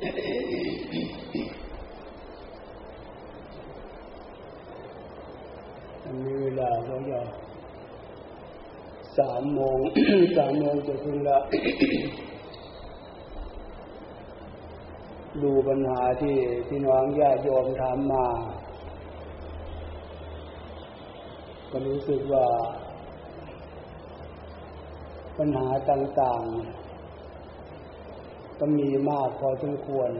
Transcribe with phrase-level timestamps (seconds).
[0.00, 0.02] ั
[6.12, 7.20] นนี้เวลาเขาจะ
[9.18, 9.78] สามโมง
[10.38, 11.38] สามโมงจะถึงละ
[15.42, 16.36] ดูปัญหาที่
[16.68, 18.26] พี่น้องญาติโยมถามมา
[21.70, 22.46] ก็รู้สึกว่า
[25.38, 26.77] ปัญหาต่าง ๆ
[28.58, 30.10] ก็มีมากพอสมควร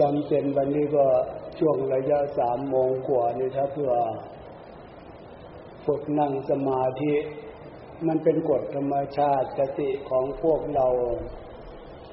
[0.00, 1.06] จำเป็นวันนี้ก็
[1.58, 3.92] ช่วงระยะสามโมงกว่านี่ถ้าเพื่อ
[5.86, 7.14] ฝึกนั่งสมาธิ
[8.06, 10.88] มันเป็นกฎธรรมชาติสติของพวกเรา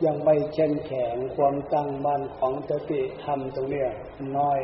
[0.06, 3.90] ยังไม่เช่นแข็งความตั้งมั่นของสติธรรมตรงเนี้ย
[4.38, 4.60] น้อย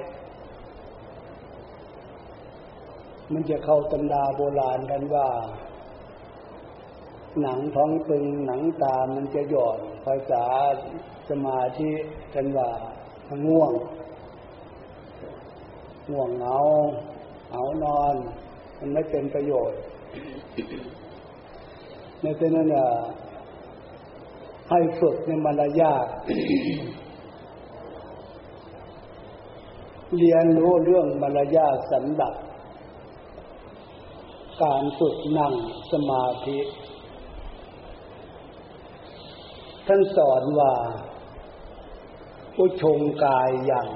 [3.34, 5.28] มันจะเข้าตำราโบราณกันว่า
[7.42, 10.44] หนังท้องตึงหนังตามันจะหย่อนภาษา
[11.30, 11.92] สมาธิ
[12.34, 12.70] กันว่า
[13.46, 13.72] ง่วง
[16.12, 16.58] ง่วงเหงา
[17.52, 18.16] เอานอน
[18.80, 19.80] มันไม่เป็นประโยชน์
[22.22, 22.68] ในเช่นนั้น
[24.70, 26.08] ให้ฝึกในมารยาท
[30.18, 32.36] เรียนรู้เรื่องมารยาทสันดับ
[34.64, 35.54] การฝึกนั่ง
[35.92, 36.58] สมาธิ
[39.88, 40.74] ท่านสอนว่า
[42.56, 43.88] ผู้ชงกายอย่าง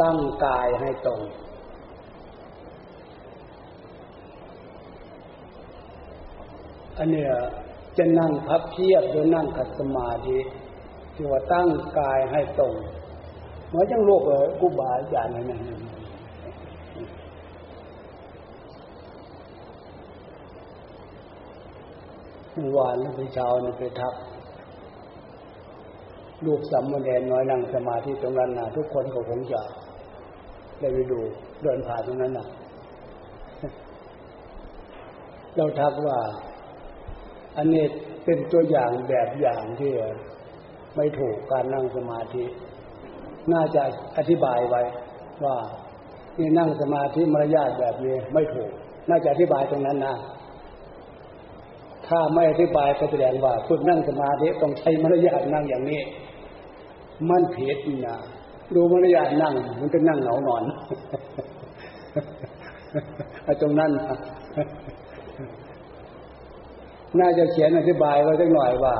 [0.00, 1.20] ตั้งกายให้ตรง
[6.98, 7.32] อันเนี้ย
[7.98, 10.38] จะนั่งพับเพียบหรือนั่งขัดสมาธิ
[11.14, 12.74] ที่ว่าตั้งกายให้ตรง
[13.68, 24.14] เหมือนจังโลกเออกูบาอาจารย์นั่นเมื่อวานเมื่อเช้านี่ไปทัก
[26.46, 29.60] ลูกสัมมาเนรน้อยนั่งสมาธิตรงนั้นนะทุกคนก็คงจะ
[30.80, 31.20] ได้ไปดู
[31.62, 32.46] เดินผ่านตรงนั้นนะ
[35.56, 36.18] เราทักว่า
[37.56, 37.84] อันนี้
[38.24, 39.92] เป็นตัวอย่างแบบอย่างที่
[40.96, 42.44] ไม่ถูกการนั่งสมาธิ
[43.52, 43.82] น่าจะ
[44.18, 44.82] อธิบายไว้
[45.44, 45.56] ว่า
[46.38, 48.70] นี่นั่งสมาธิมารยาทแบบนี้ไม่ถูก
[49.08, 50.14] น่าจะอธิบายตรงนั้นนะ
[52.08, 56.00] ถ้าไม่อธิบายก็แสดงว่าฝึกนั่งสมาธิต้องใช้มารยาทนั่งอย่างนี้
[57.30, 58.16] มันผิดนะ
[58.74, 60.64] ดูมารยาทนั่ง มันเป็นนั่งเหงานอน
[63.60, 63.90] ตรงนั้น
[67.20, 68.94] น่าจะเขียนอธิบายไว้สักหน่อยว่า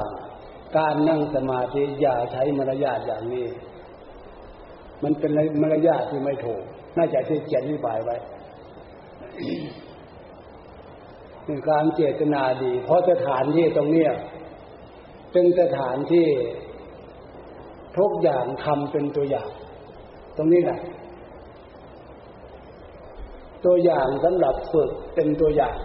[0.77, 3.47] การนั่งสมาธิอย่าใช้มารยาทอย่างนี้
[5.03, 5.31] มันเป็น
[5.63, 6.63] มารยาทที่ไม่ถูก
[6.97, 8.17] น่าจะเขียนอธิบายไว้
[11.47, 14.13] เป็นการเจตนาดี เพราะสถานที่ตรงเนี้ย
[15.33, 16.29] เป็นสถานที่
[17.99, 19.49] ทุกอย่างทำเป็นตัวอย่าง
[20.37, 20.81] ตรงนี้แหละ
[23.65, 25.77] ตัวอย่างสำหรับฝึกเป็นตัวอย่าง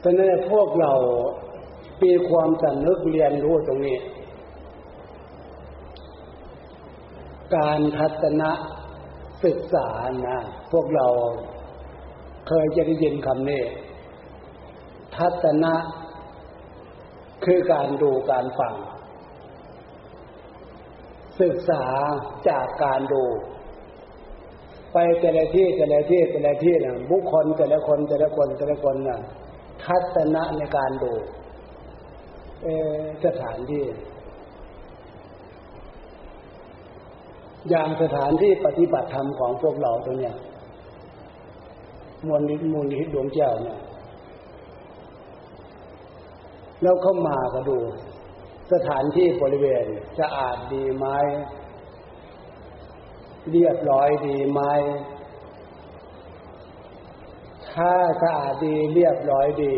[0.00, 0.92] เพราะนั้นพวกเรา
[2.02, 3.98] มีความสำนึกเรียนรู้ตรงนี้
[7.56, 8.50] การทัศนะ
[9.44, 9.88] ศึกษา
[10.26, 10.38] นะ
[10.72, 11.06] พวกเรา
[12.48, 13.62] เคยจะได้ยินคำนี้
[15.16, 15.74] ทัศนะ
[17.44, 18.74] คือการดูการฟัง
[21.40, 21.84] ศึกษา
[22.48, 23.24] จากการดู
[24.92, 29.18] ไปแต่ละที่แต่ละที่แต่ละที่นะบุคคลแต่ละคนแต่ละคนแต่ละคนนะ
[29.84, 31.12] ทัศนะในการดู
[33.24, 33.84] สถานที่
[37.68, 40.34] อย่างสถานที่ปฏิบัติธรรมของพวกเราตรงเนี้ย
[42.26, 43.78] มวลนิมูลนิดวงแก้วเนี่ย
[46.82, 47.78] แล้วเข้ามาก็ดู
[48.72, 49.84] สถานที่บริเวณ
[50.18, 51.06] สะอาดดีไหม
[53.52, 54.60] เรียบร้อยดีไหม
[57.72, 59.74] ถ้าสะอาดดีเรียบร้อยดี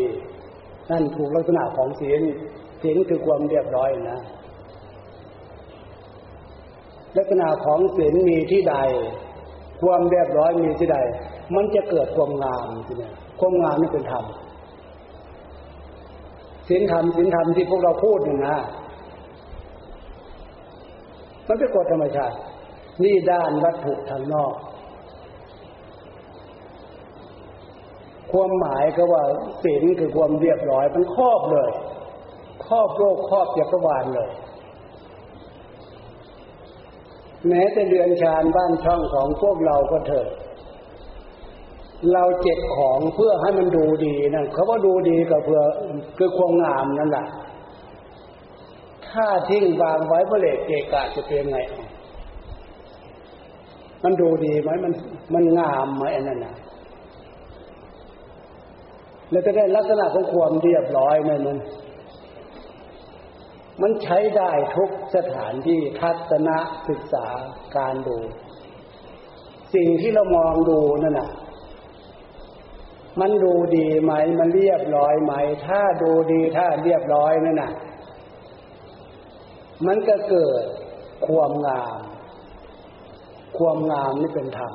[0.91, 2.21] นั่นถูกลักษณะของศีล
[2.81, 4.19] ศีลคือความเรียบร้อยนะ
[7.17, 8.75] ลักษณะของศีลมีที่ใด
[9.81, 10.97] ความเรียบร้อยมีที่ใด
[11.55, 13.09] มันจะเกิดความงามทีนี้
[13.39, 14.25] ความงามนี่เป็นธรรม
[16.67, 18.57] ศีลธรรมศีลธรรมที่พวกเราพูดนี่นะ
[21.47, 22.37] มันเป็นกฎธรรมชาติ
[23.03, 24.53] นี่ด้านวัตถุทางนอก
[28.31, 29.23] ความหมายก็ว่า
[29.63, 31.71] ศีลคือความเรียบร้อยมันครอบเลย
[32.67, 34.29] ครอบโลกครอบจักรวาลเลย
[37.47, 40.29] แม้แต่เรือนชานบ้านช่องของพวกเราก็เถิด
[42.13, 45.61] เราเจ็บของเพื่อให้มันดูดีนั่นเขาว่าดูดีก็เพื่อ
[46.17, 47.25] คือความงามนั่นแหละ
[49.09, 51.59] ถ้าทิ้งวางไว้เพื่อเลกเกะกะจะเป็นไง
[54.03, 54.93] มันดูดีไหมมัน
[55.33, 56.55] มันงามไหมอันนั้นนะ
[59.29, 61.57] แล้วจะได้ลักษณะของความเรียบร้อยไหมมัน
[63.81, 66.49] มันใช้ได้ทุกสถานที่ทัศน
[66.89, 67.27] ศึกษา
[67.77, 68.17] การดู
[69.75, 71.29] สิ่งที่เรามองดูนั่นน่ะ
[73.19, 75.33] มันดูดีไหม มันเรียบร้อยไหม
[75.67, 77.71] ถ้าดูดีถ้าเรียบร้อยนั่นน่ะ
[79.85, 80.63] มันก็เกิด
[81.27, 81.99] ความงาม
[83.57, 84.73] ความงามนี่เป็นธรรม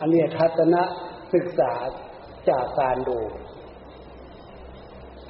[0.00, 0.76] อันนี้ทัศน
[1.34, 1.72] ศึกษา
[2.48, 3.18] จากการดู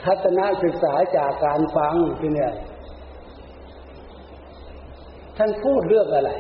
[0.04, 2.52] ทัศนศึกษาจากการฟังที่เนี่ย
[5.36, 6.30] ท่านพูดเรื่องอะไร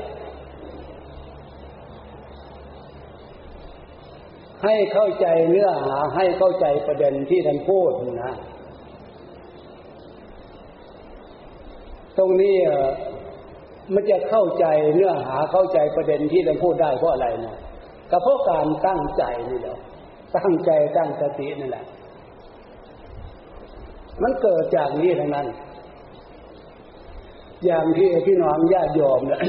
[4.64, 7.90] ให้เข้าใจเนื้อหาให้เข้าใจประเด็นที่ท่านพูด
[8.24, 8.34] นะ
[12.18, 12.56] ตรงนี้
[13.94, 17.56] มันจะเข้าใจเนื้อหาเข้าใจประเด็นที่ท่านพูดได้เพราะอะไรนะ
[18.10, 19.78] ก็เพราะการตั้งใจนี่แหละ
[20.36, 21.84] ตั้งใจตั้งสตินั่นแหละ
[24.22, 25.46] มันเกิดจากนี้ทั้งนั้น
[27.64, 29.40] อย่างที่พี่น้องญาติโยมเนี่ย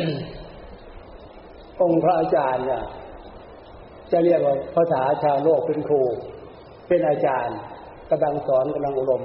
[1.81, 2.83] องค์พระอาจารย์เนี่ย
[4.11, 6.01] จะเรียกว่าภาษาชาวโลกเป็นครู
[6.87, 7.57] เป็นอาจารย์
[8.09, 9.23] กำลังสอนกำลังอบรม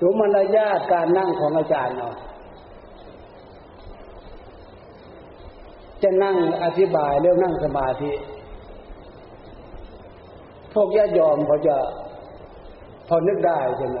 [0.00, 2.14] ดูมารยาทการนั่งของอาจารย์เนาะ
[6.02, 8.12] จะนั่งอธิบายเรื่องนั่งสมาธิ
[10.72, 11.76] พวกญาติยอมเขาจะ
[13.08, 13.98] พอนึกได้ใช่ไหม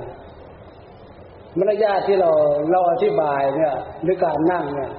[1.58, 2.30] มารยาทที่เรา
[2.70, 4.92] เราอธิบายเนี่ยหรือการนั่งเนี่ย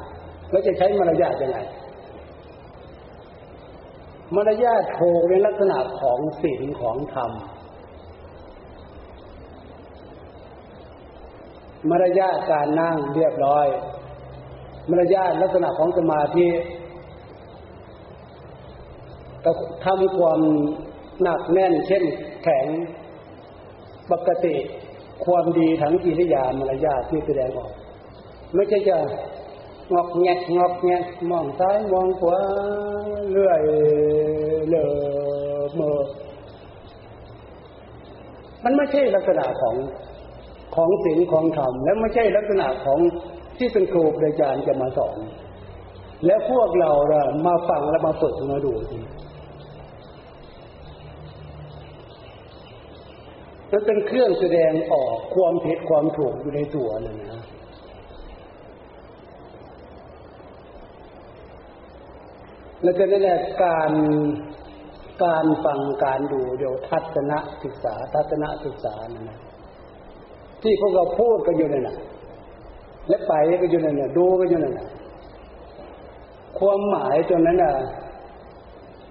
[0.51, 1.59] เราจะใช้มารยาทยังไง
[4.35, 4.99] มารยาทโค
[5.29, 7.31] ในลักษณะของศีลของธรรม
[11.89, 13.67] มารยาทการนั่งเรียบร้อย
[14.89, 16.47] มารยาทลักษณะของสมาธิ
[19.85, 20.41] ทำความ
[21.21, 22.05] หนักแน่นเข้ม
[22.43, 22.65] แข็ง
[24.11, 24.55] ปกติ
[25.23, 27.71] ความดีทั้งกิริยามารยาทที่แสดงออก
[28.53, 28.97] ไม่ใช่จะ
[29.93, 32.37] งอกแงกงอกแงกมองซ้ายมองขวา
[33.31, 33.61] เลื่อย
[34.69, 34.85] เลอ
[35.75, 36.01] เมอ
[38.63, 39.75] มันไม่ใช่ลักษณะของ
[40.75, 42.99] ของศีลของธรรมและไม่ใช่ลักษณะของ
[43.57, 45.17] ที่เป็นครูอาจารย์จะมาสอน
[46.25, 46.91] แล้วพวกเรา
[47.47, 48.99] มาฟังแล้วมาฝึกมาดูที
[53.77, 57.43] มันเป็นเครื่องแสดงออกความผิดความถูกอยู่ในตัวเลยนนะ
[62.83, 63.91] แล้วก็นั่นแหละการ
[65.23, 67.31] การฟังการดูเดี๋ยวทัศน
[67.63, 69.39] ศึกษาทัศนศึกษานะนนะ
[70.61, 71.97] ที่พวกเราพูดกันอยู่นั่นนะ
[73.09, 74.87] และไปก็อยู่นั่นนะดูก็อยู่นั่นนะ
[76.59, 77.73] ความหมายตรงนั้นนะ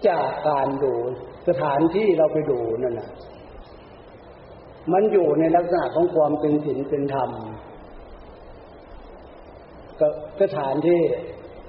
[0.08, 0.92] จากการดู
[1.48, 3.08] สถานที่เราไปดูนั่นนะ
[4.92, 7.30] มันอยู่ในลักษณะของความเป็นศีลเป็นธรรม
[10.00, 10.08] ก็
[10.40, 11.00] สถานที่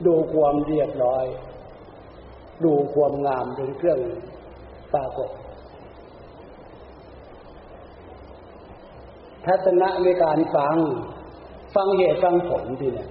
[0.05, 1.25] ดูความเรียบร้อย
[2.65, 3.99] ดูความงามเป็นเครื่อง
[4.93, 5.29] ปรากฏ
[9.45, 10.75] ทัศนะในการฟัง
[11.75, 13.09] ฟังเหตุฟังผลทีเนี่ย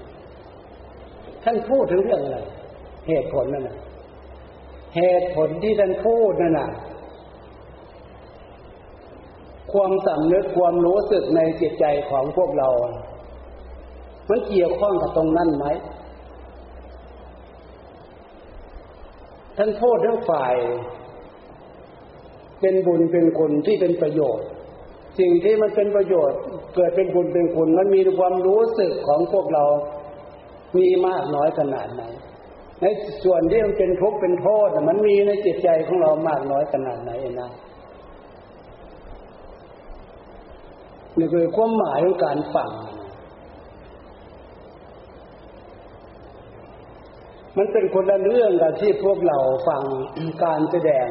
[1.45, 2.39] ท่านพูดถึงเรื่องอะไร
[3.09, 3.79] เหตุผลนั่นนะ
[4.97, 6.69] เหตุผลที่ท่านพูดนั่นน่ะ
[9.75, 12.69] ความสำนึกความรู้สึกในจิตใจของพวกเรา
[14.29, 15.67] มันเกี่ยวข้องกับตรงนั้นไหม
[19.57, 20.55] ท่านพูดเรื่องฝ่าย
[22.61, 24.47] เป็นบุญเป็นคุณที่เป็นประโยชน์
[25.19, 26.39] สิ่งที่มันเป็นประโยชน์
[26.75, 29.65] เกิดเป็นบุญเป็นคุณมันมีความรู้สึกของพวกเรา
[30.77, 32.03] มีมากน้อยขนาดไหน
[32.81, 32.85] ใน
[33.25, 37.51] ส่วนที่มันเป็นทุกข์เป็นโทษมันมีในจิตใจของเรามากน้อยขนาดไหนนะ
[41.19, 42.71] นี่คือความหมายของการฟัง
[47.59, 49.83] มันเป็นคนละเรื่องกับที่พวกเราฟัง
[50.45, 51.09] การแสดง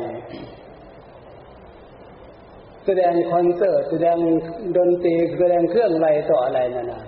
[2.86, 4.18] แสดงคอนเสิร์ตแสดง
[4.78, 7.04] ดนตรีแสดงเครื่องอะไรต่ออะไรนั่นนะ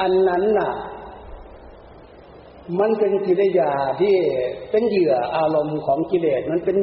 [0.00, 0.72] อันนั้นน่ะ
[2.80, 4.16] มันเป็นกิริยาที่
[4.70, 6.76] เป็นเหยื่ออารมณ์ของกิเลสมันเป็น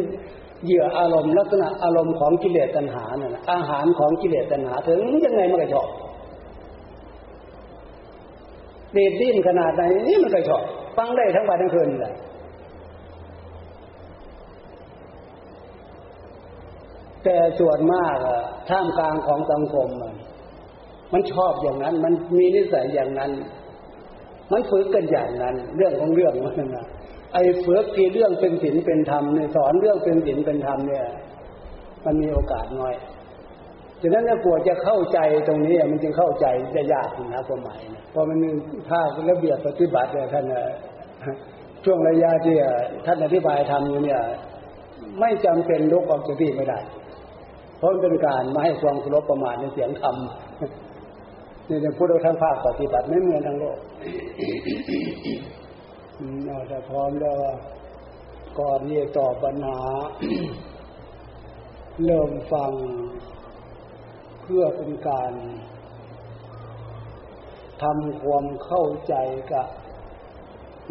[0.65, 5.89] เหยื่ออารมณ์ลักษณะอารมณ์ของกิเลสตัณหาเนี่ยอาหารของกิเลสตัณหาถึงยังไงมันก็ชอบ
[8.93, 10.63] เด็ดดิ้นขนาดไหนนี่มันก็ชอบ
[10.97, 12.13] ฟังได้ทั้งวันทั้งคืนเลย
[17.23, 19.89] แต่ส่วนมากอะท่ามกลางของสังคม
[21.13, 23.31] มันชอบอย่างนั้น มันมีนิสัยอย่างนั้น
[24.51, 26.85] มันฝึกกันอย่างนั้น เรื่องของเรื่องมันนะ
[27.34, 31.05] ไอ้ฝึกที่เรื่องเป็นศีลเป็นธรรมเนี่ยสอนเรื่องเป็นศีลเป็นธรรมเนี่ย
[32.05, 32.96] มันมีโอกาสน้อย
[34.01, 38.38] ฉะนั้นเนี่ยกลัวจะเข้าใจตรงนี้มันจึงเข้าใจจะยากนะความหมายนะเพราะมัน
[38.89, 40.46] ถ้าระเบียบปฏิบัติเนี่ยท่าน
[41.86, 42.55] ช่วงระยะที่
[43.05, 44.22] ท่านอธิบายทำอยู่เนี่ย
[45.19, 46.79] ไม่จำเป็นลุกออกจากที่ไม่ได้
[47.77, 50.15] เพราะมันเป็นการไม่ให้ความเคารพประมาทในเสียงธรรม
[51.69, 53.77] นี่เป็นพุทธทางภาคปฏิบัติไม่เหมือนทางโลก
[56.47, 57.38] เราจะพร้อมแล้ว
[58.59, 59.81] ก่อนนี้ตอบปัญหา
[62.05, 62.71] เริ่มฟัง
[64.41, 65.33] เพื่อเป็นการ
[67.83, 69.15] ทำความเข้าใจ
[69.53, 69.67] กับ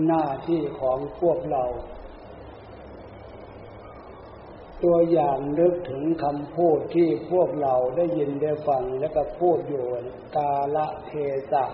[0.07, 1.65] หน้าที่ของพวกเรา
[4.85, 9.85] ตัวอย่างนึกถึงคำพูดที่พวกเราได้ยินได้ฟังแล้วก็พูดอยู่
[10.37, 11.13] กาละเท
[11.53, 11.65] ศะ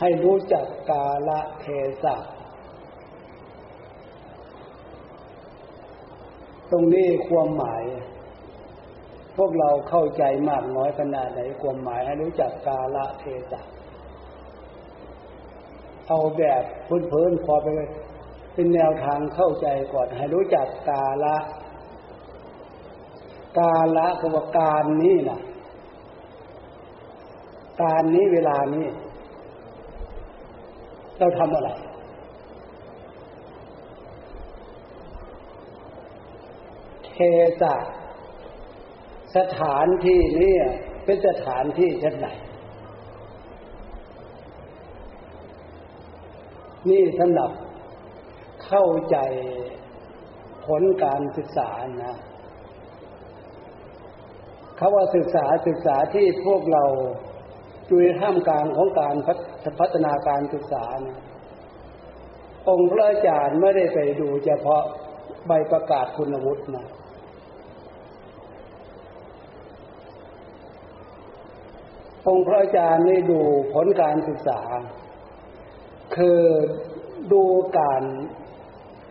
[0.00, 1.66] ให้รู้จักกาละเท
[2.02, 2.16] ศะ
[6.70, 7.82] ตรงนี้ความหมาย
[9.36, 13.62] พวกเราเข้าใจมากน้อยขนาดไหนความหมายให้รู้จักกาละเทศะ
[16.08, 16.62] เอาแบบ
[17.10, 17.66] พื้นๆพอไป
[18.54, 21.36] เป็นแนวทางเข้าใจก่อนให้รู้จักกาละ
[23.58, 25.40] กาละก็ว่าการนี้นะ
[27.82, 28.86] การนี้เวลานี้
[31.18, 31.70] เราทำอะไร
[37.04, 37.16] เท
[37.60, 37.74] สะ
[39.36, 40.54] สถานที่นี้
[41.04, 42.28] เป็นสถานที่ชั้นไหน
[46.88, 47.50] นี่สำหรับ
[48.66, 49.16] เข้าใจ
[50.66, 51.70] ผลการศึกษา
[52.04, 52.16] นะ
[54.78, 56.84] คาว่าศึกษาศึกษาที่พวกเรา
[57.86, 59.38] อยู่ท่ามกลางของการพัฒ
[59.78, 61.18] พัฒนาการศึกษานะ
[62.68, 64.82] องค์พระอาจารย์ไม่ได้ไปดูเฉพาะ
[65.46, 66.86] ใบประกาศคุณวุฒินะ
[72.28, 73.40] องค์พระอาจารย์นี่ดู
[73.74, 74.60] ผลการศึกษา
[76.16, 76.40] คือ
[77.32, 77.44] ดู
[77.78, 78.02] การ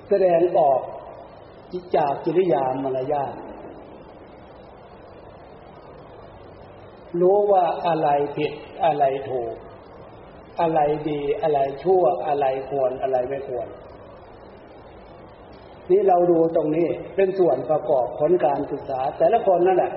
[0.10, 0.82] แสดงออก
[1.98, 3.34] จากจิริยามารยาท
[7.22, 8.08] รู้ว่าอะไร
[8.38, 8.52] ผิด
[8.86, 9.56] อะไรถูก
[10.62, 13.68] อะไรดีอะไรชั่วอะไรควรอะไรไม่ควร
[15.92, 19.92] นี่เราดูตรงนี้เป็นส่วนประกอบผลการศึกษา แต่ละคนนั่นแหละ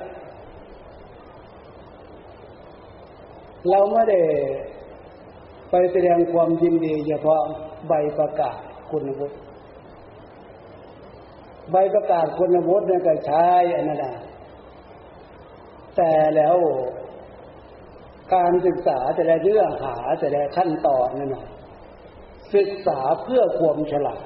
[3.70, 4.20] เราไม่ได้
[5.70, 7.40] ไปแสดงความยินดีเฉพาะ
[7.88, 8.58] ใบประกาศ
[8.90, 9.36] คุณวุฒิ
[11.72, 14.00] ใบประกาศคุณวุฒินี่ยก็ใช้อันนั้น
[15.96, 16.56] แต่แล้ว
[18.34, 21.46] การศึกษาแต่ละเรื่องหาแต่ละขั้นตอนนั่นนะ
[22.54, 24.22] ศึกษาเพื่อความฉลาด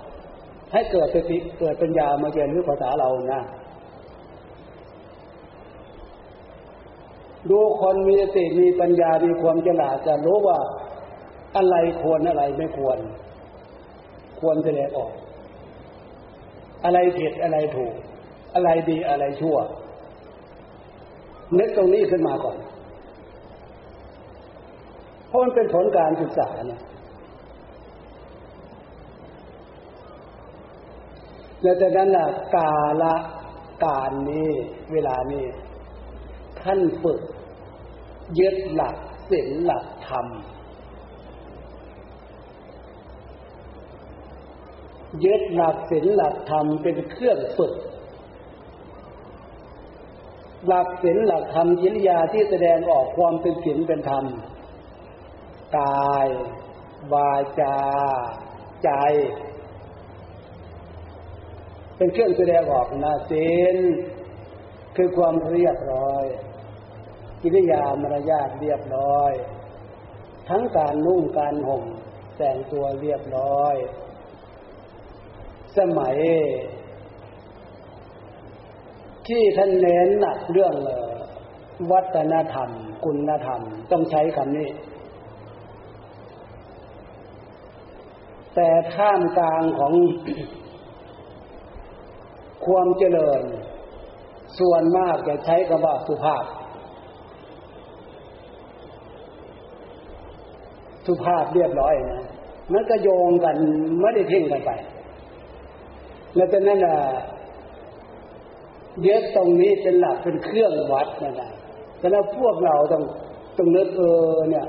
[0.73, 3.43] ให้เกิดสติเกิดปัญญามาเรียนรู้ภาษาเรานะ
[7.51, 10.59] ดูคนมีสติมีปัญญามีความฉลาดจะรู้ว่า
[11.57, 12.99] อะไรควรอะไรไม่ควร
[14.41, 15.13] ควรแสดงออก
[16.85, 17.95] อะไรผิดอะไรถูก
[18.55, 19.57] อะไรดีอะไรชั่ว
[21.59, 22.57] นึกตรงนี้ขึ้นมาก่อน
[25.33, 26.81] เพราะมันเป็นผลการศึกษาเนี่ย
[31.63, 32.73] แล้วจากนั้นล่ะกา
[33.03, 33.15] ละ
[33.85, 34.49] การนี้
[34.93, 35.45] เวลานี้
[36.61, 37.21] ท่านฝึก
[38.39, 38.97] ยึดหลัก
[39.31, 40.27] ศีลหลักธรรม
[45.25, 47.75] ยึดหลักศีลหลักธรรมเป็นเครื่องฝึก
[50.67, 54.27] หลักศีลหลักธรรมจิริยาที่แสดงออกความเป็นศีลเป็นธรรม
[55.79, 56.27] กาย
[57.13, 57.79] วาจา
[58.85, 58.91] ใจ
[61.97, 63.77] เป็นเครื่องแสดงออกนะศีล
[64.97, 66.25] คือความเรียบร้อย
[67.43, 69.33] กิริยามารยาทเรียบร้อย
[70.49, 71.85] ทั้งการนุ่งการห่ม
[72.37, 73.75] แต่งตัวเรียบร้อย
[75.79, 76.17] สมัย
[79.29, 80.75] ที่ท่านเน้นหนักเรื่อง
[81.93, 82.71] วัฒนธรรม
[83.05, 83.61] คุณธรรม
[83.91, 84.69] ต้องใช้คำนี้
[88.55, 89.93] แต่ท่ามกลางของ
[92.67, 93.43] ความเจริญ
[94.59, 96.45] ส่วนมากจะใช้คำว่าสุภาพ
[101.07, 102.25] สุภาพเรียบร้อยนะ
[102.73, 103.57] มันก็โยงกัน
[104.01, 104.71] ไม่ได้ทิ้งกันไป
[106.35, 106.97] แล้วจากนั้นล่ะ
[109.03, 111.51] เยอะตรงนี้เป็นหลักเป็นเครื่องวัดนะนะ
[111.99, 113.03] แต่แล้วพวกเราต้อง
[113.57, 114.67] ต้องนึกเออเนี่ย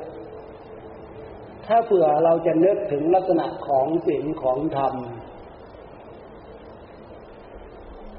[1.76, 4.94] ถ้าเผื่อเราจะนึกถึงลักษณะของศีลของธรรม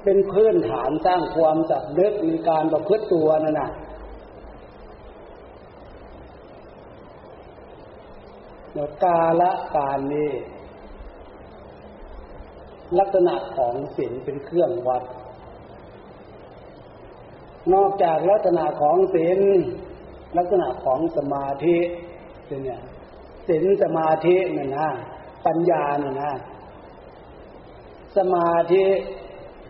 [0.03, 3.69] เป็นพื้นฐานสร้างความสับนึกในการประพฤติตัวนั่นนะ
[8.73, 10.31] เดี๋ยวกาละการนี้
[12.99, 15.03] ลักษณะของศีลเป็นเครื่องวัด
[17.73, 19.39] นอกจากลักษณะของศีล
[20.37, 21.77] ลักษณะของสมาธิ
[22.65, 22.81] เนี่ย
[23.47, 24.89] ศีลสมาธิเนี่ยนะ
[25.45, 26.31] ปัญญาเนี่ยนะ
[28.17, 28.83] สมาธิ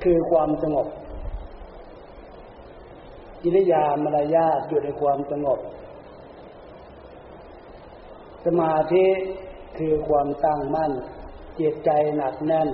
[0.04, 0.88] คือความสงบ
[3.44, 5.60] กิริยามารยาทอยู่ในความสงบ
[8.46, 9.06] สมาธิ
[9.78, 10.92] คือความตั้งมั่น
[11.60, 12.70] จิตใจหนักแน่น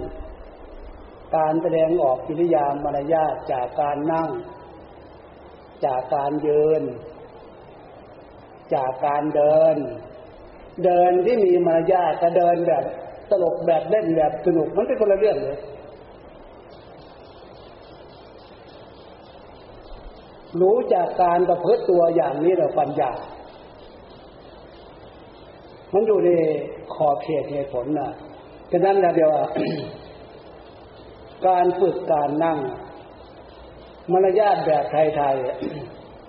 [1.36, 4.29] การแสดงออกกิริยามารยาทจากการนั่ง
[5.86, 6.84] จากการยืน
[8.75, 9.77] จากการเดิน
[10.86, 12.84] เดินที่มีมารยาทกับเดินแบบ
[13.30, 15.60] ตลกแบบเล่นแบบสนุกมันเป็นคนละเรื่องเลย
[20.62, 23.12] รู้จากการประพฤติตัวอย่างนี้เราปัญญา
[25.94, 26.30] มันอยู่ใน
[26.94, 28.10] ขอบเขตเหตุผลนะ
[28.72, 29.32] ฉะนั้นแล้วเดียว
[31.48, 32.58] การฝึกการนั่ง
[34.12, 35.36] มารยาทแบบไทย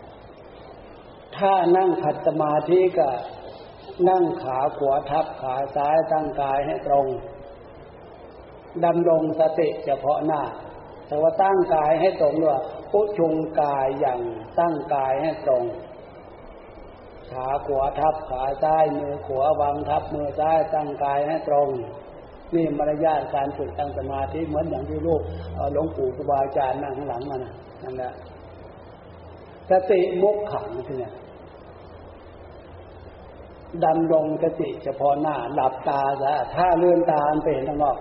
[0.02, 3.08] ๆ ถ้านั่งขัดสมาธิก็
[4.08, 7.06] นั่งขาขวาทับขาซ้ายตั้งกายให้ตรง
[8.84, 10.42] ดำรงสติเฉพาะหน้า
[11.08, 14.20] แต่ว่าตั้งกายให้ตรงด้วยพุชุงกายอย่าง
[14.58, 15.64] ตั้งกายให้ตรง
[17.30, 21.68] ขาขวาทับขาซ้ายมือขวาวางทับมือซ้ายตั้งกายให้ตรง
[22.54, 25.22] นี่มารยาทการฝึกตั้งสมาธิเหมือนอย่างที่ลูก
[25.72, 27.40] หลวงปู่ครูบาอาจารย์นั่งข้างหลังมัน
[27.82, 28.12] นั่นแหละ
[29.70, 31.12] สติมุกขังที่เนี่ย
[33.84, 37.98] ดำรงสติเฉพาะหน้า หลับตาซะถ้าเลื่อนตาไปเห็นข้างนอก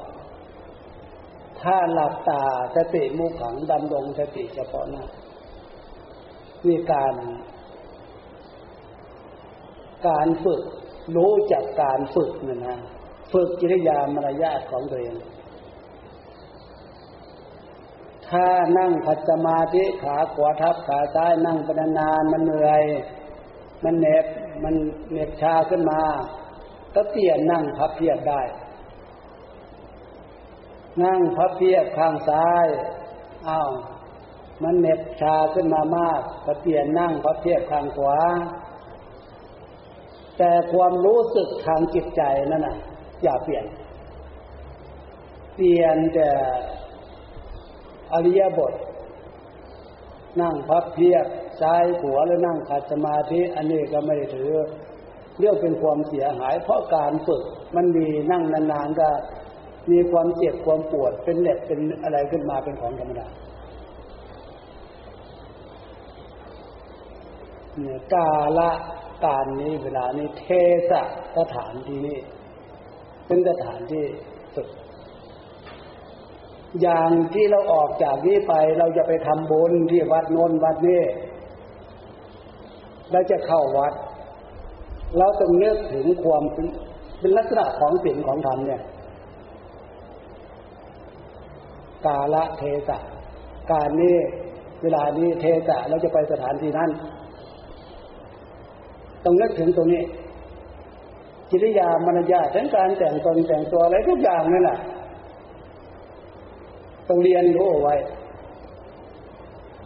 [1.62, 2.44] ถ้าหลับตา
[2.76, 5.04] สติมุขังดำรงสติเฉพาะหน้า
[6.68, 7.14] มีการ
[10.08, 10.62] การฝึก
[11.16, 12.78] รู้จากการฝึกนะนะ
[13.34, 15.16] ฝึกกิริยามารยาทของตัวเอง
[18.30, 22.84] ถ้านั่งขัดสมาธิขาขวาทับขาซ้ายนั่งเป็นนานมันเหนื่อย
[23.84, 24.26] มันเหน็บ
[24.64, 24.76] มัน
[25.12, 26.02] เหน็บชาขึ้นมา
[26.96, 28.42] ก็เปลี่ยนนั่งพับเพียบได้
[31.04, 32.68] นั่งพับเพียบข้างซ้าย
[33.48, 33.72] อ้าว
[34.64, 38.18] มันเหน็บชาขึ้นมามากก็เปลี่ยนนั่งพับเพียบข้างขวา
[40.38, 42.22] แต่ความรู้สึกทางจิตใจ
[42.52, 42.78] นั่นน่ะ
[43.24, 43.66] อย่าเปลี่ยน
[45.56, 46.30] เปลี่ยนแต่
[48.14, 48.74] อริยบท
[50.42, 51.26] นั่งพับเพียบ
[51.62, 54.52] ซ้ายหัวหรือนั่งขัดสมาธิอันนี้ก็ไม่ได้ถือ
[55.40, 57.44] เรื่องเป็นความเสียหาย เพราะการฝึก
[57.76, 59.10] มันมีนั่งนานๆก็
[59.92, 63.28] มีความเจ็บความปวดเป็นเหน็บเป็นอะไรขึ้นมาเป็นของธรรมดา
[67.78, 68.72] เนี่ยกาละ
[69.26, 70.46] การนี้เวลานี้เท
[70.90, 71.02] สะ
[71.38, 72.18] สถานที่นี้
[73.28, 74.06] เป็นสถานที่
[74.56, 74.68] สุด
[76.82, 81.02] อย่างที่เราออกจากนี้ไปเราจะไปทำบุญที่วัดโน้นวัดนี้
[83.12, 83.94] เราจะเข้าวัด
[85.18, 86.44] เราต้องเลือกถึงความ
[87.20, 88.82] เป็นลักษณะของสิ่งของธรรมเนี่ย
[92.06, 92.98] กาละเทสะ
[93.72, 94.16] การนี้
[94.82, 96.90] เวลานี้เทสะเราจะไปสถานที่นั้น
[99.24, 100.04] ต้องนึกถึงตรงนี้
[101.52, 104.80] กิริยามารยาทั้งการแต่งตนแต่งตัวอะไรทุกอย่างนั่นแหละ
[107.12, 107.96] ต้องเรียนรู้เอาไว้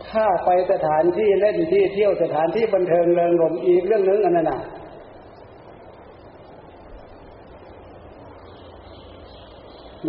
[0.10, 4.62] ถ้าไปสถานที่เล่นที่เที่ยวสถานที่บันเทิงเริงรมอีกเรื่องนึงอันนั้นนะ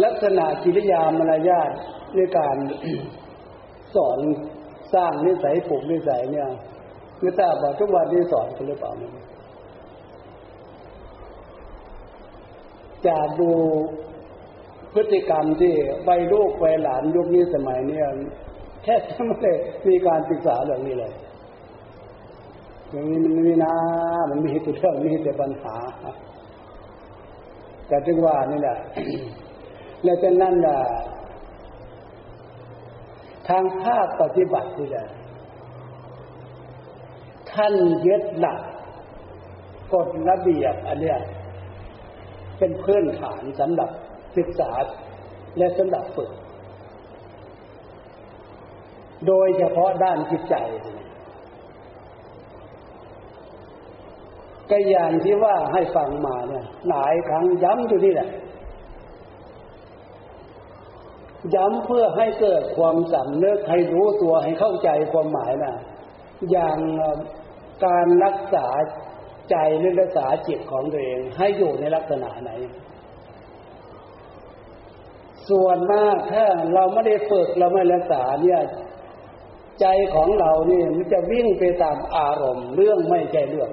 [0.04, 1.70] ลักษณะกิริยามารยาท
[2.16, 2.56] ในการ
[3.94, 4.18] สอน
[4.94, 6.48] สร้างนิสัยปลูกนิสัยเนี่ย
[7.20, 8.92] ไม่ทราบว่าทุกวันนี้สอนกันหรือเปล่า
[13.06, 13.50] จากดู
[14.96, 15.72] พฤติกรรมที่
[16.04, 18.00] ใบลูกใบหลานยุคนี้สมัยนี้
[18.82, 18.94] แค่
[19.26, 19.52] ไม่ได้
[19.88, 21.12] มีการศึกษาเรื่องนี้เลย
[22.90, 23.74] อย่างนี้มันไม่มีนะ
[24.30, 25.76] มันมีแต่เรื่องมีแต่ปัญหา
[27.88, 28.78] แต่ถึงว่านี่แหละ
[30.04, 30.78] แล้วจะนั่นแหละ
[33.48, 35.06] ทางภาคปฏิบัตินี่แหละ
[37.52, 37.74] ท่าน
[38.06, 38.58] ยึดหลัก
[39.94, 41.18] กฎระเบียบอันเนี้ย
[42.58, 43.90] เป็นพื้นฐานสำหรับ
[44.36, 44.72] ศึกษา
[45.58, 46.30] และสำหรับฝึก
[49.26, 50.54] โดยเฉพาะด้านจิตใจ
[54.70, 58.30] ก็อย่างที่ว่าให้ฟังมาเนี่ยหลายครั้งย้ำอยู่นี่แหละ
[61.54, 65.74] ย้ำเพื่อให้เกิดความสำเนึกให้รู้ตัวให้เข้าใจความหมายนะ
[66.50, 66.78] อย่าง
[67.86, 68.66] การรักษา
[69.50, 72.50] ใจหรือรักษาจิตของตัวเอง ให้อยู่ในลักษณะไหน
[75.50, 78.60] ส่วนมากถ้าเราไม่ได้ฝึกเราไม่รักษาเนี่ย
[79.80, 83.70] ใจของเรานี่มันจะวิ่งไปตามอารมณ์เรื่องไม่ใช่เรื่อง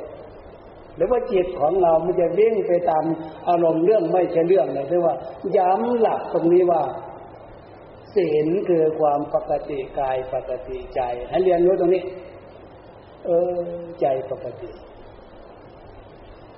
[0.96, 3.04] หรือว่าจิตของเรา มันจะวิ่งไปตาม
[3.50, 5.16] อารมณ์เรื่องไม่ใช่เรื่องเลยเรียว่า
[5.58, 6.82] ย้ำหลักตรงนี้ว่า
[8.16, 12.04] ศีลคือความปกติกายปกติใจ ให้เรียนรู้ตรงนี้
[13.26, 13.60] เออ
[14.02, 14.70] ใจปกติ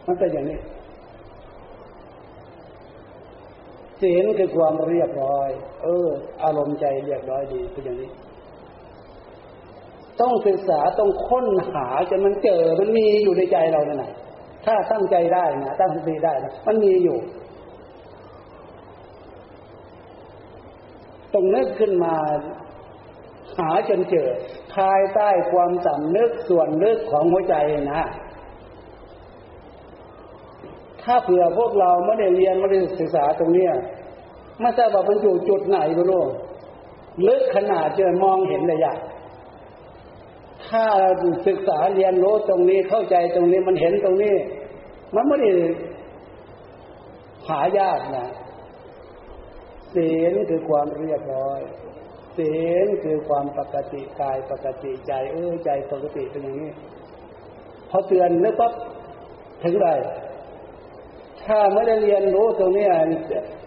[0.05, 0.59] มันเป็นอย่างนี้
[4.01, 5.49] ศีลคือความเรียบร้อย
[5.83, 6.07] เออ
[6.43, 8.09] อารมณ์ใจเรียบร้อยดีเป็นอย่างนี้
[10.21, 14.13] ต้องศึกษาต้องค้นหาจนมันเจอมันมีอยู่ในใจเรานั่นแหละ
[14.65, 17.17] ถ้าตั้งใจได้นะตั้งสติได้นะมันมีอยู่
[21.33, 22.15] ต้องนึกขึ้นมา
[23.59, 24.29] หาจนเจอ
[24.75, 27.55] ภายใต้ความสำนึกส่วนลึกของหัวใจ
[27.93, 28.03] นะ
[31.05, 33.71] ถ้าเผื่อพวกเราไม่ได้เรียนไม่ได้ศึกษาตรงเนี้ย
[34.59, 36.23] ไม่ทราบว่ามันอยู่จุดไหนก็รู้
[37.27, 38.99] ลึกขนาดจนมองเห็นได้ยาก
[40.67, 40.85] ถ้า
[41.47, 44.35] ศึกษาเรียนรู้ตรงนี้เข้าใจตรงนี้มันเห็นตรงนี้
[45.15, 45.51] มันไม่ได้
[47.49, 48.27] หายากนะ
[49.95, 51.59] ศีลคือความเรียบร้อย
[52.37, 52.53] ศี
[52.85, 56.71] ลคือความปกติกายปกติใจ เออใจปกติเป็นอย่างนี้
[57.89, 58.71] พอเตือนนึกปั๊บ
[59.63, 59.89] ถึงไร
[61.47, 62.87] ถ้าไม่ได้เรียนรู้ตรงนี้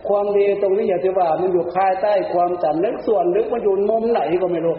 [0.08, 4.76] ความดีตรงนี้อย่าถือว่ามันอยู่ภายใต้ความจำนึกส่วนลึกมันอยู่มุมไหนก็ไม่รู้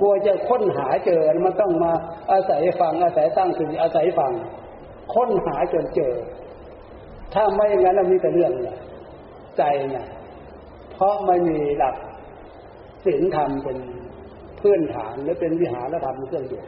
[0.00, 1.92] กลัวจะค้นหาเจอมันต้องมา
[2.32, 4.32] อาศัยฟังอาศัยตั้งสติอาศัยฟัง
[5.14, 6.14] ค้นหาจนเจอ
[7.34, 8.78] ถ้าไม่อย่างนั้นมีแต่เรื่องนี่ย
[9.58, 10.06] ใจเนี่ย
[10.92, 11.96] เพราะไม่มีหลัก
[13.04, 13.78] ศีลธรรมเป็น
[14.60, 16.62] พื้นฐานหรือเป็นวิหารธรรมเครื่องอยู่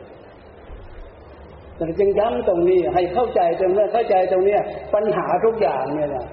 [1.99, 4.57] จึงย้ำตรงนี้ให้เข้าใจตรงนี้เข้าใจตรงนี้
[4.95, 6.27] ปัญหาทุกอย่างเนี่ยนะ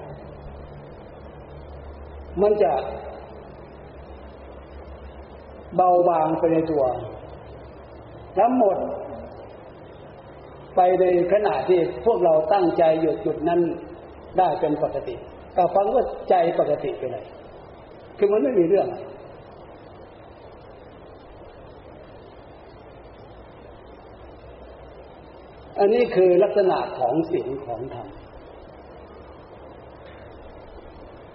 [2.42, 2.72] มันจะ
[5.76, 6.84] เบาบางไปในตัว
[8.38, 8.76] ทั้งหมด
[10.76, 13.60] ไปในขณะที่พวกเราตั้งใจหยุดจุดนั้น
[14.38, 15.14] ได้เป็นปกติ
[15.54, 17.24] แต่ฟังว่าใจปกติไปเลย
[18.18, 18.88] คือมันไม่มีเรื่อง
[25.78, 28.08] อันนี้คือลักษณะของสิ่งของธรรม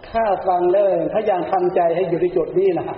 [0.09, 2.97] ถ้าฟังเลยถ้ายังทำใจให้อยู่ในจุดนี้นะ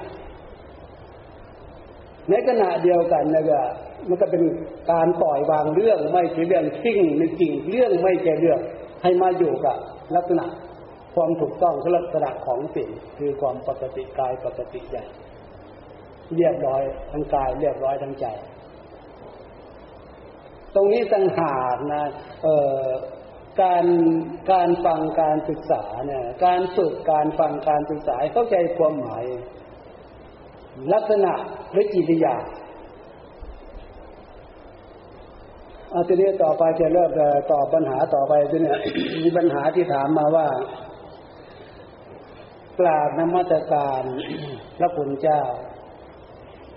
[2.29, 3.59] ในขณะเดียวกันนะก็
[4.07, 4.43] มันก็เป็น
[4.91, 8.59] การปล่อยวางเรื่องไม่ใช่เรื่องทิ้งไม่จริงเรื่องไม่ใช่เรื่อง
[9.03, 9.77] ให้มาอยู่กับ
[10.15, 10.45] ลักษณะ
[11.15, 14.97] ความถูกต้องคือลักษณะของสิ่งคือความปกติกายปกติใจ
[16.35, 16.81] เรียบร้อย
[17.11, 18.25] ทั้งกายเรียบร้อยทั้งใจ
[20.75, 22.03] ตรงนี้ต่างหากนะ
[22.43, 22.83] เอ่อ
[23.61, 23.85] การ
[24.51, 29.23] การฟังการศึกษาเนี่ย การฝึกการฟังการศึกษาเข้าใจความหมาย
[30.93, 31.33] ลักษณะ
[31.71, 32.37] หรือจิตยา
[35.93, 37.11] อาทีนี้ต่อไปจะเริ่ม
[37.51, 38.75] ตอบปัญหาต่อไปทีนี้
[39.23, 40.47] มีปัญหาที่ถามมาว่า
[42.79, 44.03] กราบนมัตการ
[44.77, 45.41] พระคุณเจ้า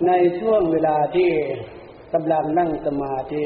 [0.07, 1.29] ในช่วงเวลาที่
[2.13, 3.43] กำลังนั่งสมาธิ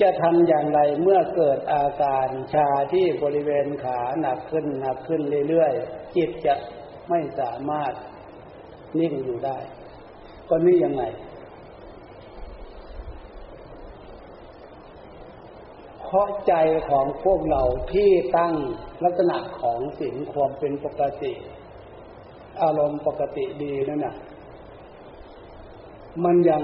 [0.00, 6.54] จะทำอย่างไรเมื่อเกิดอาการชาที่บริเวณขาหนักขึ้นหนักขึ้นเรื่อยๆ จิตจะ
[7.08, 7.92] ไม่สามารถ
[8.98, 9.58] นิ่งอยู่ได้
[10.48, 11.04] ก็นี่ยังไง
[16.02, 16.54] เพราะใจ
[16.88, 18.54] ของพวกเราที่ตั้ง
[19.04, 21.32] ลักษณะของสิ่งความเป็นปกติ
[22.62, 24.16] อารมณ์ปกติดีนั่นน่ะ
[26.24, 26.62] มันยัง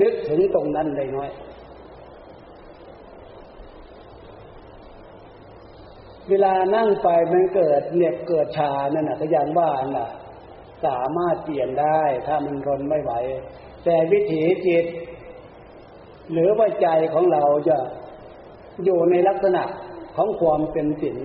[0.00, 1.30] นึกถึงตรงนั้นเลยน้อย
[6.28, 10.08] เวลานั่งไปมันเกิดเหน็บเกิดชานั่นนะก็อย่างว่าน่ะ
[10.86, 13.12] สามารถเปลี่ยนได้ ถ้ามันทนไม่ไหว
[13.84, 14.86] แต่วิถีจิต
[16.32, 17.76] หรือว่าใจของเราจะ
[18.84, 19.62] อยู่ในลักษณะ
[20.16, 21.18] ของความเป็นศีล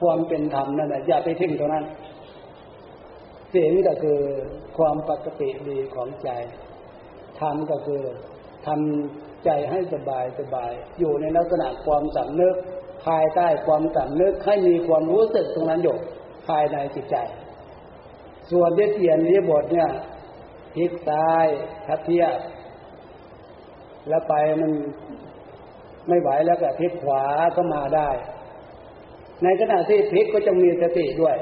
[0.00, 1.84] ความเป็นธรรมนั่นแหละอย่าไปทิ้งตรงนั้น
[3.54, 4.20] ศีลก็คือ
[4.78, 6.30] ความปกติดีของใจ
[7.40, 8.02] ธรรมก็คือ
[8.66, 12.54] ทำใจให้สบายสบาย อยู่ในลักษณะความสำนึก
[13.06, 15.96] ภายใต้ความสำนึกให้มีความรู้สึกตรงนั้นอยู่
[16.48, 17.16] ภายในจิตใจ
[18.50, 19.90] ส่วนที่เปลี่ยนนี้บทเนี่ย
[20.74, 21.46] พลิกซ้าย
[21.86, 22.34] ทัดเทียบ
[24.08, 24.72] แล้วไปมัน
[26.08, 27.24] ไม่ไหวแล้วก็พลิกขวา
[27.56, 28.08] ก็มาได้
[29.42, 31.36] ในขณะที่พลิกก็จะมีสติด้วย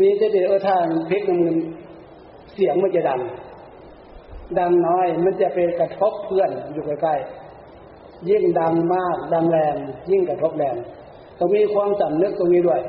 [0.00, 0.76] มีสติเออถ้า
[1.10, 1.40] พลิกมัน
[2.52, 3.20] เสียงมันจะดัง
[4.58, 9.76] ดังน้อย มันจะไปกระทบเพื่อนอยู่ใกล้ๆยิ่งดังมากดังแรง
[10.10, 10.76] ยิ่งกระทบแรง
[11.38, 12.80] ต้องมีความสำนึกตรงนี้ด้วย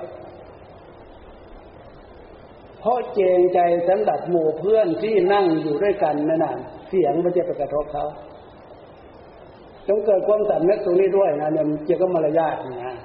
[2.80, 6.54] เพราะเจงใจสำหรับหมู่เพื่อนที่นั่งอยู่ด้วยกันนั่นน่ะ
[6.89, 8.06] เสียงมันจะไปกระทบเขา
[9.88, 12.95] ต้องเกิดความสำนึกตรงนี้ด้วยนะเนี่ยเกี่ยวกับมารยาทนะ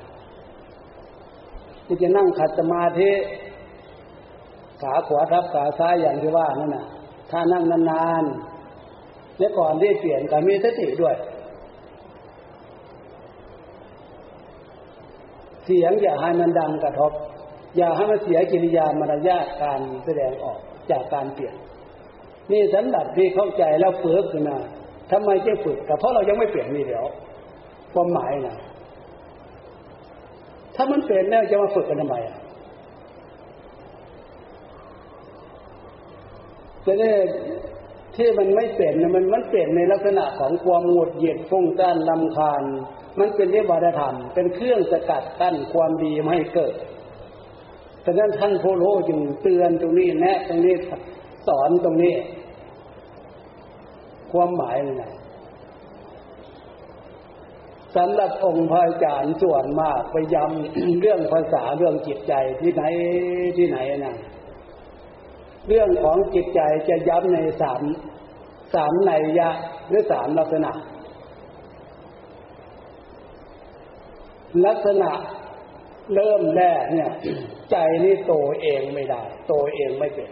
[1.87, 3.11] ที่จะนั่งขัดสมาธิ
[4.83, 6.87] ขาขวาทับขาซ้ายอย่างที่ว่านั่นน่ะ
[7.31, 11.17] ถ้านั่งนานๆ และก่อนที่เปลี่ยนก็มีสติด้วย
[15.65, 17.13] เสียงอย่าให้มันดังกระทบ
[17.77, 20.59] อย่าให้มันเสียกิริยามารยาทการแสดงออก
[20.91, 21.55] จากการเปลี่ยน
[22.51, 24.57] นี่สันดับที่เข้าใจแล้วฝึกขึ้นมา
[25.13, 27.05] ทำไมจะฝึกก็เพราะเรายังไม่เปลี่ยนนี่เดี๋ยว
[27.93, 28.57] ความหมายนะ
[30.75, 32.37] ถ้ามันเปลี่ยนแล้วจะมาฝึกกันทำไมอะ
[36.89, 37.13] จะได้
[38.17, 42.63] ที่มันไม่เปลี่ยนมันมันเปลี่ยนในลักษณะของความหงุดหงิดฟุ้งซ่านลำคาญ
[43.19, 46.75] มันเป็นเรื่องบารธรรม เป็นเครื่องสกัดกั้นความดีไม่ให้เกิด
[48.05, 50.75] ฉะนั้นท่านโพโลจึงเตือนตรงนี้แนะตรงนี้
[51.47, 52.15] สอนตรงนี้
[54.33, 55.13] ความหมายเลยนะ
[57.97, 62.83] สำหรับองค์พระอาจารย์ส่วนมากไปย้ำเรื่องภาษาเรื่องจิตใจที่ไหน
[63.57, 64.17] ที่ไหนนะ
[65.69, 67.83] เรื่องของจิตใจจะย้ำในสาม
[68.75, 69.51] สามในยะ
[69.89, 70.71] หรือสามลักษณะ
[74.67, 75.11] ลักษณะ
[76.15, 77.11] เริ่มแรกเนี่ย
[77.71, 80.31] ใจนี่โตเองไม่ได้ โตเองไม่เป็น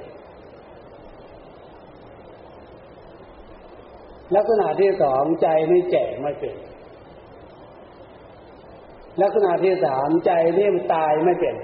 [4.37, 6.57] ลักษณะที่สองใจนี่แก่ไม่เป็น
[9.23, 11.57] ลักษณะที่สามใจนี่มันตายไม่เป็น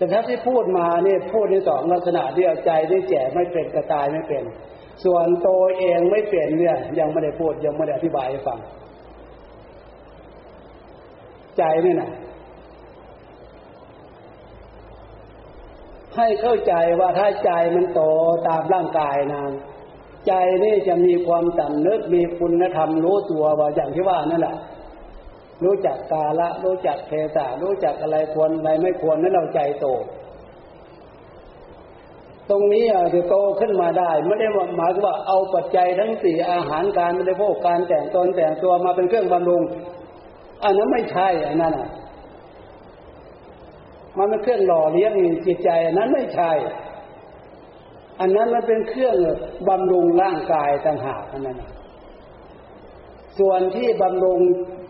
[0.00, 4.42] แต่ถ้าที่พูดมาเนี่ยพูดในสองลักษณะที่เอาใจนี่แก่ไม่เป็นกระตายไม่เป็น
[5.04, 8.58] ส่วนโตเองไม่เป็นเนี่ย ยังไม่ได้พูดยังไม่ได้อธิบายให้ฟัง
[11.58, 12.10] ใจนี่นะ
[16.16, 18.00] ให้เข้าใจว่าถ้าใจมันโต
[18.48, 19.42] ตามร่างกายนะ
[20.26, 20.32] ใจ
[20.64, 24.56] นี่จะมีความสำนึกมีคุณธรรมรู้ตัวว่าอย่างที่ว่านั่นแหละ
[25.64, 29.86] รู้จักกาละ รู้จักเทศะรู้จักอะไรควรอะไรไม่ควรนั้นเราใจโต
[32.50, 39.62] ตรงนี้อาจจะโตขึ้นมาได้ ไม่ได้หมายว่าเอาปัจจัยทั้งสี่อาหารการบริโภคการแต่งตนแต่งตัวมาเป็นเครื่องบำรุง
[40.64, 41.90] อันนั้นไม่ใช่อันนั้นอะ
[44.18, 45.12] มันเป็นเครื่องหล่อเลี้ยง
[45.46, 46.52] จิตใจอันนั้นไม่ใช่
[48.20, 49.16] อันนั้นมันเป็นเครื่อง
[49.68, 51.62] บำรุงร่างกายต่างหากอันนั้น
[53.38, 54.40] ส่วนที่บำรุง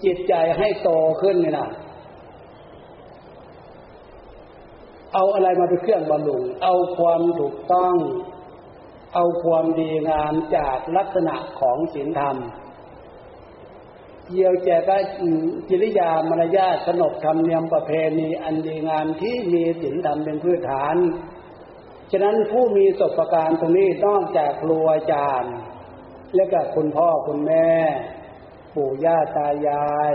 [0.04, 0.90] จิตใจให้โต
[1.22, 1.68] ขึ้นนี่นะ
[5.14, 7.94] เอาอะไรมาเป็นเครื่องบำรุง เอาความถูกต้อง
[9.14, 12.36] เอาความดีงามจากลักษณะของศีลธรรม
[14.30, 14.96] เยียวแจก็
[15.68, 20.96] จิริยามารยาทขนบธรรมเนียมประเพณีอันดีงามที่มีศีลธรรมเป็นพื้นฐาน
[22.10, 25.54] ฉะนั้นผู้มีสบประการตรงนี้นอกจากครูอาจารย์
[26.34, 27.68] และก็คุณพ่อคุณแม่
[28.74, 30.14] ปู่ย่าตายาย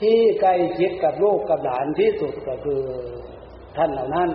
[0.00, 2.82] ที่ใกล้ชิดกับลูกกับหลานที่สุดก็คือ
[3.76, 4.30] ท่านเหล่านั้น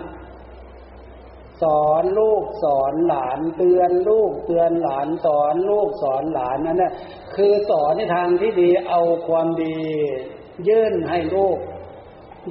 [1.62, 6.92] สอนลูกสอนหลานเตือนลูกเตือนหลานสอนลูกสอนหลานนั่นแหละ
[7.36, 9.76] คือสอนในทางที่ดีเอาความดี
[10.68, 11.58] ยื่นให้ลูก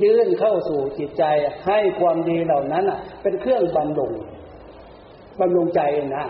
[0.03, 1.23] ยื่นเข้าสู่จิตใจ
[1.67, 2.85] ให้ความดีเหล่านั้น
[3.21, 4.13] เป็นเครื่องบำรุง
[5.39, 5.81] บำรุงใจ
[6.17, 6.25] นะ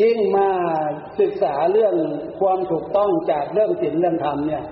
[0.00, 0.48] ยิ่งมา
[1.20, 1.94] ศึกษาเรื่อง
[2.40, 4.64] ความถูกต้องจากเรื่องศีลเรื่องธรรมเนี่ย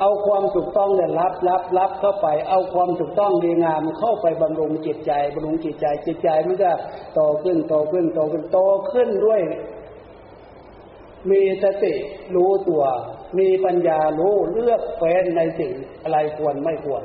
[0.00, 6.72] เอาความถูกต้องเนี่ยรับรับรับเข้าไป เอาความถูกต้องดีงามเข้าไปบำรุงจิตใจบำรุงจิตใจจิตใจมันก็
[7.14, 8.58] โตขึ้นโตขึ้นโตขึ้นโต
[8.92, 9.40] ขึ้นด้วย
[11.30, 11.94] มีสติ
[12.34, 12.84] รู้ตัว
[13.38, 17.02] มีปัญญารู้เลือกเป็นในสิ่งอะไรควรไม่ควร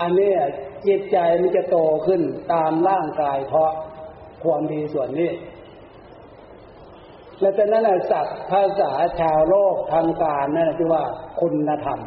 [0.00, 0.30] อันนี้
[0.86, 2.20] จิตใจมันจะโตขึ้น
[2.52, 3.70] ตามร่างกายเพราะ
[4.42, 5.30] ความดีส่วนนี้
[7.40, 11.02] และจากนั้นศัพท์ภาษาชาวโลกทางการนั่นคือว่า
[11.40, 12.00] คุณธรรม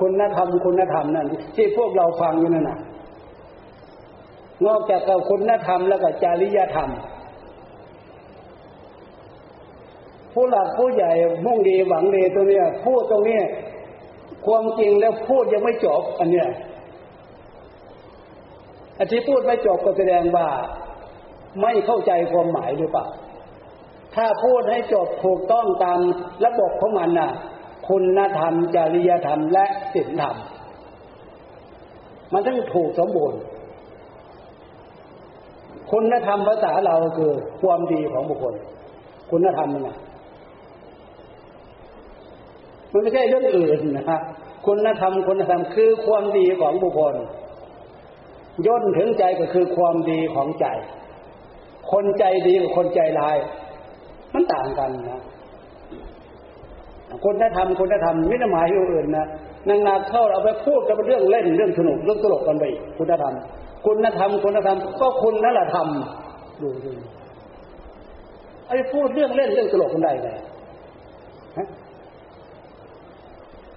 [0.00, 2.78] คุณธรรมคุณธรรมนั่นที่พวกเราฟังอยู่นั่นน่ะ
[4.66, 6.90] นอกจากกับคุณธรรมแล้วก็จริยธรรม
[10.32, 11.12] ผู้หลักผู้ใหญ่
[11.44, 13.40] มุ่งดีหวังดีตัวเนี้ยพูดตรงนี้
[14.46, 16.48] ความจริงแล้วพูดยังไม่จบอันเนี้ย
[18.98, 20.46] อันที่พูดไม่จบก็แสดงว่า
[21.62, 23.06] ไม่เข้าใจความหมายหรือเปล่า
[24.14, 26.00] ถ้าพูดให้จบถูกต้องตาม
[26.44, 27.30] ระบบของมันน่ะ
[27.88, 30.36] คุณธรรม จริยธรรม และศีลธรรม
[32.32, 33.40] มันต้องถูกสมบูรณ์
[35.92, 38.54] คุณธรรมภาษาเราคือความดีของบุคคล
[39.30, 39.96] คุณธรรมมันนะ
[42.94, 44.20] มันไม่ใช่เรื่องอื่นนะฮะ
[44.66, 47.14] คุณธรรมคุณธรรมคือความดีของบุคคล
[48.66, 50.66] ย่นถึงใจก็คือความดีของใจ
[51.92, 53.36] คนใจดีกับคนใจร้าย
[54.34, 55.22] มันต่างกันนะ
[57.24, 59.26] คุณธรรมคุณธรรมไม่ได้หมายอื่นนะ
[59.68, 62.64] นางนาเข้าเราไปพูดกันเป็นเรื่องเล่นเรื่องสนุกเรื่องตลกกันไป
[62.98, 63.34] คุณธรรม
[63.86, 65.88] คุณธรรมคุณธรรมก็คุณนั่นแหละธรรม
[66.60, 66.90] ดูดู
[68.68, 70.28] ไอ้พูดเรื่องเล่นเรื่องตลกกันได้ไง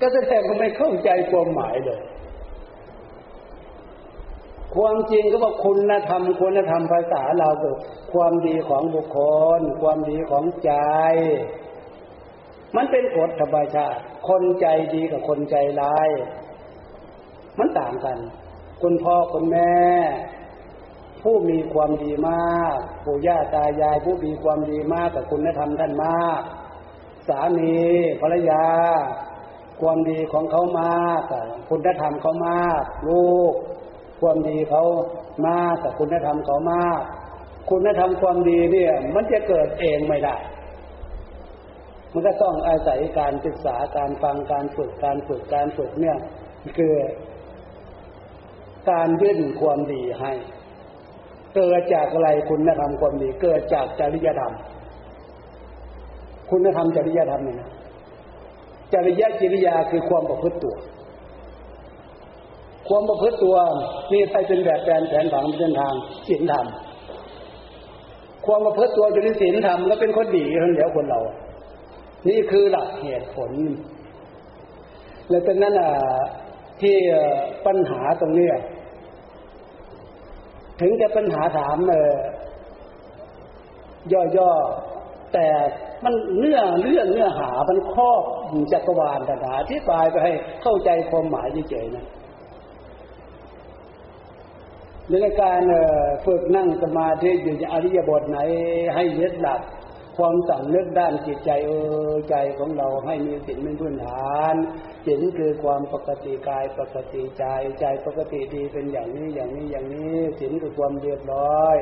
[0.02, 2.02] ก็แสดงว่าไม่เข้าใจความหมายเลย
[4.76, 7.76] ความจริงก็บอกคุณธรรมคุณธรรมภาษาเราคือ
[8.14, 9.20] ความดีของบุคค
[9.60, 10.72] ล ความดีของใจ
[12.76, 16.10] มันเป็นกฎธรรมชาติคนใจดีกับคนใจร้าย
[17.60, 18.18] มันต่างกัน
[18.82, 19.78] คุณพ่อคุณแม่
[21.22, 26.42] ผู้มีความดีมากปู่ย่าตายายผู้มีความดีมากกับคุณธรรมท่านมาก
[27.28, 27.76] สามี
[28.22, 28.64] ภรรยา
[29.82, 31.22] ความดีของเขามาก
[31.70, 33.54] คุณธรรมเขามากลูก
[34.22, 34.84] ความดีเขา
[35.48, 37.02] มากแต่คุณธรรมเขามาก
[37.70, 40.36] คุณธรรมความดีเนี่ย มันจะเกิดเองไม่ได้
[42.14, 46.18] มันก็ต้องอาศัยการศึกษาการฟังการฝึกการฝึกการฝึกเนี่ย
[46.78, 46.94] คือ
[48.92, 50.34] การยื่นความดีให้
[51.56, 54.54] เกิดจากอะไรคุณธรรมความดี เกิดจากจริยธรรม
[56.52, 57.70] คุณธรรมจริยธรรมเนี่ยนะ
[58.94, 60.76] จริยจริยาคือความประพฤติตัว
[62.88, 63.58] ความประพฤติตัว
[64.12, 65.94] นี่ไปเป็นแบบแผนแผนผังเป็นทาง
[66.28, 66.66] ศีลธรรม
[68.46, 71.22] ความประพฤติตัวจะเป็นศีลธรรมแล้วเป็นคนดีคนเดียวคนเรา
[72.28, 73.52] นี่คือหลักเหตุผล
[75.30, 75.92] แล้วตอนนั้นอะ
[76.82, 76.96] ที่
[77.66, 78.50] ปัญหาตรงนี้
[80.80, 81.78] ถึงจะปัญหาถาม
[84.10, 85.48] เย่อๆแต่
[86.04, 88.24] มันเนื้อเรื่องเนื้อหามันครอบ
[88.74, 92.06] จักรวาลต่างๆอธิบายไปให้เข้าใจความหมายเฉยๆนะ
[95.10, 95.62] ในการ
[96.26, 98.40] ฝึกนั่งสมาธิอยู่ในอริยบทไหน
[98.96, 99.62] ให้ยึดหลัก
[100.18, 101.72] ความสั่งนึกด้านจิตใจเอ
[102.12, 104.56] อใจของเราให้มีสิ่งเป็นพื้นฐาน
[105.06, 107.46] จิตคือความปกติกายปกติใจ
[107.80, 111.76] ใจปกติดีเป็นอย่างนี้อย่างนี้อย่างนี้สิ่คือความเรียบร้อย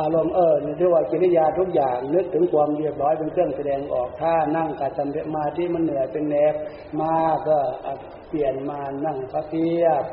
[0.00, 5.00] อารมณ์เออเรียกว่ากิริยาทุกอย่างนึกถึงความเรียบร้อยเป็นเครื่องแสดงออกถ้านั่งกัดส
[5.36, 6.54] มาธิมันเหนื่อยเป็นแนบ
[7.00, 7.58] มากก็
[8.28, 10.04] เปลี่ยนมานั่งพระเพียบ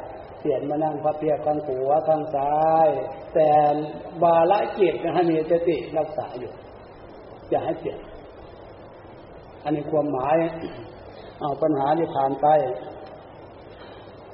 [0.42, 2.88] เปลี่ยนมานั่งพระเพียบข้างขวาข้างซ้าย
[3.36, 3.50] แต่
[4.24, 6.54] บาละจิตนะฮะมีสติรักษาอยู่
[7.54, 7.98] อย่าให้เปลี่ย
[9.64, 10.38] อันนี้ความหมาย
[11.40, 12.48] เอาปัญหาที่ผ่านไป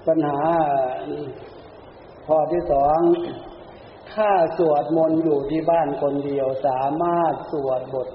[0.08, 0.39] ปัญหา
[2.25, 2.99] ข้อที่สอง
[4.13, 8.08] ถ้าสวดมนต์อยู่ที่บ้านคนเดียวสามารถสวดบท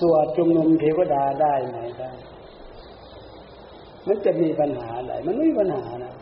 [0.00, 2.10] สวดจุมนุมเทวดาได้ไหมได้
[4.06, 6.14] มันจะมีปัญหาอะไรมันไม่มีปัญหานะ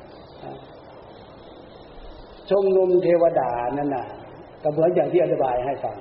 [2.50, 4.06] ชมนุมเทวดานั่นน่ะ
[4.62, 5.96] ก็เหมือนอย่างที่อธิบายให้ฟัง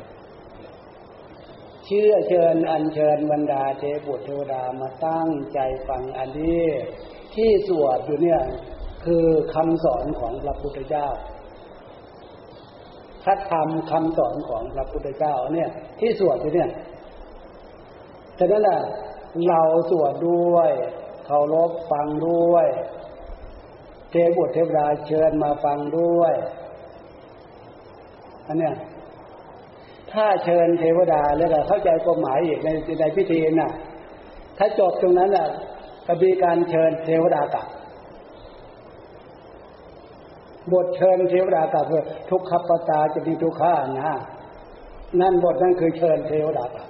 [1.86, 6.63] เชื่อเชิญอัญเชิญบรรดาเทพบุตรเทวดามาตั้งใจฟังอันนี้
[7.36, 8.41] ที่สวดอยู่เนี่ย
[9.06, 11.08] คือคำสอนของพระพุทธเจ้า
[13.24, 15.69] พระธรรมคำสอนของพระพุทธเจ้าเนี่ย
[16.00, 16.69] ที่สวดอยู่เนี่ย
[18.38, 18.80] ฉะนั้นแหละ
[19.48, 20.71] เราสวดด้วย
[21.25, 22.67] เคารพฟังด้วย
[24.12, 26.33] เทพบุตรเทวดาเชิญมาฟังด้วย
[28.48, 28.75] อันเนี้ย
[30.15, 33.71] ถ้าเชิญเทวดาแล้วก็เข้าใจความหมายอีกในในพิธีน่ะ
[34.57, 35.47] ถ้าจบตรงนั้นน่ะ
[36.07, 37.67] ก็มีการเชิญเทวดากลับ
[40.73, 41.85] บทเชิญเทวดากลับ
[42.29, 44.11] ทุกขปตาจะมีทุกข้านะ
[45.21, 46.87] นั่นบทนั้นคือเชิญเทวดากลับ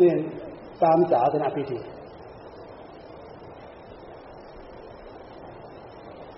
[0.00, 0.12] นี่
[0.82, 1.78] ตามศาสนาพิธี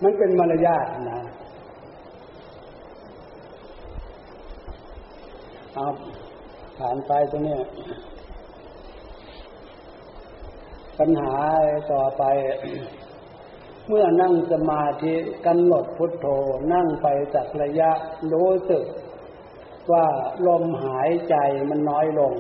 [0.03, 1.21] มันเป็นมารยาทนะ
[5.75, 5.87] เอา
[6.79, 7.59] ผ่านไปตรงนี้
[10.99, 11.35] ปัญหา
[11.93, 12.23] ต่อไป
[13.89, 15.15] เมื่อนั่งสมาธิ
[15.47, 16.27] กำหนดพุทโธ
[16.73, 17.91] นั่งไปสักระยะ
[18.33, 18.85] รู้สึก
[19.93, 20.07] ว่า
[20.47, 21.37] ลมหายใจ
[21.71, 22.35] มันน้อยลง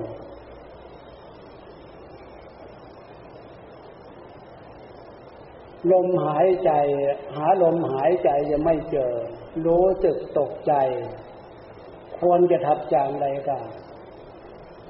[5.92, 6.70] ลมหายใจ
[7.36, 9.12] หาลมหายใจยังไม่เจอ
[9.66, 10.74] รู้สึกตกใจ
[12.22, 13.62] ควรจะทับจางใดกัน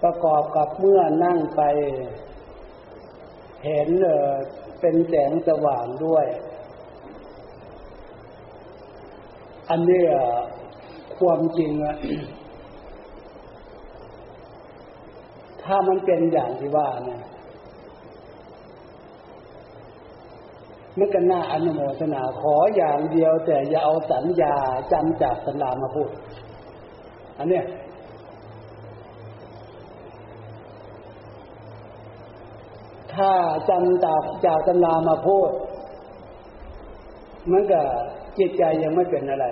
[0.02, 1.62] ประกอบกับเมื่อนั่งไป
[3.64, 3.88] เห็น
[4.80, 6.26] เป็นแสงสว่างด้วย
[9.70, 10.02] อันนี้
[11.18, 11.96] ความจริงอะ
[15.62, 17.22] ถ้ามันเป็นอย่างที่ว่าเนี่ย
[20.98, 24.54] มันก็น่าอนุโมทนาขออย่างเดียวแต่อย่าเอาสัญญา
[24.92, 26.10] จำจากสัญญามาพูด
[27.42, 27.66] อันเนี้ย
[33.14, 33.30] ถ้า
[33.68, 35.50] จำจากจากตำรามาพูด
[37.50, 37.80] มันก็
[38.38, 39.46] จิตใจยังไม่เป็นอะไร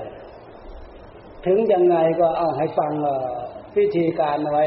[1.46, 2.92] ถึงยังไงก็เอาให้ฟัง
[3.74, 4.64] พิธีการไว้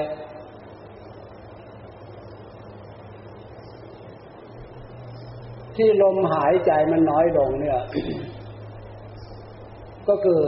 [5.76, 7.82] ที่ลมหายใจมันน้อยลงเนี่ย
[10.07, 10.41] ก็คือ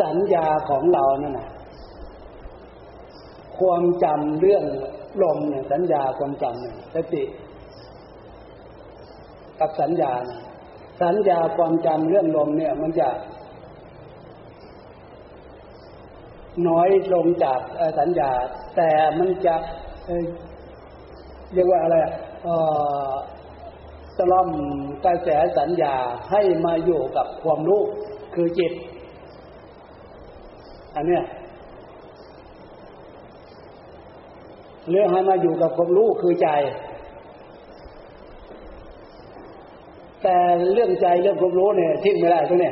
[0.00, 1.48] สัญญาของเรานั่นนะ
[3.58, 4.64] ความจำเรื่อง
[5.22, 7.22] ลมเนี่ย สัญญาความจำเนี่ยสติ
[9.58, 10.12] กับสัญญา
[11.02, 13.08] สัญญาความจำเรื่องลมเนี่ย มันจะ
[16.68, 17.60] น้อยลงจาก
[17.98, 18.30] สัญญา
[18.76, 19.54] แต่มันจะ
[21.52, 21.96] เรียกว่าอะไร
[24.16, 24.50] ตล่อม
[25.04, 25.28] กระแส
[25.58, 25.94] สัญญา
[26.30, 27.82] ให้มาอยู่กับความรู้
[28.34, 28.72] คือจิต
[30.96, 31.24] อันเนี้ย
[34.90, 36.48] เรื่องให้มาอยู่กับความรู้คือใจ
[40.22, 40.36] แต่
[40.72, 42.70] เรื่องใจเรื่องความรู้เนี่ยทิ้งไม่ได้ตรงนี้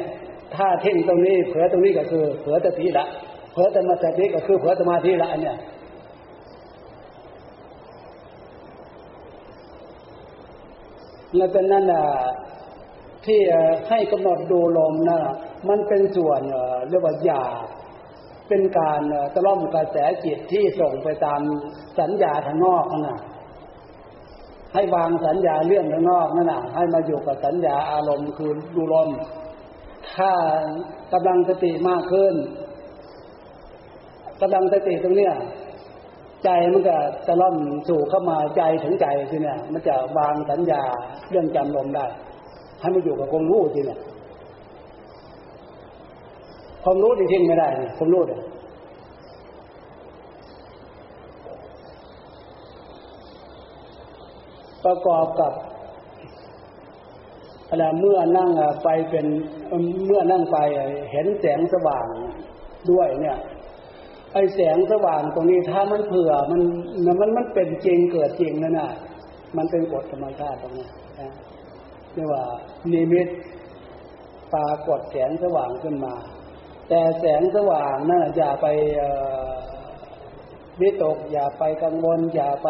[0.57, 3.07] ถ้าทิ้งตรงนี้เผือตรงนี้ก็คือเผือตติละ
[3.53, 5.57] เผือตมาสติก็คือเผือสมาธิละอันเนี้ย
[11.37, 12.05] แล้วเป็นนั่นอะ
[13.27, 13.41] ที่
[13.89, 15.19] ให้กำหนดดูลมนะ
[15.69, 16.41] มันเป็นส่วน
[16.89, 17.45] เรียกว่าหยา
[18.51, 19.03] เป็นการ
[19.35, 21.41] ตะล่อมกระแสจิตที่ส่งไปตาม
[21.99, 23.21] สัญญาทางนอกนะ
[24.75, 29.09] ให้วางสัญญาเรื่องทางนอกนั่นนะให้มาอยู่กับสัญญาอารมณ์คือดูลม
[30.17, 30.33] ถ้า
[31.13, 32.35] กำลังสติมากขึ้น
[34.41, 35.35] กำลังสติตรงเนี้ย
[36.45, 36.97] ใจมันก็
[37.27, 37.57] จะล่อม
[37.89, 40.83] สู่เข้ามาใจถึงใจทีเนี่ย มันจะวางสัญญา
[41.31, 42.07] เรื่องจำลมได้
[42.81, 44.01] ให้มาอยู่กับคงรู้ทีเนี่ย
[46.83, 48.43] ความรู้ที่ทิ้งไม่ได้เนี่ยความรู้เนี่ย
[54.85, 55.53] ประกอบกับ
[57.69, 58.51] อะไรเมื่อนั่ง
[58.85, 59.27] ไปเป็น
[60.07, 60.59] เมื่อนั่งไป
[61.11, 62.07] เห็นแสงสว่าง
[62.91, 63.39] ด้วยเนี่ย
[64.33, 66.61] ไอแสงสว่างตรงนี้ถ้ามันเผื่อมัน
[67.21, 68.91] มันมันเป็นจริงเกิดจริงนั่นน่ะ
[69.57, 70.87] มันเป็นกฎธรรมชาติตรงนี้
[72.15, 72.43] เรียกว่า
[72.93, 73.29] นิมิต
[74.55, 76.15] ปรากฏแสงสว่างขึ้นมา
[76.91, 78.67] แต่แสงสว่างนั่นอย่าไป
[80.81, 82.69] วิตกอย่าไปกังวล อย่าไป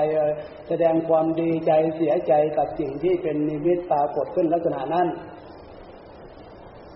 [0.68, 5.08] แสดงความดีใจเสียใจกับสิ่งที่เป็นนิมิตปรากฏขึ้นลักษณะนั้น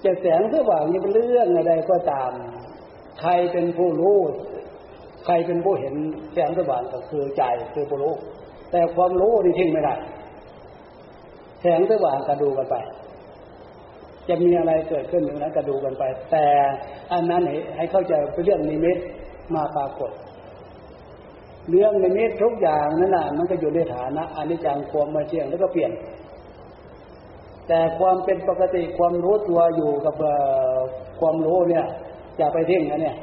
[0.04, 2.32] จะแสงสว่างนี่เป็นเรื่องอะไรก็ตาม
[3.20, 4.18] ใครเป็นผู้รู้
[5.24, 5.94] ใครเป็นผู้เห็น
[6.34, 7.42] แสงสว่างก็คือใจ
[7.74, 8.14] คือผู้รู้
[8.70, 9.94] แต่ความรู้นี่ทิ้งไม่ได้
[11.62, 12.76] แสงสว่างก็ดูกันไป
[14.28, 16.46] จะมีอะไรเกิดขึ้นอย่างนั้นก็ดูกันไป แต่
[17.12, 17.42] อันนั้น
[17.76, 18.98] ให้เข้าใจเป็นเรื่องนิมิต
[19.54, 20.10] มาปรากฏ
[21.70, 25.92] เรื่องนิมิตทุกอย่างนั่นแหละมันก็อยู่ในฐานะอนิจจังความมาเที่ยงแล้วก็เปลี่ยน
[27.68, 30.14] แต่ความเป็นปกติความรู้ตัวอยู่กับ
[31.20, 31.86] ความรู้เนี่ย
[32.38, 33.16] อย่าไปทิ้งนะเนี่ย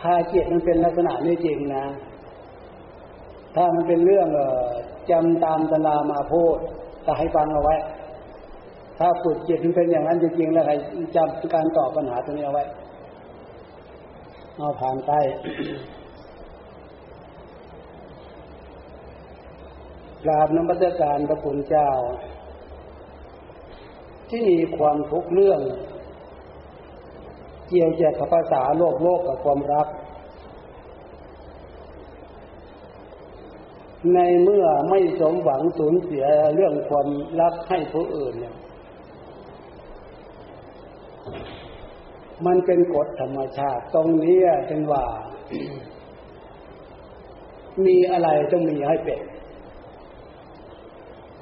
[0.00, 1.84] ถ้าจิตมันเป็นลักษณะนี้จริงนะ
[3.56, 4.28] ถ้ามันเป็นเรื่อง
[5.10, 6.56] จำตามตำรามาพูด
[7.06, 7.76] จะให้ฟังเอาไว้
[8.98, 10.72] ถ้าฝึกจิตมันเป็นอย่างนั้นจริงๆแล้วใคร
[11.16, 12.64] จำการตอบปัญหาตรงนี้เอาไว้
[14.56, 15.12] เอาผ่านไป
[20.24, 21.90] กราบนมัสการพระคุณเจ้า
[24.30, 25.60] ที่มีความทุกข์เรื่อง
[27.68, 29.86] เกี่ยวกับภาษาโลกโลกกับความรัก
[34.14, 37.08] ในเมื่อไม่สมหวังสูญเสียเรื่องความ
[37.40, 38.56] รักให้ผู้อื่นเนี่ย
[42.46, 45.04] มันเป็นกฎธรรมชาติ ตรงนี้เป็นว่า
[47.86, 49.20] มีอะไรต้องมีให้เป็น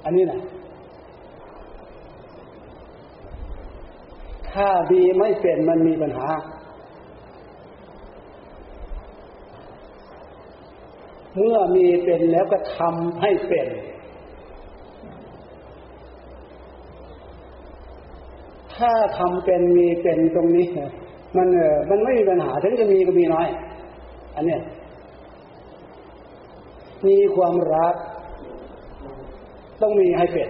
[0.05, 0.41] อันนี้นะ
[4.53, 6.29] ถ้าดีไม่เป็นมันมีปัญหา
[11.37, 13.69] เมื่อมีเป็นแล้วก็ทำให้เป็น
[18.77, 20.67] ถ้าทำเป็นมีเป็นตรงนี้
[21.37, 23.49] มันเออมันไม่มีปัญหาถึงจะมีก็มีน้อย
[24.37, 24.63] อันเนี้ย
[27.07, 27.95] มีความรัก
[29.83, 30.49] ต้องมีให้เป็น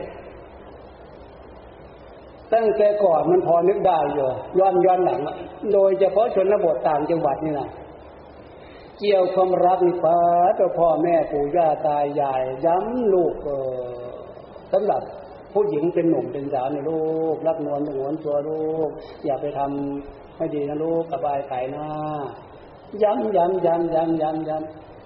[2.53, 4.27] ตั้งแต่ก่อนมันพอนึกได้อยู่
[4.59, 5.21] ย้อนย้อนหลัง
[5.73, 7.69] โดยเฉพาะชนบทต่างจังหวัดนี่นะ
[8.99, 10.19] เกี่ยวความรักนี่ป้า
[10.59, 13.51] ตัวพ่อแม่ปู่ย่าตายายย้ำลูกเอ
[14.03, 14.13] อ
[14.73, 15.03] สำหรับ
[15.53, 17.03] ผู้หญิงเป็นหนุ่มเป็นสาวในลู
[17.35, 18.89] ก รักนวลหวนตัวลูก
[19.25, 21.89] อย่าไปทำไม่ดีนะลูกกระบายไก่หน้า
[23.03, 24.57] ย้ำย้ำย้ำย้ำย้ำย้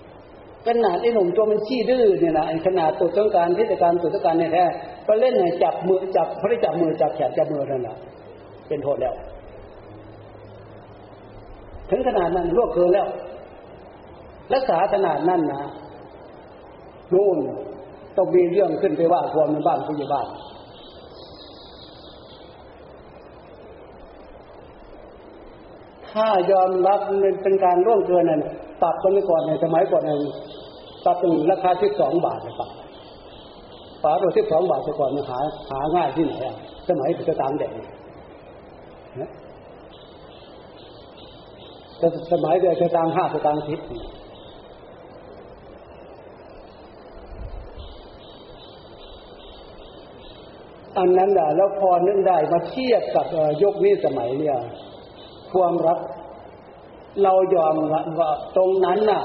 [0.09, 4.65] ำขนาดไอ้หนุ่มตัวมันขี้ดื้อเนี่ยนะขนาดตัวต้องการที่จะการตัวต้องการเนี่ยแท้
[5.07, 7.97] ก็เล่นเนี่ยจับมือจับไม่ได้จับมือจับแขนจับมือนั่นแหละ
[8.69, 9.15] เป็นโทษแล้ว
[11.91, 13.09] ถึงขนาดนั้นล่วงเกินแล้ว
[14.53, 15.63] รักษาขนาดนั้นนะ
[17.13, 17.39] นู่น
[18.17, 20.27] ต้องมีเรื่องขึ้นไปว่าความในบ้านผู้ใหญ่บ้าน
[26.11, 27.01] ถ้ายอมรับ
[27.43, 28.43] เป็นการร่วงเกินนั่น
[28.83, 30.21] ปรับคนก่อนในสมัยก่อนนั้น
[31.05, 32.71] ปรับเป็นราคาที่สองบาทเลยปรับ
[34.03, 35.39] ฝาตัวที่สองบาทแต่ก่อนมันหา
[35.71, 36.57] หาง่ายที่ไหนอะ
[36.89, 37.71] สมัยจะตามเด็ก
[41.99, 43.81] แต่สมัยเดียวจะตามห้าสตางทิพ
[50.99, 53.27] อันนั้นแหละแล้วพอนึกได้มาเทียบกับ
[53.63, 54.59] ยกนี้สมัยเนี่ย
[55.53, 55.99] ความรัก
[57.23, 57.75] เรายอม
[58.19, 59.23] ว่าตรงนั้นน่ะ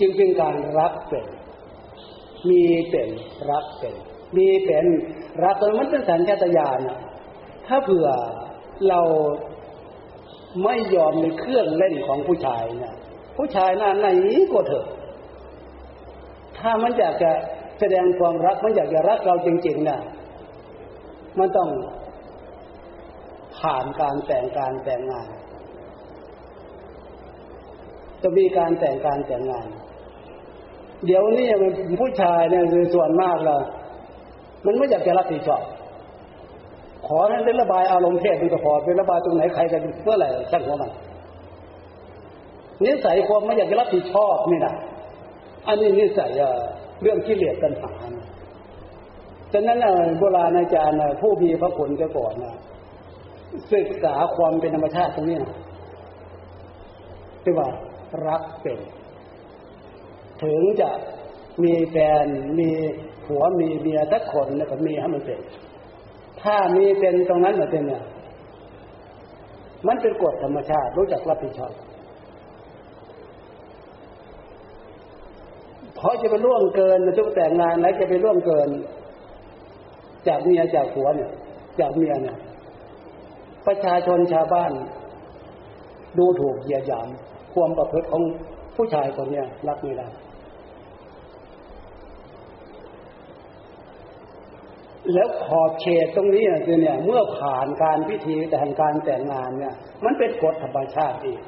[0.00, 1.26] จึงเป็นการรักเป็น
[2.48, 3.10] มีเป็น
[3.50, 3.94] รักเป็น
[4.36, 4.86] มีเป็น
[5.44, 6.78] รักมันเป็นสัญชาตญาณ
[7.66, 8.08] ถ้าเผื่อ
[8.88, 9.00] เรา
[10.64, 12.94] ไม่ยอมในเครื่องเล่นของผู้ชายเนี่ย
[13.36, 14.06] ผู้ชายน้าไหน
[14.52, 14.86] ก็เถอะ
[16.58, 17.30] ถ้ามันอยากจะ
[17.80, 19.98] แสดงความรักมันอยากจะรักเราจริงๆนะ
[21.38, 21.68] มันต้อง
[23.58, 25.28] ผ่านการแต่งการแต่งงาน
[28.22, 29.66] จะมีการแต่งการแต่งงาน
[31.06, 33.62] เดี๋ยวนี้มันผู้ชายเนี่ยคือส่วนมากเลย
[34.66, 35.62] มันไม่อยากจะรับผิดชอบ
[37.06, 40.92] ขอให้เป็นระบายอารมณ์เพศมันก็พอเป็นระบายตรงไหนใครกันเมื่อไหร่ช่างหัวมัน
[42.84, 44.74] นิสัยความไม่อยากจะรับผิดชอบนี่นะ
[45.66, 46.30] อันนี้นิสัย
[47.02, 47.92] เรื่องที่เลียดตัณหา
[49.52, 49.78] ฉะนั้น
[50.18, 52.56] โบราณอาจารย์ผู้มีพระคุณจะก่อนนะ
[53.72, 55.58] ศึกษาความเป็นธรรมชาติตรงนี้นะ
[57.42, 57.68] ที่ว่า
[58.26, 58.78] รักเป็น
[60.42, 60.90] ถึงจะ
[61.64, 62.24] มีแฟน
[62.58, 62.68] มี
[63.24, 65.40] ผัวมีเมียสักคนแล้วก็มีให้มันเป็น
[66.42, 68.02] ถ้ามีเป็นตรงนั้นเหมือนเนี่ย
[69.86, 71.72] มันเป็นกฎธรรมชาติรู้จักรับผิดชอบ
[75.96, 78.68] เพราะจะไปล่วงเกินมันจะแต่งงานแล้วจะไปล่วงเกิน
[80.28, 81.30] จากเมียจากผัวเนี่ย
[81.80, 82.36] จากเมียเนี่ย
[83.66, 84.72] ประชาชนชาวบ้าน
[86.18, 87.08] ดูถูกเหยียดหยาม
[87.52, 88.22] ความประพฤติของ
[88.76, 90.08] ผู้ชายคนเนี้ยรักไม่ได้
[95.14, 99.74] แล้วขอบเขตตรงนี้คือเนี่ย เมื่อผ่านการพิธีแต่งการแต่งงานเนี่ย
[100.04, 101.40] มันเป็นกฎธรรมชาติอีก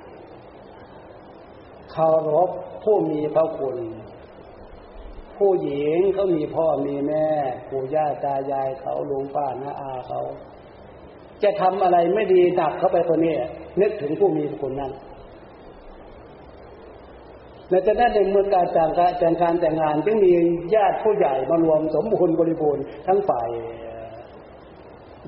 [1.93, 2.51] เคารพ
[2.85, 3.77] ผู้มีพระคุณ
[5.39, 7.27] ผู้หญิงเขามีพ่อมีแม่
[7.71, 10.21] ปู่ย่าตายายเขาลุงป้าน้าอาเขา
[11.43, 13.35] จะทำอะไรไม่ดีดักเข้าไปตัวนี้
[13.81, 14.93] นึกถึงผู้มีพระคุณนั้น
[17.71, 20.33] ในแต่นั้นในเมื่อการแต่งการแต่งการแต่งงานจึงมี
[20.75, 23.49] ญาติผู้ใหญ่มารวมสมบูรณ์บริบูรณ์ทั้งฝ่าย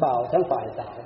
[0.03, 0.97] บ่าวทั้งฝ่ายสาว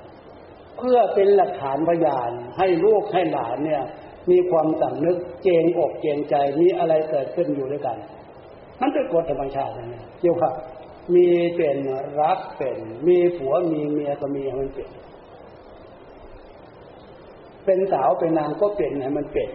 [0.79, 3.83] เพื่อเป็นหลักฐานพยานให้ลูกให้หลานเนี่ย
[4.31, 7.97] มีความสำนึกเจงอกเจงใจมีอะไรเกิดขึ้นอยู่ด้วยกัน
[8.81, 10.53] มันเป็นกฎธรรมชาตินะเกี่ยวกับ
[11.15, 11.79] มีเป็น
[12.21, 14.89] รักเป็น มีผัวมีเมียก็มีให้มันเป็น
[17.65, 19.51] เป็นสาวเป็นนางก็เป็นให้มันเป็น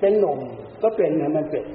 [0.00, 0.40] เป็นหนุ่ม
[0.82, 1.66] ก็เป็นให้มันเป็น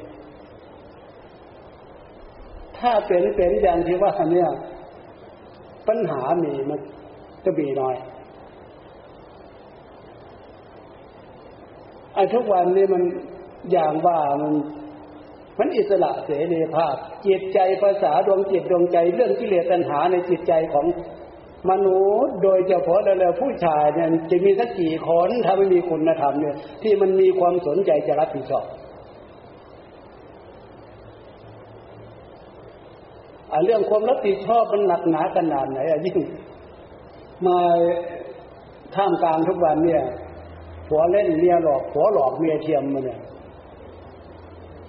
[2.77, 4.49] ถ้าเป็นเป็นอย่างที่ว่าเนี่ย
[5.87, 6.79] ปัญหามีมัน
[7.45, 7.95] ก็มีน้อย
[12.13, 13.03] ไอ้ทุกวันนี้มัน
[13.71, 14.53] อย่างว่ามัน
[15.59, 16.95] มันอิสระเสรีภาพ
[17.27, 20.85] จิตใจภาษาดวงจิตดวงใจเรื่องกิเลสตัณหาในจิตใจของ
[21.71, 28.65] มนุษย์โดยเฉพาะแล้วผู้ชายเนี่ยจะมีสักกี่คนถ้าไม่มีคุณธรรมเนี่ย ที่มันมีความสนใจจะรับผิดชอบ
[33.65, 36.17] เรื่องความรับผิดชอบมันหนักหนาขนาดไหนอะยิ่ง
[37.47, 37.59] มา
[38.95, 40.03] ท่ามกลางทุกวันเนี่ย
[40.87, 43.19] ผัวเล่นเมียหลอกผัวหลอกเมียเทียมมาเนี่ย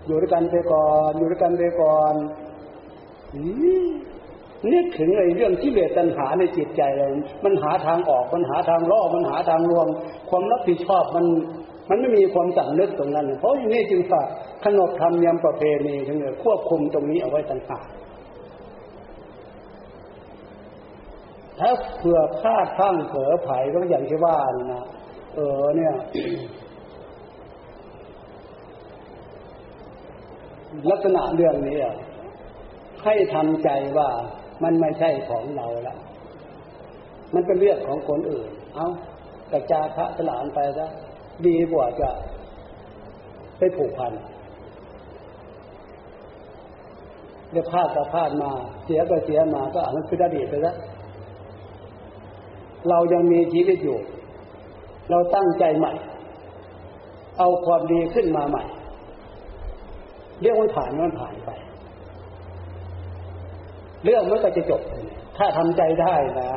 [0.09, 2.15] อยู่ด้วยกันไปก่อน อยู่ด้วยกันไปก่อน
[4.73, 7.09] นึกถึงไอ้เรื่องที่เลสตัณหาในจิตใจเรา
[7.45, 9.89] มันหาทางออก มันหาทางล่อ มันหาทางรวม
[10.31, 11.27] ความรับผิดชอบมัน
[11.89, 14.27] มันไม่มีความสั่งนึกตรงนั้น เพราะอย่างนี้จึงฝาก
[14.65, 17.87] ขนบธรรมเนียมประเพณีทั้งนี้ควบคุมตรงนี้เอาไว้ต่างหาก
[21.59, 24.37] ถ้าเผื่อพลาดพังเผลอไผ่ก็อย่างที่ว่า
[24.73, 24.85] นะ
[25.35, 25.95] เออเนี่ย
[30.91, 31.77] ลักษณะเรื่องนี้
[33.05, 33.69] ให้ทำใจ
[33.99, 34.09] ว่า
[34.63, 35.97] มันไม่ใช่ของเราละ
[37.35, 38.89] มันเป็นเรื่องของคนอื่น เอา
[39.53, 40.87] กระจาพระสลานไปซะ
[41.47, 42.11] ดีกว่าจะ
[43.59, 44.13] ไปผูกพัน
[47.51, 48.51] เดี๋ยวพลาดก็พลาดมา
[48.85, 50.77] เสียก็เสียมาก็อ่านเป็นอดีตไปแล้ว
[52.89, 53.99] เรายังมีชีวิตอยู่
[55.11, 55.93] เราตั้งใจใหม่
[57.39, 58.65] เอาความดีขึ้นมาใหม่
[60.41, 61.51] เรื่องมันผ่านมันผ่านไป
[64.05, 64.81] เรื่องมันก็จะจบ
[65.37, 66.51] ถ้าทำใจได้นะ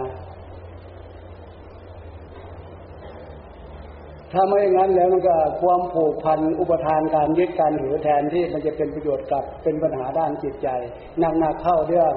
[4.34, 10.68] ถ้าไม่อย่างนั้นแล้วมันก็ความผูกพันอุปทานการยึดการถือแทนที่มันจะเป็นประโยชน์กับเป็นปัญหาด้านจิตใจ
[11.20, 12.14] หนักเข้าเรื่อง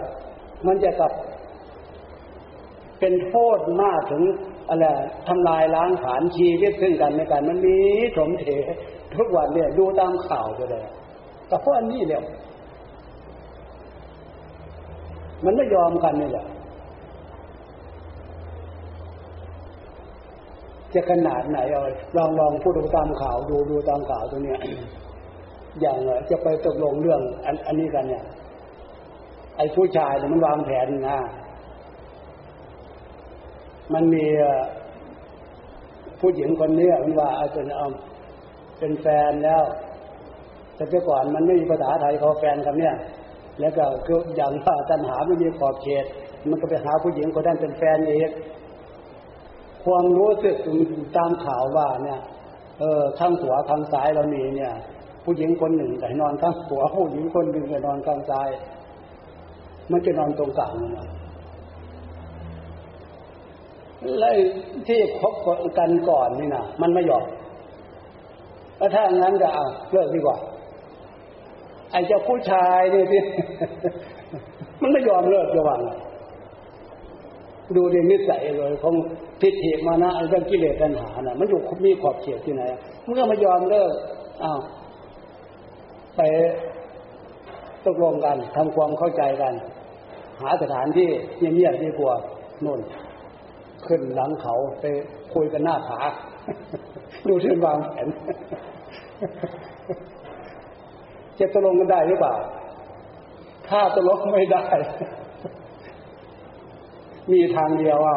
[0.67, 1.13] มันจะกับ
[3.01, 4.23] เป็นโทษมากถึง
[4.69, 4.87] อะไร
[5.29, 7.77] ทำลายล้างฐานชีวิตซึ่งกันในกันมันมี
[8.17, 8.47] สมเถ
[9.17, 10.85] ทุกวันเนี่ยดูตามข่าวไปเลย
[11.49, 12.23] แต่เพราะอันนี้เนี่ย
[15.45, 16.47] มันไม่ยอมกันนี่แหละ
[20.95, 21.83] จะขนาดไหนเอา
[22.17, 24.59] ลองลองพูดดูตามข่าวดูดูตามข่าวตัวเนี้ย
[25.81, 25.99] อย่าง
[26.31, 28.25] จะไปตกลงเรื่องอันอันนี้กันเนี่ย
[29.57, 31.19] ไอ้ผู้ชายเนี่ยมันวางแผนนะ
[33.95, 34.25] มันมี
[36.21, 37.87] ผู้หญิงคนนี้มันว่าเอาเป็นเอา
[38.79, 39.63] เป็นแฟนแล้ว
[40.77, 42.95] แต่เมื่อก่อนมันไม่มีภาษาไทยเขาแฟนกันเนี่ย
[43.61, 46.05] แล้วก็คืออย่างว่าตัณหาไม่มีขอบเขต
[46.51, 48.31] มันก็ไปหาผู้หญิงคนนั้นเป็นแฟนเอง
[49.85, 50.57] ความรู้สึก
[51.17, 52.21] ตามข่าวว่าเนี่ย
[52.81, 54.73] เออข้างหัวข้างซ้ายเรามีเนี่ย
[55.25, 58.49] ผู้หญิงคนหนึ่งแต่นอนข้างหัวผู้หญิงคนหนึ่งแต่นอนข้างซ้าย
[59.91, 61.09] มันจะนอนตรงกลางนะ
[64.19, 64.25] แล
[64.89, 65.35] ที่คบ
[65.79, 67.25] กันก่อนนี่นะมันไม่ยอม
[68.79, 70.37] แล้วถ้างนั้นก็เอาเลิกดีกว่า
[71.95, 73.23] ไอ้เจ้าผู้ชายนี่ที่
[74.81, 75.81] มันไม่ยอมเลิกระวัง
[77.77, 78.95] ดูดีนิสัยเลยของ
[79.41, 82.63] ทิฏฐิมานะเรื่องกิเลสตัณหานะมันอยู่มีขอบเขตที่ไหน
[83.07, 83.93] มันก็ไม่ยอมเลิก
[84.43, 84.61] อ้าว
[86.17, 86.21] ไป
[87.85, 89.55] ตกลงกันทำความเข้าใจกัน
[90.41, 92.15] หาสถานที่เงียบๆดีกว่า
[92.63, 92.81] โน่น
[93.87, 94.85] ขึ้นหลังเขาไป
[95.35, 95.99] คุยกันหน้าผา
[97.29, 98.09] ดูที่วางแผน
[101.39, 102.35] จะตกลงกันได้หรือเปล่า
[103.69, 104.65] ถ้าตกลงไม่ได้
[107.33, 108.15] มีทางเดียวว่า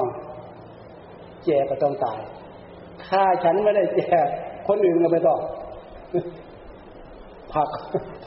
[1.45, 2.19] แจก็ต้องตาย
[3.05, 4.01] ถ้าฉันไม่ได้แจ
[4.67, 5.39] คนอื่นก็ไม่ต้อง
[7.53, 7.69] ผัก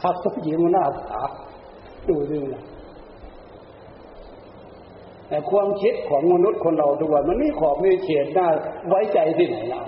[0.01, 1.23] ผักต้องหญิงหน้าผา
[2.09, 2.65] ดูดูนะ
[5.29, 8.49] แต่ความคิดของมนุษย์คนเราทุกวันมันไม่ขอบไม่เขตหน้า
[8.89, 9.81] ไว้ใจที่ไหนเรา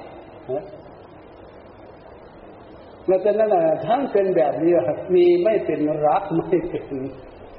[3.06, 4.72] แล้วแต่นั้นนะทั้งเป็นแบบนี้
[5.14, 6.84] มีไม่เป็นรักไม่เป็น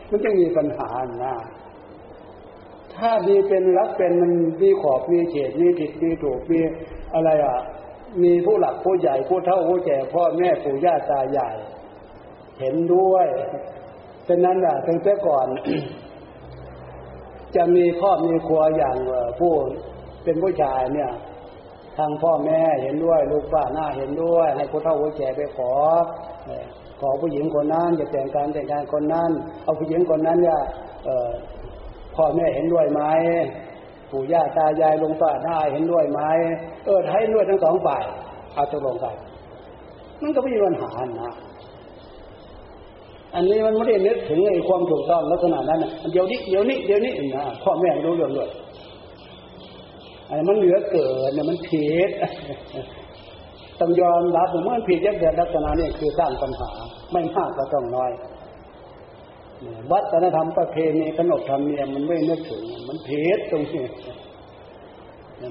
[0.10, 0.90] มันจะมีปัญหา
[1.20, 1.36] หน้า
[2.96, 4.32] ถ้ามีเป็นรักเป็นมัน
[4.62, 6.60] มีขอบมีเขตมีผิดมีถูกมี
[7.14, 7.58] อะไรอะ
[8.24, 11.56] มีผู้หลักผู้ใหญ่ผู้เฒ่าผู้แก่พ่อแม่ปู่ย่าตายาย
[12.60, 13.28] เห็นด้วย
[14.28, 15.48] ฉะนั้นอะตั้งแต่ก่อน
[17.56, 18.98] จะมีครอบมีครัวอย่าง
[19.40, 19.54] ผู้
[20.24, 21.12] เป็นผู้ชายเนี่ย
[21.98, 25.72] ทางพ่อแม่เห็นด้วย ลูกป้าหน้าเห็นด้วย ให้ผู้เฒ่าผู้แก่ไปขอ
[27.00, 29.30] ขอผู้หญิงคนนั้นจะแต่งการแต่งงานคนนั้น
[29.64, 30.62] เอาผู้หญิงคนนั้นเนี่ย
[32.16, 33.02] พ่อแม่เห็นด้วยไหม
[34.12, 36.20] ปู่ย่าตายายลุงป้าหน้าเห็นด้วยไหม
[36.86, 38.04] เออให้ด้วยทั้งสองฝ่าย
[38.54, 39.16] เอาตกลงกัน
[40.22, 40.92] มันก็ไม่มีปัญหา
[41.22, 41.34] นะ
[43.36, 45.80] อันนี้มันไม่ได้นึกถึงไอ้ความถูกต้องลักษณะนั้น
[46.12, 48.50] เดี๋ยวนี้เดี๋ยวนี้เดี๋ยวนี้นะพ่อแม่รู้เรื่องเลย
[50.30, 52.10] อันมันเหลือเกิดเนี่ยมันผิด
[53.80, 56.70] ต้องยอมรับเมื่อผิดยักษ์ลักษณะนี้คือสร้างปัญหา
[57.12, 58.12] ไม่มากก็ต้องน้อย
[59.92, 63.86] วัฒนธรรมประเพณีขนบธรรมเนียมมันไม่นึกถึง มันผิดตรงนี้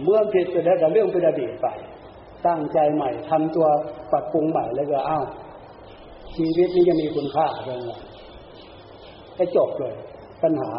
[0.05, 1.67] เมื่อผิดจะได้กับเรื่องเป็นอดีตไป
[2.47, 3.67] ตั้งใจใหม่ทำตัว
[4.13, 5.25] ปรับปรุงใหม่แล้วก็อ้าว
[6.37, 7.81] ชีวิตนี้จะมีคุณค่าเลย
[9.39, 9.95] ก็จบเลย
[10.43, 10.71] ปัญหา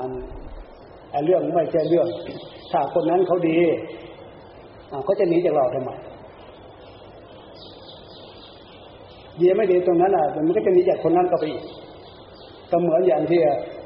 [1.14, 2.07] ไอ้เรื่องไม่ใช่เรื่อง
[2.72, 3.57] ถ้าคนนั้นเขาดี
[5.05, 5.91] เขาจะหนีจากเราทำไม
[9.39, 11.64] ดีไม่ดีตรงนั้นอะมันก็จะหนีจากคนนั้นก็ไปอีก
[12.72, 13.39] ก็เหมือนอย่างที่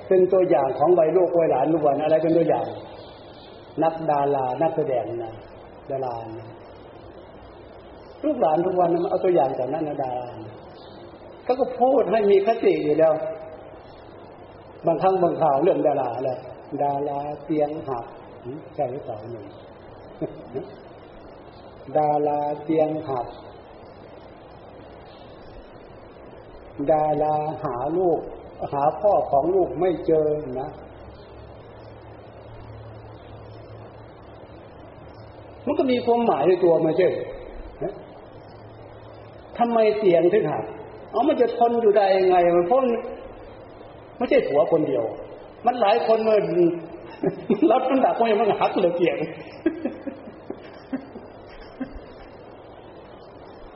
[0.08, 2.66] เป็นตัวอย่างของใบลูกวัยหลานลูกวันอะไรเป็นตัวอย่าง
[3.84, 5.34] นักดารานักแสดงนะ
[5.92, 6.14] ดารา
[8.24, 10.28] ลูกหลานทุกวันมันเอาตัวอย่างจากนั้นนะดารา
[11.46, 13.14] ก็ก็พูดให้มีคติอยู่แล้ว
[14.88, 16.32] บางครั้งบางข่าวเรื่องดาราอะไร
[16.82, 18.06] ดาราเตียงหัก
[18.76, 19.46] ใช่หรือเปล่าหนึ่ง
[21.98, 23.28] ดาราเตียงหัก
[26.92, 28.20] ดาราหาลูก
[28.74, 30.28] หาพ่อของลูกไม่เจอ
[30.62, 30.70] นะ
[35.66, 37.10] มันก็มีความหมายในตัวมาเช่
[39.58, 40.64] ทำไมเตียงถึงหัก
[41.12, 42.80] เอามันจะทนอยู่ได้ยังไง มันเพราะ
[44.18, 45.04] ไม่ใช่ผัวคนเดียว
[45.68, 46.38] มันหลายคนมัน
[47.72, 49.18] รับมันดักมันยังมันหักเลยเตียง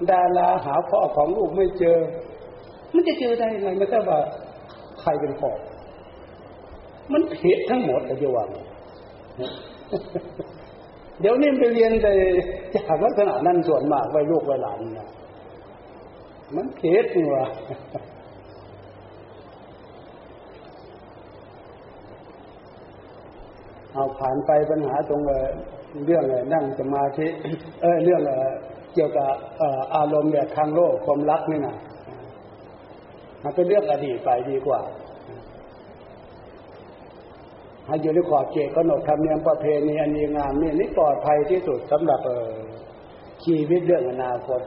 [0.10, 1.98] ดาราหาพ่อของลูกไม่เจอ
[2.94, 4.20] มันจะเจอได้ยังไงไม่ทราบว่า
[5.02, 5.52] ใครเป็นพ่อ
[7.12, 8.46] มันผิดทั้งหมดเลยจะว่า
[11.20, 12.14] เดี๋ยวนี้ไปเรียนแต่
[12.76, 15.10] จากลักษณะนั้นส่วนมากไว้ลูกไว้หลานนะ
[16.56, 17.46] มันผิดนี่วะ
[23.94, 25.22] เอา ผ่านไปปัญหาตรง
[26.06, 27.28] เรื่องนั่งสมาธิ
[27.82, 28.22] เออเรื่อง
[28.94, 29.30] เกี่ยวกับ
[29.96, 31.76] อารมณ์แบบทางโลกความรักนี่นะ
[33.44, 34.82] มันเป็นเรื่องอดีตไปดีกว่า
[37.86, 42.20] ให้อยู่ในขอบเขตกำหนดธรรมเนียมประเพณีอันดีงามนี่นี่ปลอดภัยที่สุดสำหรับ
[43.46, 44.62] ชีวิตเรื่องอนาคต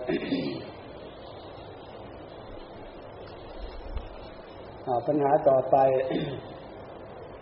[5.07, 5.77] ปัญหาต่อไป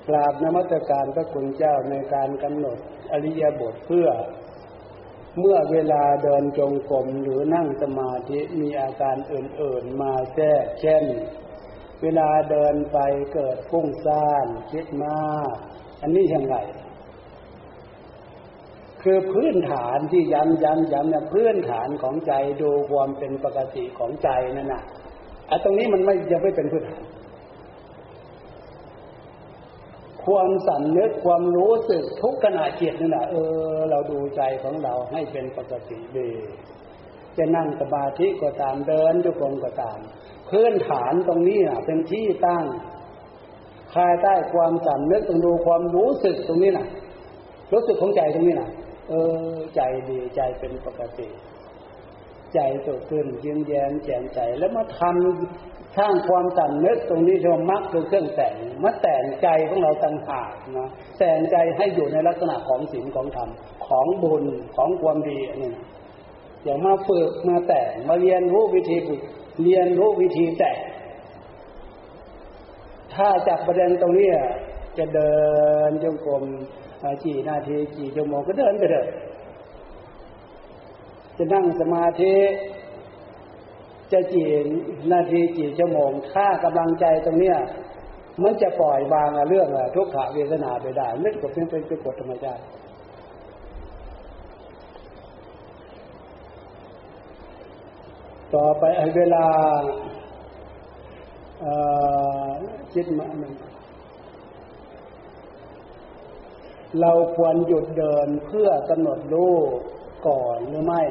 [0.08, 2.78] กราบนมัสการพระคุณเจ้าในการกำหนด
[3.12, 4.08] อริยบทเพื่อ
[5.40, 11.04] เมื่อเวลาเดินจงกรมหรือนั่งสมาธิมีอาการอื่นๆมาแทรกเช่น
[12.02, 12.98] เวลาเดินไป
[13.34, 15.54] เกิดฟุ้งซ่านคิดมาก
[16.02, 16.56] อันนี้ยังไง
[19.02, 22.32] คือพื้นฐานที่ย้ำย้ำย้ำเนี่ยพื้นฐานของใจ
[22.62, 24.82] ดูความเป็นปกติของใจนั่นน่ะ
[25.48, 27.02] ไอ้ตรงนี้มันไม่ยังไม่เป็นพื้นฐาน
[30.26, 33.36] ความสันนึกความรู้สึกทุกขณะจิตนั่นแหละเอ
[33.74, 36.30] อ เราดูใจของเราให้เป็นปกติดี
[37.36, 39.98] จะนั่งสมาธิก็ตามเดินจุกงก็ตาม
[40.50, 42.64] พื้นฐานตรงนี้น่ะเป็นที่ตั้ง
[43.94, 46.86] ภายใต้ความสันนึกต้องดูความรู้สึกตรงนี้น่ะ
[47.72, 48.70] รู้สึกของใจตรงนี้น่ะ
[49.08, 49.14] เอ
[49.52, 51.28] อ ใจดีใจเป็นปกติ
[52.54, 60.88] ใจสดขึ้นยิ้มแย้มแจ่มใจแล้วมาทำ สร้างความสันนึกตรงนี้เรียกมักคือเครื่องแต่งมาแต่งใจของเราต่างหากนะ
[61.18, 63.50] แต่งใจให้อยู่ในลักษณะของศีลของธรรม
[63.86, 64.44] ของบุญ
[64.76, 65.72] ของความดีนี่
[66.64, 69.20] อย่างมาฝึกมาแต่งมาเรียนรู้วิธีฝึก
[69.62, 70.78] เรียนรู้วิธีแต่ง
[73.14, 74.28] ถ้าจากประเด็นตรงนี้
[74.98, 75.32] จะเดิ
[75.88, 76.44] นจงกรม
[77.24, 79.06] กี่นาทีกี่ชั่วโมงก็เดินไปเถอะ
[81.36, 82.34] จะนั่งสมาธิ
[84.12, 84.50] จะกี่
[85.12, 87.58] นาทีกี่ชั่วโมงถ้ากำลังใจตรงเนี้ย
[88.42, 92.62] มันจะปล่อยวางเรื่องทุกขเวทนาไปได้ไม่กดเป็นเป็นกฎธรรมชาติ
[98.54, 98.82] ต่อไป
[99.16, 99.46] เวลา
[102.94, 103.26] จิตมา
[107.00, 109.54] เราควรหยุดเดินเพื่อกำหนดรู้
[110.28, 111.02] ก่อนหรือไม่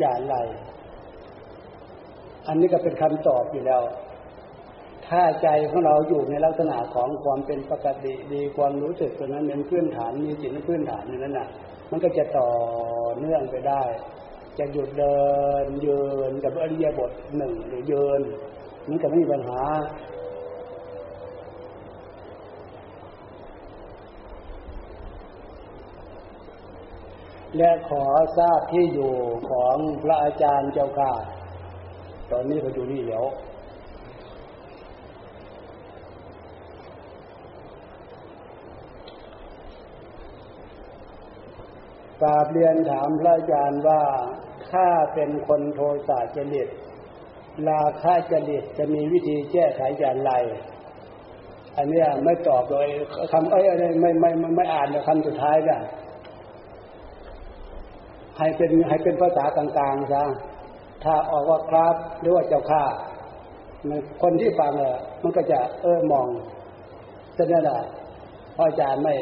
[0.00, 0.36] อย่างไร
[2.48, 3.82] อันนี้ก็เป็นคำตอบอยู่แล้ว
[5.06, 11.48] ถ้าใจของเราอยู่ในลักษณะของความเป็นปกติดีความรู้สึกตัวนั้นเป็นพื้นฐานมีจิตในพื้นฐานนั้นน่ะ
[11.90, 12.48] มันก็จะต่อ
[13.18, 13.82] เนื่องไปได้
[14.58, 15.20] จะหยุดเดิ
[15.64, 18.22] นเยืนกับอริยบทหนึ่งหรือเยืน
[18.88, 19.60] มันก็ไม่มีปัญหา
[27.56, 28.04] และขอ
[28.38, 29.14] ทราบที่อยู่
[29.50, 31.12] ของพระอาจารย์เจ้าค่ะ
[32.32, 33.24] ตอนนี้เขาอยู่นี่แล้ว
[42.22, 44.02] กราบเรียนถามพระอาจารย์ว่า
[44.70, 46.68] ถ้าเป็นคนโทสะจริต
[47.68, 50.32] ลาค่าจริตจะมีวิธีแก้ไขอย่างไร
[51.76, 52.88] อันนี้ไม่ตอบเลย
[53.32, 53.64] คำเอ้ย
[54.00, 55.80] ไม่ไม่ไม่ไม่อ่านคำสุดท้ายนะ
[58.38, 60.24] ให้เป็นให้เป็นภาษากลางๆซะ
[61.04, 62.84] ถ้าออกว่าครับหรือว่าเจ้าข้า
[64.22, 66.26] คนที่ฟังเออมันก็จะเออมอง
[67.36, 67.76] เสนอละ
[68.56, 69.14] พ่ออาจารย์ไม่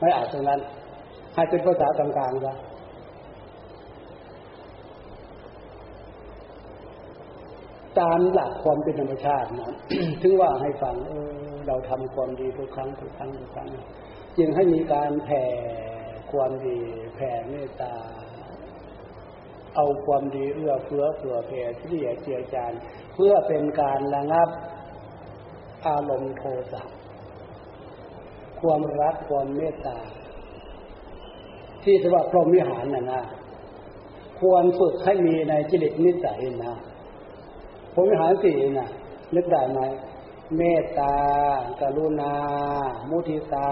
[0.00, 0.60] ไม่อ่านตรงนั้น
[1.34, 2.54] ให้เป็นภาษากลางๆซะ
[8.00, 9.72] ตามหลักความเป็นธรรมชาตินะ
[10.22, 11.32] ถึงว่าให้ฟังเออ
[11.66, 13.68] เราทำความดีทุกครั้งทุกครั้งทุกครั้ง
[14.38, 15.44] จึงให้มีการแผ่
[16.32, 16.78] ความดี
[17.14, 17.94] แผ่เมตตา
[19.76, 22.72] เอาความดีเอื้อเฟื้อเผื่อแผ่ที่เหลือเจียจาน
[23.14, 24.48] เพื่อเป็นการระงับ
[25.86, 26.42] อารมณ์โท
[26.72, 26.82] สะ
[28.60, 29.98] ความรักความเมตตา
[31.82, 33.22] ที่สว่าพรหมวิหารน่ะนะ
[34.40, 36.74] ควรฝึกให้มีในจิตนิสัยนะ
[37.94, 38.88] พรหมวิหารสี่น่ะ
[39.34, 39.80] นึกได้ไหม
[40.56, 41.14] เมตตา
[41.80, 42.32] กรุณา
[43.10, 43.68] มุทิตา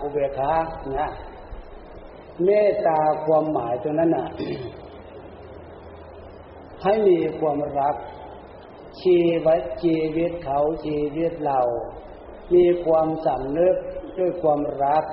[0.00, 0.52] อุเบกขา
[0.94, 1.10] เนะ
[2.44, 4.26] เมตตาความหมายตรงนั้นน่ะ
[6.82, 7.96] ให้มีความรัก
[9.02, 11.60] ชีวิตชีวิตเขาชีวิตเรา
[12.54, 13.74] มีความสำนึก
[14.18, 15.04] ด้วยความรัก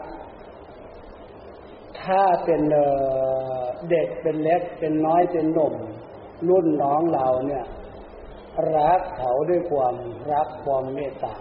[2.01, 2.61] ถ้าเป็น
[3.89, 5.73] เด็กเป็นเล็กเป็นน้อยเป็นหนุ่ม
[6.49, 7.65] รุ่นน้องเราเนี่ย
[8.77, 9.95] รักเขาด้วยความ
[10.31, 11.35] รักความเมตตา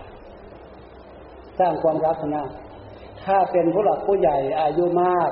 [1.59, 2.47] สร้างความรักนะ
[3.23, 5.31] ถ้าเป็นผู้หลักผู้ใหญ่อายุมาก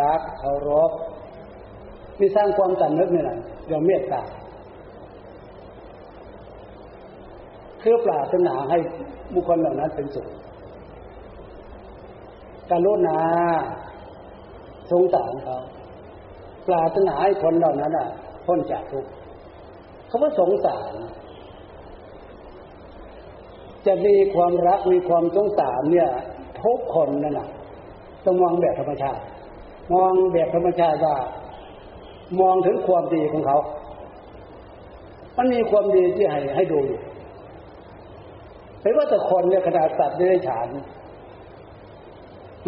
[0.00, 0.90] รักเคารพ
[2.18, 3.38] มีสร้างความสำนึกนี่แหละ
[3.70, 4.22] เรื่องเมตตา
[7.78, 8.78] เพื่อปรารถนาให้
[9.34, 10.26] บุคคลเหล่านั้นเป็นสุข
[12.70, 13.18] การุณา
[14.90, 15.58] สงสารเขา
[16.68, 18.08] ปรารถนาให้คนเหล่านั้นอะ
[18.46, 19.10] พ้นจากทุกข์
[20.06, 20.92] เขาว่าสงสาร
[23.86, 26.10] จะมีความรักมีความสงสารเนี่ย
[26.62, 27.48] ทุกคนนั่นแหะ
[28.24, 29.22] ต้องมองแบบธรรมชาติ
[29.92, 31.16] มองแบบธรรมชาติว่า
[32.40, 33.58] มองถึงความดีของเขา
[35.36, 37.00] มันมีความดีที่ให้ให้ดูอยู่
[38.82, 40.68] เห็นว่าแต่คนเนี่ยขนาดสัตว์ได้ฉาน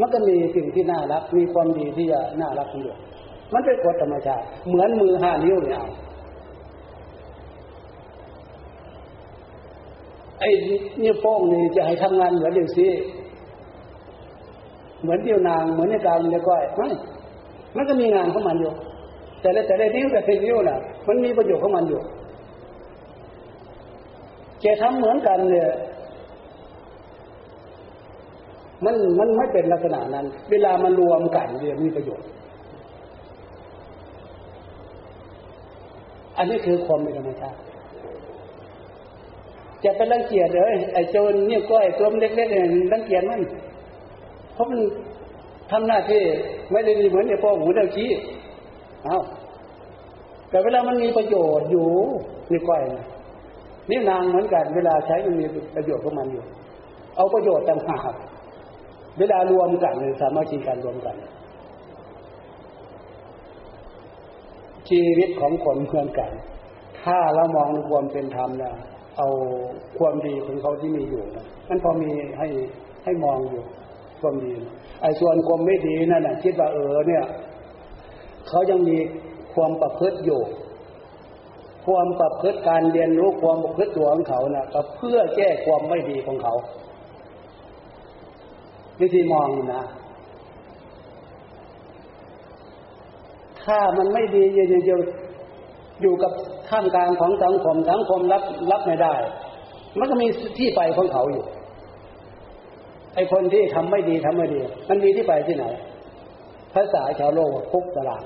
[0.01, 2.89] มันก็มีสิ่งที่น่ารัก มีความดีที่จะน่ารักอยู่
[3.53, 5.79] มันเป็นกฎธรรมชาติ เหมือนมือห้านิ้วเนี่ย
[10.41, 10.51] ไอ้
[11.03, 12.87] นิ้วโป้งนี่จะให้ทำงานเหมือนเดียวซี
[15.03, 16.89] เหมือนเดียวนาง เหมือนในกาวในก้อยไม่
[17.77, 18.73] มันก็มีงานของมันอยู่
[19.43, 20.78] แต่ละแต่ละนิ้วแต่ละนิ้วน่ะ
[21.09, 22.01] มันมีประโยชน์ของมันอยู่
[24.64, 25.68] จะทำเหมือนกันเนี่ย
[28.84, 32.28] มันมันไม่เป็นลักษณะนั้น เวลามันรวมกันเรียมีประโยชน์
[36.36, 37.59] อันนี้คือความเป็นธรรมชาติ
[39.84, 43.43] จะเป็นรังเกียจเลยไอ้โจรเนี่ยก้อยตัวเล็กๆเนี่ยรังเกียจมัน
[44.55, 44.80] เพราะมัน
[45.70, 46.22] ทำหน้าที่
[46.70, 48.09] ไม่ได้ดีเหมือนไอ้พ่อหูเดาชี้
[49.05, 49.19] เอา
[50.51, 51.89] แต่เวลามันมีประโยชน์อยู่
[52.51, 52.83] นี่ก้อย
[53.91, 56.45] นี่นางเหมือนกันเวลาใช้มันมีประโยชน์ของมันอยู่
[57.17, 58.15] เอาประโยชน์ต่างหาก
[59.19, 61.17] เวลารวมกันสามารถชีการรวมกัน
[64.89, 66.31] ชีวิตของคนเพื่อนกัน
[67.03, 68.73] ถ้าเรามองความเป็นธรรมนะ
[69.19, 69.29] เอา
[69.99, 72.49] ความดีของเขาที่มีอยู่นะมันพอมีให้
[73.05, 73.63] ให้มองอยู่
[74.21, 74.53] ความดี
[75.03, 77.25] ไอ้ส่วนความไม่ดีนั่นนะคิดว่าเออเนี่ย
[78.49, 78.99] เขายังมี
[79.55, 80.40] ความประพฤติอยู่
[81.86, 86.55] ความประพฤติการเรียนรู้ความประพฤติตัวของเขานะ่ะก็เพื่อแก้ความไม่ดีของเขา
[89.01, 89.84] วิธีมองนะ
[93.62, 94.99] ถ้ามันไม่ดีอยู่อยู่
[96.03, 96.32] อยู่กับ
[96.68, 99.14] ท่ามกลางของสังคมสังคมรับรับไม่ได้
[99.99, 100.26] มันก็มี
[100.59, 101.45] ที่ไปของเขาอยู่
[103.14, 105.64] ไอคนที่ทำไม่ดีทำไม่ดี มันมีที่ไปที่ไหน
[106.75, 108.25] ภาษาชาวโลกคุกตลาด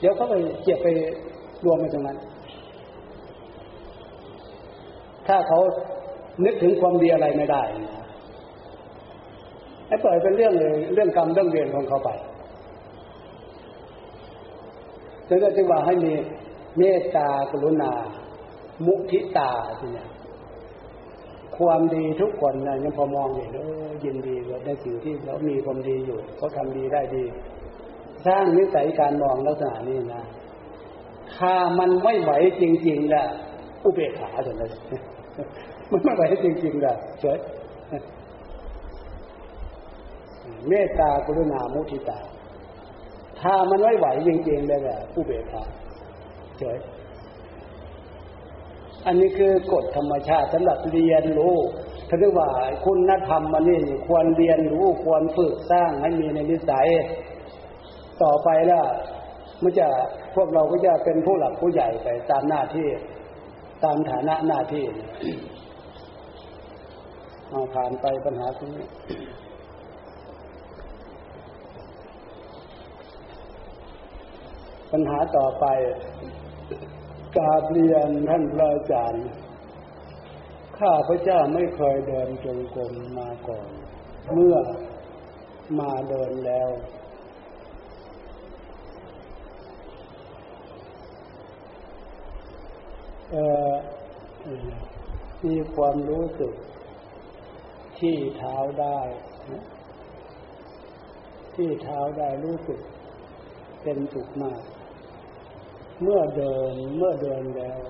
[0.00, 0.88] เดี๋ยวเขาไปเก็บไป
[1.64, 2.18] รวมไปตรงนั้น
[5.26, 5.58] ถ้าเขา
[6.44, 7.62] นึกถึงความดีอะไรไม่ได้
[9.86, 12.10] ให้ปล่อยเป็นเรื่องเลยเรื่องกรรมเรื่องเวรของเขาไป
[15.28, 16.12] ดังนั้นจึงว่าให้มี
[16.78, 17.92] เมตตากรุณา
[18.86, 20.04] มุทิตาทีนี้
[21.58, 23.50] ความดีทุกคนนะยังพอมองเห็น
[24.04, 27.24] ยินดีกับในสิ่งที่เขามีความดีอยู่เขาทำดีได้ดี
[28.26, 30.22] สร้างนิสัยการมองลักษณะนี้นะ
[31.36, 32.32] ถ้ามันไม่ไหว
[32.62, 33.24] จริงๆละ
[33.84, 34.56] อุเบกขาเถอะ
[35.92, 37.38] มันไม่ไหวจริงๆละเฉย
[40.68, 42.18] เมตตากรุณามุทิตา
[43.40, 45.62] ถ้ามันไม่ไหวจริงๆเลยแหละผู้เบียขา
[46.58, 46.76] เฉย
[49.08, 51.56] อันนี้คือกฎธรรมชาติสำหรับเรียนรู้
[52.08, 52.48] ท่านว่า
[52.86, 56.88] คุณธรรมมันนี่ควรเรียนรู้ควรฝึกสร้างให้มีในนิสัย
[58.22, 58.86] ต่อไปล้ว
[59.62, 59.86] มันจะ
[60.34, 62.88] พวกเราก็จะเป็นผู้หลักผู้ใหญ่ไปตามหน้าที่
[63.84, 64.84] ตามฐานะหน้าที่
[67.50, 68.86] เอาผ่านไปปัญหาตรงนี้
[74.92, 75.66] ปัญหาต่อไป
[77.38, 79.26] กาเรียนท่านพระอาจารย์
[80.78, 83.68] ข้าพระเจ้าไม่เคยเดินจงกรมมาก่อน
[84.34, 84.56] เมื่อ
[85.78, 86.70] มาเดินแล้ว
[93.32, 93.36] เอ
[93.70, 93.72] อ
[95.46, 96.54] มีความรู้สึก
[97.98, 99.00] ที่เท้าได้
[101.54, 102.80] ที่เท้าได้รู้สึก
[103.82, 104.60] เป็นสุขมาก
[106.02, 107.80] เมื่อเดินเมื่อเดินแล้ว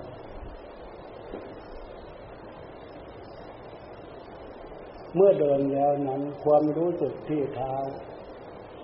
[5.15, 7.73] เมื่อเดินแล้วนั้นความรู้สึกที่เท้า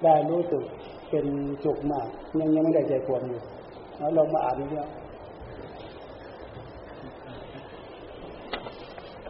[0.04, 0.64] ได้รู้สึก
[1.10, 1.26] เป็น
[1.64, 2.08] สุขมาก
[2.40, 3.42] ยังยังไม่ได้ใจความอยู่
[3.98, 4.88] แล้วเรามาอ่านเนี่ย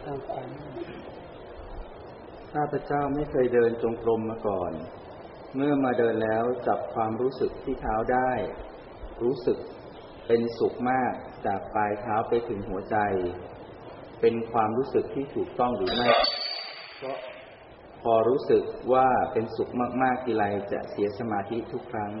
[0.04, 0.48] อ่าน
[2.52, 4.72] ข้าพเจ้าไม่เคยเดินจงกรมมาก่อน
[5.54, 8.30] เมื่อมาเดินแล้วจับความรู้สึกที่เท้าได้
[9.22, 9.58] รู้สึก
[10.26, 11.12] เป็นสุขมาก
[11.46, 12.96] จากปลายเท้าไปถึงหัวใจ
[14.20, 16.08] เป็นความรู้สึกที่ถูกต้องหรือไม่
[16.98, 17.18] เพราะ
[18.02, 18.62] พอรู้สึก
[18.92, 19.68] ว่าเป็นสุข
[20.02, 22.12] มาก ๆ ทีไรจะเสียสมาธิทุกครั้ง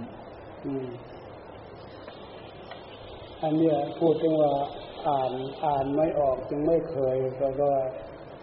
[3.42, 4.52] อันเนี้ยพูดถึงว่า
[5.08, 5.32] อ่าน
[5.64, 7.70] อ่านไม่ออกจึงไม่เคยแล้วก็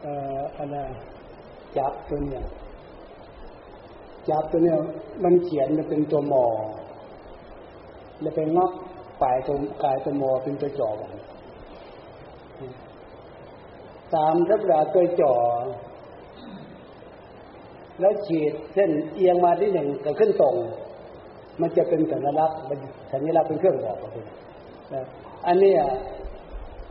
[0.03, 0.78] เอ่ออะไร
[1.78, 2.45] จับตัวเนี้ย
[4.30, 4.78] จับตัวเนี้ย
[5.24, 6.47] มันเขียนมันเป็นตัวหมอ
[8.22, 8.72] แล้วไปงอก
[9.24, 10.89] ปลายตัวกายตัวหมอเป็นตัวจ่อ
[14.15, 15.34] ตามรักษาตัวจ่อ
[17.99, 20.55] แล้วฉีดเส้นเอียงมาที่หนึ่งก็ขึ้นตรง
[21.61, 22.57] มันจะเป็นสัญลักษณ์
[23.11, 23.97] สัญลักษณ์เป็นเครื่องบอก
[25.47, 25.74] อันนี้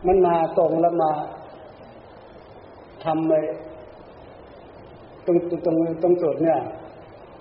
[0.07, 1.11] มันมาตรงแล้วมา
[3.05, 3.33] ทำไป
[5.25, 6.59] ตรงตรงตรงจุดเนี่ย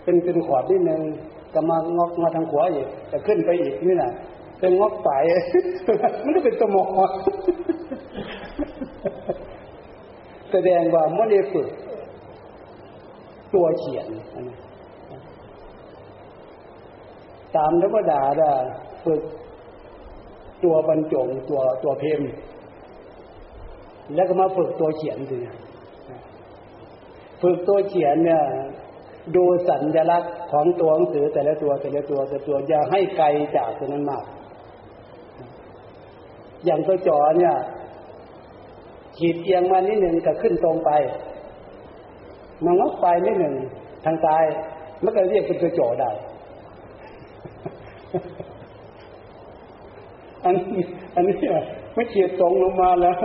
[0.04, 1.00] เป็นเป็นขวดนิดนึง
[1.54, 4.12] ก็มางอกมาทางขวาอีกจะขึ้นไปอีกนี่นะ
[4.62, 5.10] เป็นงอกไป
[6.24, 6.84] มันก็เป็นตัวหมอ
[10.52, 11.68] แสดงว่าไม่ได้ฝึก
[13.54, 14.08] ตัวเขียน
[17.56, 18.52] ตามธรรมดาได้
[19.04, 19.22] ฝึก
[20.64, 22.22] ตัวบรรจงตัวตัวเพม
[24.14, 25.36] แล้วก็มาฝึกตัวเขียนสิ
[27.42, 28.42] ฝึกตัวเขียนเนี่ย
[29.36, 34.24] ดูสัญลักษณ์ของตัวหนังสือแต่ละตัวแต่ละตัวแต่ตัวอย่าให้ไกลจากตัวนั้นมาก
[36.64, 37.54] อย่างตัวจอเนี่ย
[39.18, 40.90] ขีดเอียงมานิดหนึ่งก็ขึ้นตรงไป
[42.64, 43.54] มันงอกไปนิดหนึ่ง
[44.04, 44.44] ทางซ้าย
[45.02, 46.10] มันก็เรียกเป็นตัวจอได้
[50.44, 50.82] อันนี้
[51.14, 51.36] อันนี้
[51.94, 53.16] ไม่เขียดตรงลงมาแล้ว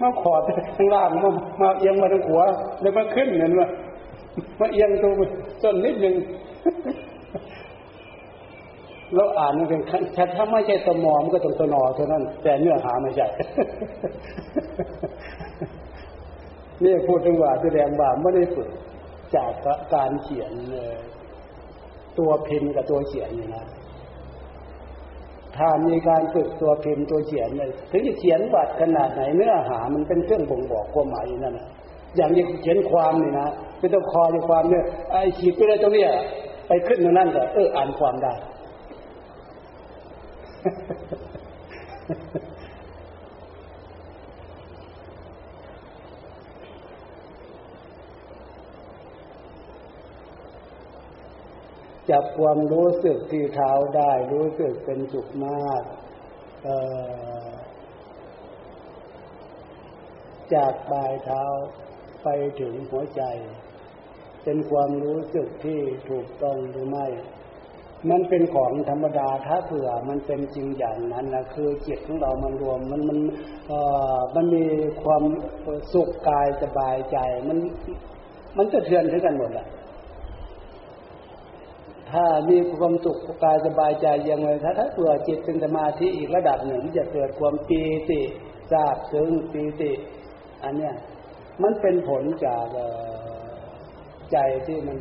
[0.00, 0.40] มาขอด
[0.76, 1.30] ข้างล่างมา
[1.60, 2.40] มาเอียงมาทางหัว
[2.80, 3.62] แล้วมาขึ้นเห็นไหม
[4.60, 5.12] มาเอียงตัว
[5.62, 6.14] ต้นนิดหนึ่ง
[9.14, 9.80] เราอ่านมันเป็น
[10.36, 13.26] ถ้าไม่ใช่ตมอมก็ต้องตนอเท่านั้น แต่เนื้อหาไม่ใช่
[16.84, 18.68] นี่พูดถึงว่าแสดงว่าไม่ได้ฝึก
[19.36, 19.52] จาก
[19.94, 20.52] การเขียน
[22.18, 23.66] ตัวพิมพ์กับตัวเขียนนี่นะ
[25.56, 31.58] ถ้ามีการฝึกตัวพิมพ์ตัวเขียนเนี่ยถึงจะเขียนบัตรขนาดไหนเนื้อหามันเป็นเครื่องบ่งบอกความหมายนั่น
[32.16, 33.48] อย่างนี้เขียนความนี่นะ
[33.78, 36.04] เป็นตัวคอในความเนี่ยไอ้ขีดไปเลยตรงนี้
[36.68, 38.34] ไปขึ้นตรงนั้นก็เอออ่านความได้
[52.10, 55.82] จับความรู้สึกที่เท้าได้รู้สึกเป็นสุขมาก
[60.54, 61.44] จากปลายเท้า
[62.22, 62.28] ไป
[62.60, 63.22] ถึงหัวใจ
[64.44, 67.06] เป็นความรู้สึกที่ถูกต้องหรือไม่
[68.10, 73.18] มันเป็นของธรรมดาถ้าเผื่อมันเป็นจริงอย่างนั้นนะคือจิตของเรามันรวมมันมัน
[73.68, 73.78] เอ่
[74.16, 74.64] อมันมี
[75.02, 75.22] ความ
[75.92, 77.58] สุขกายสบายใจ มัน
[78.56, 79.66] มันจะเทือนถึงกันหมดแหละ
[82.10, 88.20] ถ้ามีความสุขกายสบายใจยังไงถ้าถ้าตัวจิตเป็นสมาธิอีกระดับหนึ่งจะเกิดความปีติ
[88.72, 89.92] ทราบซึ้งปีติ
[90.64, 90.94] อันเนี้ย
[91.62, 92.66] มันเป็นผลจาก
[94.32, 94.98] ใจที่มัน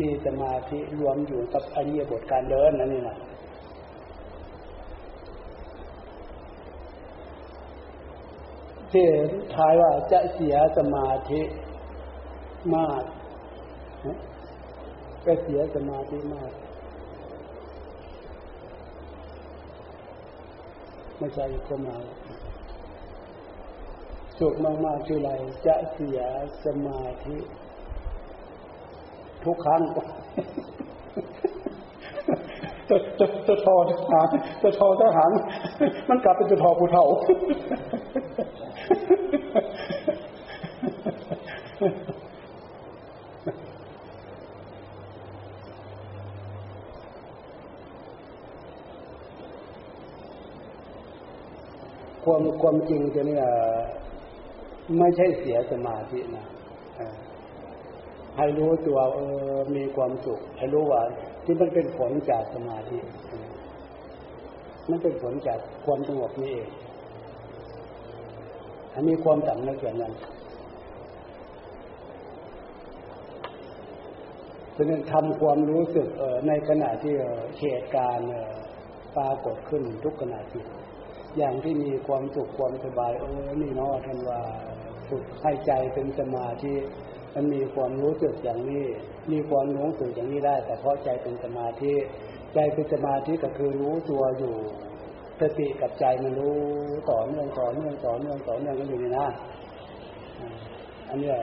[0.00, 3.18] มีสมาธิรวมอยู่กับอริยบทการเดินนั่นนี่นะ
[8.92, 9.06] ที่
[9.54, 11.40] ท้ายว่าจะเสียสมาธิ
[12.76, 13.02] มาก
[15.24, 16.52] ก็เสียสมาธิมาก
[21.18, 21.96] ไม่ใช่ก็มา
[24.38, 24.54] สุข
[24.84, 25.30] มากๆที่ไร
[25.66, 26.20] จะเสีย
[26.64, 27.36] สมาธิ
[29.48, 29.82] ทุกครั้ง
[32.88, 34.28] ตัวตัวตัวทอทหาร
[34.62, 35.30] ตัวทอทหาร
[36.08, 37.04] มันกลับเป็นตัวทอผู้เฒ่า
[52.24, 53.44] ความความจริงจะเนี่ย
[54.98, 56.46] ไม่ใช่เสียสมาธินะ
[58.38, 59.20] ให้รู้ตัวเอ
[59.54, 61.02] อมีความสุขให้รู้ว่า
[61.44, 62.98] ที่มันเป็นผลจากสมาธิ
[64.90, 66.68] มันเป็นผลจากความสงบนี่เอง
[68.94, 70.14] อันนี้ความต่ำนึกอย่างนั้น
[74.72, 76.08] เพราะนั้นทำความรู้สึก
[76.48, 77.14] ในขณะที่
[77.60, 78.30] เหตุการณ์
[79.16, 80.66] ปรากฏขึ้นทุกขณะจิต
[81.38, 84.40] อย่างที่มีความสุขความสบายเออนี่เนาะท่านว่า
[85.10, 86.74] สุขให้ใจเป็นสมาธิ
[87.34, 88.84] มันมีความรู้สึกอย่างนี้
[89.32, 91.94] มีความรู้สึกอย่างนี้ได้ แต่เพราะใจเป็นสมาธิ
[92.54, 94.54] ใจเป็นสมาธิก็คือรู้ตัวอยู่
[95.40, 96.56] สติกับใจมันรู้
[97.10, 99.26] ต่อเนื่องต่อเนื่องต่อเนื่องต่อเนื่องกันอยู่นี่นะ
[101.08, 101.36] อันเนี้ย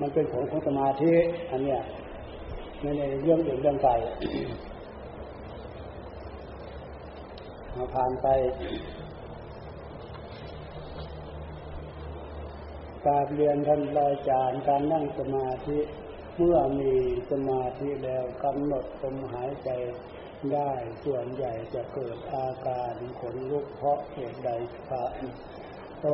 [0.00, 1.12] มันเป็นผลของสมาธิ
[1.50, 1.80] อันเนี้ย
[2.80, 3.88] ในในเรื่องอื่นเรื่องใด
[7.76, 8.26] มาผ่านไป
[13.06, 15.78] การเรียนท่านอาจารย์การนั่งสมาธิ
[16.36, 16.92] เมื่อมี
[17.30, 19.70] สมาธิแล้วกำหนดลมหายใจ
[20.54, 20.70] ได้
[21.04, 24.50] ส่วนใหญ่จะเกิดอาการขนลุกเพราะเหตุใด
[24.88, 25.04] คะ
[26.02, 26.06] เอ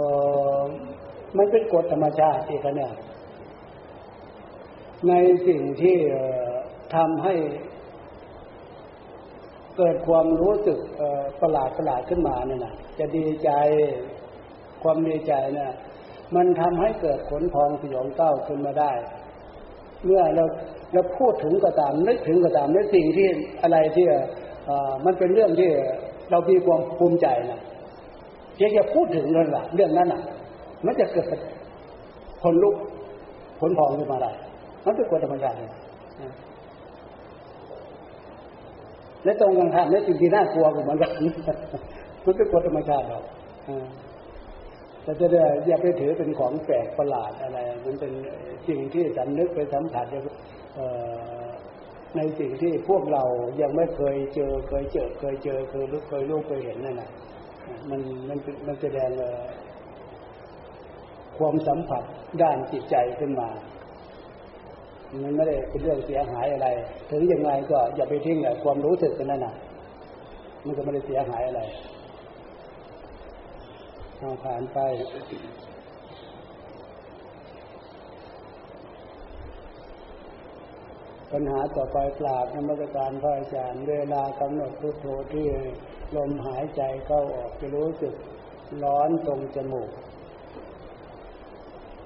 [0.60, 0.62] อ
[1.36, 2.92] มันเป็นกฎธรรมชาติเนี่ย
[5.08, 5.12] ใน
[5.46, 5.96] สิ่งที่
[6.94, 7.34] ทำให้
[9.76, 10.78] เกิดความรู้สึก
[11.40, 13.50] ประหลาดประหลาดขึ้นมาเนี่ยนะจะดีใจ
[14.82, 15.72] ความดีใจเนี่ย
[16.36, 18.92] มันทำให้เกิดขนพองสยองเก้าขึ้นมาได้
[20.04, 20.44] เมื่อเรา
[20.92, 23.28] เราพูดถึงก็ตามนึกถึงก็ตามในสิ่งที่
[23.62, 24.06] อะไรที่
[25.04, 25.70] มันเป็นเรื่องที่
[26.30, 27.60] เรามีความภูมิใจนะ
[28.54, 30.22] เพียงแค่พูดถึงนั่นแหละเรื่องนั้นอะ
[30.86, 31.26] มันจะเกิด
[32.42, 32.74] ผลลุก
[33.60, 34.30] ผลพองขึ้นมาได้
[34.84, 35.56] มันเป็นกฎธรรมชาติ
[39.24, 41.10] และตรงกันข้ามในสิ่งที่น่ากลัวเหมือนกัน
[42.24, 43.20] มันเป็นกฎธรรมชาติเรา
[45.08, 48.12] แต่จะได้อย่าไปถือเป็นของแปลกประหลาดอะไร มันเป็น
[48.68, 50.06] สิ่งที่สำนึกไปสัมผัส
[52.16, 53.24] ในสิ่งที่พวกเรา
[53.60, 57.10] ยังไม่เคยเจอเคยเจอเคยเจอเคยรู้เคยรู้เคยเห็นนั่นแหละ
[57.90, 59.10] มันมันมันแสดง
[61.38, 62.02] ความสัมผัส
[62.42, 63.48] ด้านจิตใจขึ้นมา
[65.22, 66.68] มันไม่ได้เป็นเรื่องเสียหายอะไร
[67.10, 69.54] ถึงยังไงก็อย่าไปทิ้งความรู้สึกนั่นน่ะ
[70.64, 71.62] มันก็ไม่ได้เสียหายอะไร
[74.18, 74.78] เอาผ่านไป
[81.32, 85.46] ปัญหาต่อไปกราบนมัสการพระอาจารย์เวลากำหนดพุทโธที่
[86.16, 88.14] ลมหายใจเข้าออกจะรู้สึก
[88.84, 89.90] ร้อนตรงจมูก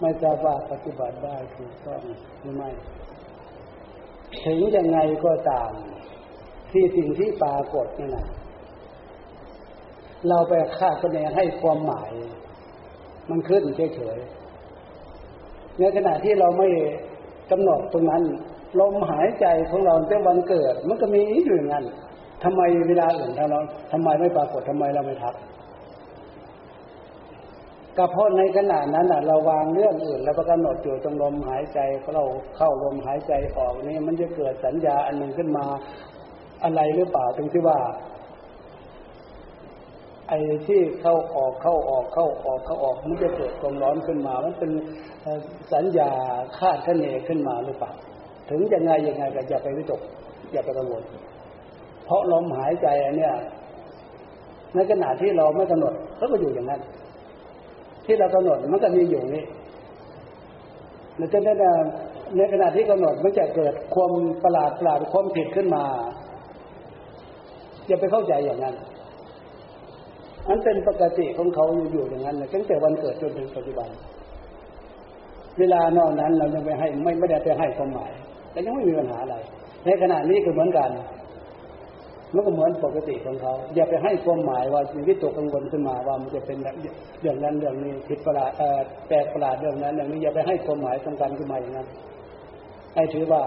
[0.00, 2.02] ไม่ทราบว่าปฏิบัติได้ถูกต้อง
[2.40, 2.70] หรือไม่
[4.44, 5.70] ถึงยังไงก็ตาม
[6.70, 8.26] ที่สิ่งที่ปรากฏนี่นะ
[10.28, 12.10] เราไปคาดคะเนให้ความหมาย
[13.30, 16.68] มันขึ้นเฉยๆในขณะที่เราไม่
[17.50, 18.22] กำหนดตรงนั้น
[18.80, 21.84] ลมหายใจของเราแต่วันเกิด มันก็มีอยู่อย่างนั้น
[22.44, 23.60] ทำไมเวลาอื่นเรา
[23.92, 25.34] ทำไมไม่ปรากฏทำไมเราไม่ทัก
[27.96, 31.78] ก็เพราะในขณะนั้นเราวางเรื่องอื่น แล้วก็กำหนดอยู่ตรงลมหายใจ
[32.14, 32.24] เรา
[32.56, 35.64] เข้าลมหายใจออกนี่มันจะเกิดสัญญาอันหนึ่งขึ้นมา
[36.64, 37.78] อะไรหรือเปล่าตรงที่ว่า
[40.32, 44.70] ไอ้ที่เข้าออกเข้าออกเข้าออกเข้าออกมันจะเกิดความร้อนขึ้นมา มันเป็น
[45.72, 46.10] สัญญา
[46.58, 47.90] คาดคะเนขึ้นมาหรือเปล่า
[48.50, 50.00] ถึงยังไงยังไงก็อย่าไปวิตก
[50.52, 51.02] อย่าไปกังวล
[52.04, 53.34] เพราะลมหายใจอันเนี้ย
[54.74, 56.80] ในขณะที่เราไม่กำหนดก็ก็อยู่อย่างนั้น
[58.04, 59.44] ที่เรากำหนดมันก็มีอยู่นี่
[61.18, 61.38] มันจะ
[62.36, 64.12] ในขณะที่กำหนดมันจะเกิดความ
[64.44, 65.84] ประหลาดประหลาดความผิดขึ้นมา
[67.86, 68.74] อย่าไปเข้าใจอย่างนั้น
[70.48, 73.88] อันเป็นปกติของเขาอยู่อย่างนั้นตั้งแต่วันเกิดจนถึงปัจจุบัน
[75.58, 78.12] เวลานอกนั้นเรายังไม่ให้ไม่ไม่ได้ไปให้ความหมาย
[78.52, 79.36] แต่ยังไม่มีปัญหาอะไร
[79.84, 80.90] ในขณะนี้ก็เหมือนกัน
[82.34, 86.58] มันก็เหมือนปกติของเขาอย่าไปให้ความหมายว่าชีวิตตกกังวลขึ้นมาว่ามันจะเป็น
[87.22, 88.50] อย่างนั้นเรื่องนี้ผิดประหลาด
[89.08, 91.88] แปลกประหลาดเรื่องนั้นอย่างนี้อย่าไปให้ความหมายสำคัญขึ้นมาอย่างนั้น
[92.94, 93.42] ให้ถือว่า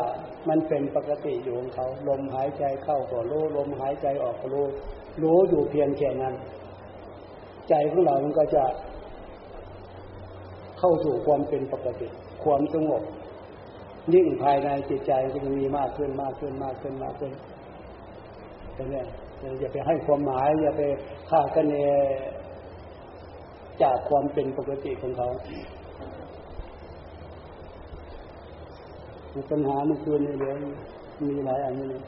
[0.50, 4.66] มันเป็นปกติอยู่ของเขา ลมหายใจเข้าก็รู้ลมหายใจออกก็รู้
[5.24, 6.34] รู้อยู่เพียงแค่นั้น
[7.70, 8.64] ใจของเรามันก็จะ
[10.80, 12.08] เข้าสู่ความเป็นปกติ
[12.44, 13.04] ความสงบ
[14.14, 17.32] ยิ่งภายในจิตใจก็จะมีมากขึ้นมากขึ้นมากขึ้นมากขึ้น
[18.74, 18.98] เป็นไง
[19.60, 20.82] อย่าไปให้ความหมาย อย่าไป
[21.30, 21.76] ฆ่ากันเน
[23.82, 25.30] จากความเป็นปกติของเขา
[29.52, 30.56] ปัญหาเมื่อคืนนี้เลย
[31.28, 32.02] มีหลายอันนี้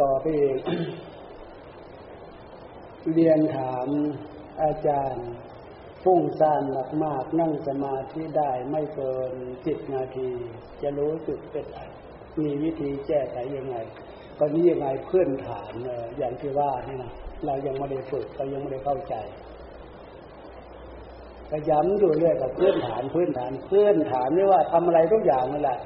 [0.00, 0.60] ต่อไปอีก
[3.12, 3.88] เรียนถาม
[4.62, 5.28] อาจารย์
[6.02, 6.62] ฟุ้งซ่าน
[7.04, 9.32] มากๆนั่งสมาธิได้ไม่เกิน
[9.66, 10.30] สิบนาที
[10.82, 11.66] จะรู้สึกเป็น
[12.42, 13.76] มีวิธีแก้ไขยังไง
[14.38, 15.72] ก็นี้ยังไงเพื่อนฐาน
[16.18, 17.12] อย่างที่ว่านี่นะ
[17.46, 19.14] เรายังไม่ได้ฝึกเรายังไม่ได้เข้าใจ
[21.50, 25.78] ก็ย้ำอยู่เรื่อยกับพื้นฐานพื้นฐานพื้นฐานไม่ว่าทำอะไรทุกอย่างนั่นแหละ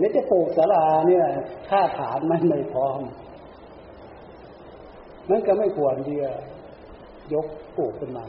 [0.00, 1.26] นี่จะปลูกสาราเนี่ย
[1.68, 3.00] ถ้าฐานมันไม่พร้อม
[5.30, 6.32] มันก็ไม่ควรที่จะ
[7.34, 7.46] ยก
[7.76, 8.24] ปลูกขึ้นมา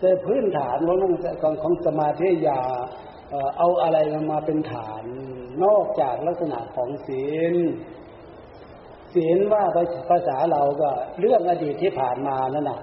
[0.00, 0.98] แต่พื้นฐานของ
[1.42, 2.60] ของของสมาธิอย่า
[3.58, 3.98] เอาอะไร
[4.32, 5.04] มาเป็นฐาน
[5.64, 7.54] นอกจากลักษณะของศีล
[9.14, 9.64] ศีลว่า
[10.10, 10.90] ภาษาเราก็
[11.20, 12.80] เรื่องอดีตที่ผ่านมานั่นน่ะ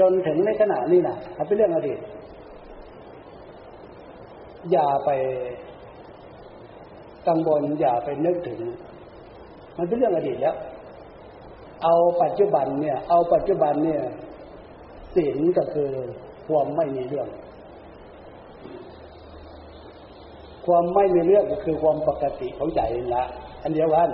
[0.00, 1.98] จนถึงในขณะนี้น่ะถ้าเป็นเรื่องอดีต
[4.72, 5.10] อย่าไป
[7.28, 8.60] กังวลอย่าไปนึกถึง
[9.78, 10.56] มันเป็นเรื่องอดีตแล้ว
[11.82, 14.02] เอาปัจจุบันเนี่ย เอาปัจจุบันเนี่ย
[15.14, 15.90] ศีลก็คือ
[16.48, 17.28] ความไม่มีเรื่อง
[20.66, 22.80] ความไม่มีเรื่องก็คือความปกติของใจ
[23.14, 23.24] ละ
[23.62, 24.10] อันเดียวกัน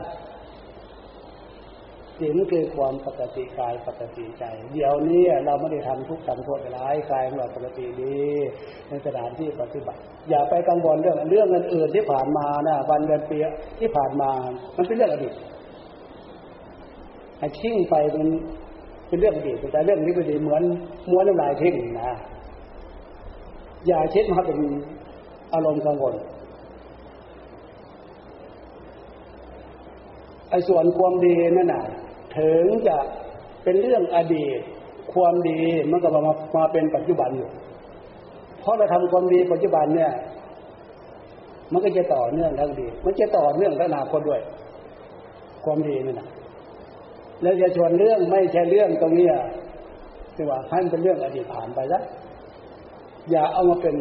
[2.18, 8.18] ศีลคือความปกติกายปกติใจ เดี๋ยวนี้เราไม่ได้ทำทุกข์ทำโทษร้ายกายของเราปกติดี
[8.88, 13.38] ในสถานที่ปฏิบัติ อย่าไปกังวลเรื่องเรื่องอื่นๆที่ผ่านมานะวันเดือนปี
[13.80, 14.30] ที่ผ่านมา
[14.76, 15.34] มันเป็นเรื่องอดีต
[17.38, 18.26] ไอ้ทิ้งไปเป็น
[19.08, 20.62] เป็นเรื่องดีแต่เรื่องนี้ก็ดีเหมือน
[21.10, 22.16] ม้วนน้ำลายทิ้งนะ
[23.86, 24.58] อย่าเช็ดมาเป็น
[25.52, 26.14] อารมณ์กังวล
[30.50, 31.84] ไอ้ส่วนความดีนั่นน่ะ
[32.38, 32.96] ถึงจะ
[33.64, 34.58] เป็นเรื่องอดีต
[35.12, 35.60] ความดี
[35.90, 36.20] มันก็มา
[36.56, 37.50] มาเป็นปัจจุบันอยู่
[38.60, 40.12] เพราะเราทำความดีปัจจุบันเนี่ย
[41.72, 44.40] มันก็จะต่อเนื่องทั้งดี มันจะต่อเนื่องทั้งอนาคตด้วย
[45.64, 46.28] ความดีนี่นะ
[47.42, 49.28] แล้วจะชวนเรื่องไม่ใช่เรื่องตรงนี้
[50.34, 52.02] ที่ว่าให้เป็นเรื่องอดีตผ่านไปแล้ว
[53.30, 53.96] อย่าเอามาเป็น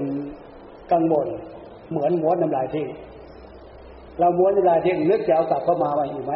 [0.91, 1.27] กังวล
[1.89, 2.87] เหมือนม้วนน้ำลายทิ้ง
[4.19, 6.33] เราม้วนน้ำลายทิ้งนึกจะเอากลับเข้ามาไว้อีกไหม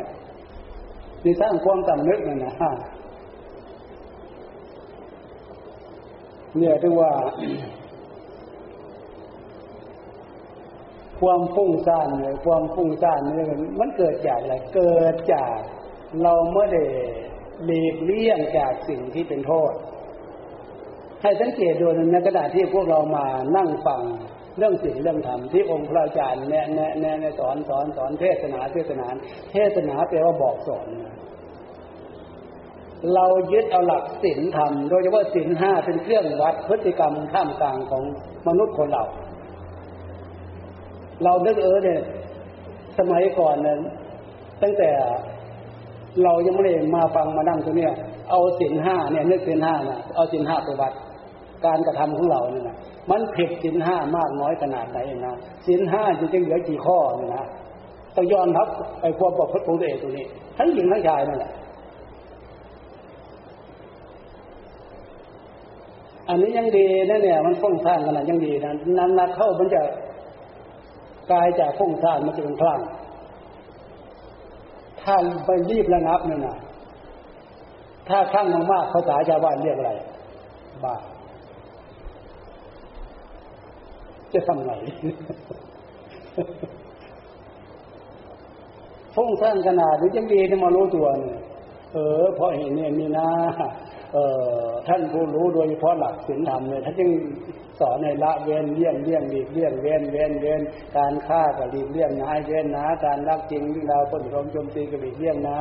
[1.24, 2.54] นี่สร้างความต่ำนึกนั่นนะ
[6.58, 7.12] เนี่ยถึงว่า
[11.20, 13.46] ความฟุ้งซ่านเนี่ยความฟุ้งซ่านเนี่ย
[13.80, 15.58] มันเกิดจากอะไรเกิดจาก
[16.24, 16.84] เราไม่ได้
[17.66, 19.72] หลีกเลี่ยงจากสิ่งที่เป็นโทษ
[21.22, 23.26] ให้สังเกตดูในกระดาษที่พวกเรามา
[23.58, 24.02] นั่งฟัง
[24.58, 29.08] เรื่องสิ่งเรื่องธรรมที่องค์พระอาจารย์แนะแนะแนะสอนสอนสอนเทศนาเทศนา
[29.52, 30.88] เทศนาแปลว่าบอกสอน
[33.16, 38.04] เรายึดเอาหลักศีลธรรม โดยเฉพาะศีลห้าเป็นเครื่องวัดพฤติกรรมข้ามกลางของ
[38.48, 39.04] มนุษย์คนเรา
[41.24, 42.02] เรานึกเออเนี่ย
[43.00, 43.80] สมัยก่อนนั้น
[44.62, 44.92] ตั้งแต่
[46.24, 47.88] เรายังไม่ได้มาฟังมานั่งตรงนี้
[48.30, 50.94] เอาสินห้าเนี่ยนึกสินห้านะเอาสินห้าไปวัด
[51.66, 52.76] การกระทำของเราเนี่ยนะ
[53.12, 54.98] มันผิดสินห้ามากน้อยขนาดไหน
[55.28, 55.36] นะ
[55.68, 57.46] สินห้าจะจะเหลือกี่ข้อเนี่ยนะ
[58.16, 58.68] ต้องย้อนรับ
[59.02, 60.26] ไอ้ความประพฤติของตัวเองตัวนี้
[60.58, 61.52] ทั้งหญิงทั้งชายนั่นแหละ
[66.30, 69.82] อันนี้ยังดีนะเนี่ย มันฟ้งท่านขนาดยังดีนะนั้นนักเข้ามันจะ
[71.32, 72.80] กายจากฟ้งท่านมันจะเป็นคลั่ง
[75.10, 76.58] ถ้าไปรีบระงับเนี่ยนะ
[78.10, 79.92] ถ้าข้างมากๆภาษาชาวบ้านเรียกอะไร
[80.84, 80.96] บ้า
[84.34, 84.72] จะทำไง
[89.16, 91.40] ฟุ้งซ่านขนาดนี้ยังดีที่มารู้ตัวเนี่ย
[91.94, 93.30] เออเพราะเห็นเนี่ยมีนะ
[94.14, 94.18] เอ
[94.54, 97.10] อท่านผู้รู้โดยเฉพาะหลักศีลธรรมเนี่ยท่านจึง
[97.80, 100.62] สอนในละเว้นเลี่ยงเลี่ยงหลีกเลี่ยงเว้นเว้นเว้น
[100.98, 105.60] การฆ่ากับหลีกเลี่ยงนะเว้นนะ การรักจริงที่เราคนรมจมตีกับหลีกเลี่ยงนะ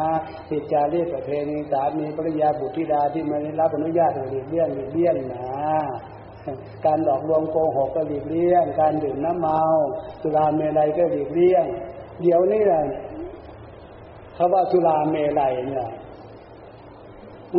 [0.51, 5.49] ติดจารีตประเพณีสามีภรรยาบุตรธิดาที่ไม่ได้รับอนุญาตหลีกเลี่ยงหลีกเลี่ยงนะ
[6.87, 9.61] การหลอกลวงโกหกก็หลีกเลี่ยง การดื่มน้ำเมา
[10.23, 11.65] สุราเมลัยก็หลีกเลี่ยง
[12.23, 12.83] เดี๋ยวนี้แหละ
[14.35, 15.89] เขาว่าสุราเมลัยเนี่ย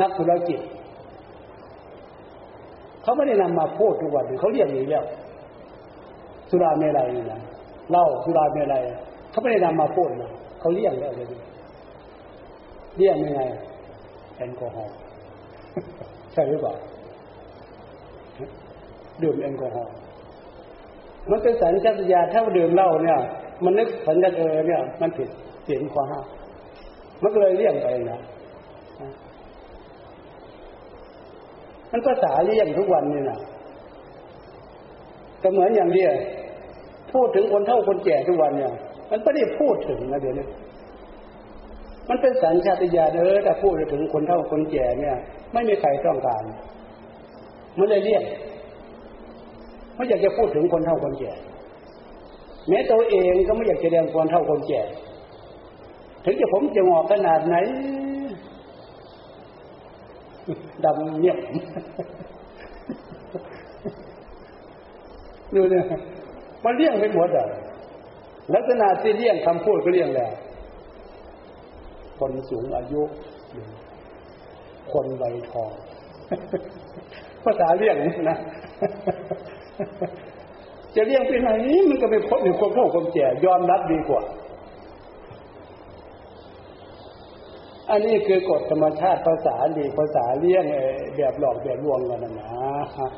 [0.02, 0.60] นักธุรกิจ
[3.10, 5.06] เขาไม่ได้นำมาพูดทุกวันเขาเรียกอย่างนี้แล้ว
[6.50, 7.42] สุราเมลัยนะ
[7.92, 8.84] เล่าสุราเมลัย
[9.32, 11.28] เขาไม่ได้นำมาพูดนะเขาเรียกแล้วเลย
[12.98, 13.42] เรียกยังไง
[14.38, 14.96] แอลกอฮอล์
[16.34, 16.74] ใช่หรือเปล่า
[19.24, 19.94] ดื่มแอลกอฮอล์
[21.30, 23.20] มันเป็นสัญชาตญาณถ้าดื่มเหล้าเนี่ย
[23.64, 25.30] มันนึกสัญญาเออเนี่ย มันผิด
[25.64, 26.20] เสียงข้อห้า
[27.22, 28.20] มันก็เลยเลี่ยงไปนะ
[31.92, 33.40] มันภาษาเลี่ยงทุกวันนี่นะ
[35.42, 36.14] ก็เหมือนอย่างเดียว
[37.14, 38.74] พูดถึงคนเฒ่าคนแก่ทุกวันเนี่ย
[39.10, 40.48] มันไม่ได้พูดถึงนะเดี๋ยวนี้
[42.10, 45.16] มันเป็นสัญชาตญาณเออแต่พูดถึงคนเฒ่าคนแก่เนี่ย
[45.54, 46.44] ไม่มีใครต้องการ
[47.78, 48.24] มันเลยเลี่ยง
[49.96, 51.32] ไม่อยากจะพูดถึงคนเฒ่าคนแก่
[52.68, 54.82] แม้ตัวเองก็ไม่อยากจะเรียนคนเฒ่าคนแก่
[56.26, 57.56] ถึงจะผมจะงอกขนาดไหน
[60.86, 61.38] ดำเงียบ
[65.56, 65.86] ดูเนี่ย
[66.64, 67.48] มันเลี่ยงไปหมดอะ
[68.54, 70.32] ลักษณะที่เลี่ยงคำพูดก็เลี่ยงแล้ว
[72.20, 73.02] คนสูงอายุ
[74.92, 75.72] คนใบทอง
[77.44, 77.96] ภาษาเลี่ยง
[78.30, 78.38] นะ
[80.96, 81.50] จะเลี่ยงไปไหน
[81.90, 84.22] มันก็ไม่พ้นในความเฒ่าความแก่ยอมรับดีกว่า
[87.90, 90.66] อันนี้คือกฎธรรมชาติภาษาดีภาษาเลี่ยง
[91.16, 93.10] แบบหลอกแบบลวงกันนะนะ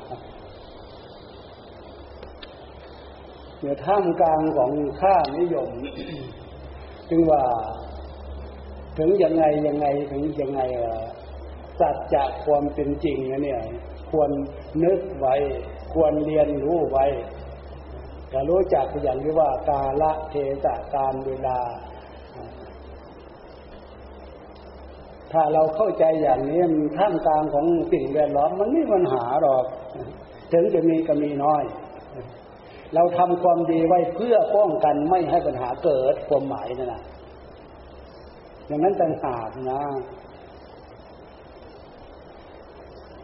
[3.61, 4.71] เนี่ยท่ามกลางของ
[5.01, 5.69] ข้านิยม
[7.09, 7.41] จึงว่า
[8.97, 10.61] ถึงยังไงยังไงถึงยังไง
[11.79, 13.61] สัจจะความเป็นจริงนะเนี่ย
[14.11, 14.29] ควร
[14.83, 15.35] นึกไว้
[15.93, 17.05] ควรเรียนรู้ไว้
[18.29, 21.59] แต่รู้จักอย่างที่ว่ากาละเทศะการเวลา
[25.31, 26.61] ถ้าเราเข้าใจอย่างนี้
[26.97, 29.65] ท่ามกลางของสิ่งแวดล้อมมันไม่มีปัญหาหรอก
[30.51, 31.63] ถึงจะมีก็มีน้อย
[32.95, 37.03] เราทำความดีไว้เพื่อป้องกันไม่ให้ปัญหาเกิดความหมายนั่นแหละ
[38.67, 39.83] อย่างนั้นต่างหากนะ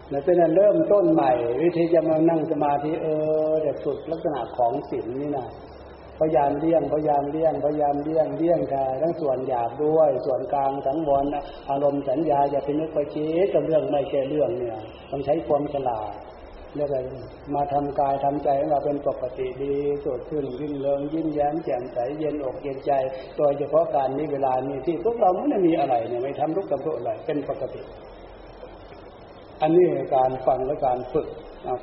[0.10, 1.32] แล้วเป็นเริ่มต้นใหม่
[1.62, 3.08] วิธีจะมานั่งสมาธิเอ
[3.52, 5.48] อแต่สุดลักษณะของศีลนี่นะ
[6.20, 11.26] พยายามเลี่ยงพยายามเลี่ยงพยายามเลี่ยงเลี่ยงแต่ทั้งส่วนหยาบด้วย ส่วนกลางสังวร
[11.70, 14.78] อารมณ์สัญญาอย่าไปนึกไปคิดกับเรื่องไม่แก่เรื่องเนี่ย
[15.12, 16.12] ต้องใช้ความฉลาด
[16.76, 16.98] เรียกอะไร
[17.56, 19.74] มาทำกายทำใจของเราเป็นปกติดี
[20.06, 22.92] สดขึ้นยิ่งเริงยิ้มแย้มแจ่มใสเย็นอกเย็นใจ
[23.38, 27.82] โดยเฉพาะการนี้เวลานี้ที่พวกเราไม่ได้มีอะไรเนี่ยไม่ทำทุกข์กับทุกอะไรเป็นปกติ
[29.62, 31.28] อันนี้การฟังและการฝึก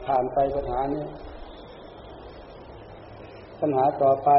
[0.07, 1.05] ผ่านไปปัญหานี้
[3.67, 4.31] ปัญหาต่อไป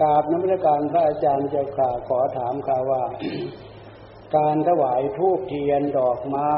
[0.00, 3.02] กราบนักวิการพระอาจารย์เจ้าข่าขอถามข่าว่า
[4.36, 6.54] การถวายทูบเทียนดอกไม้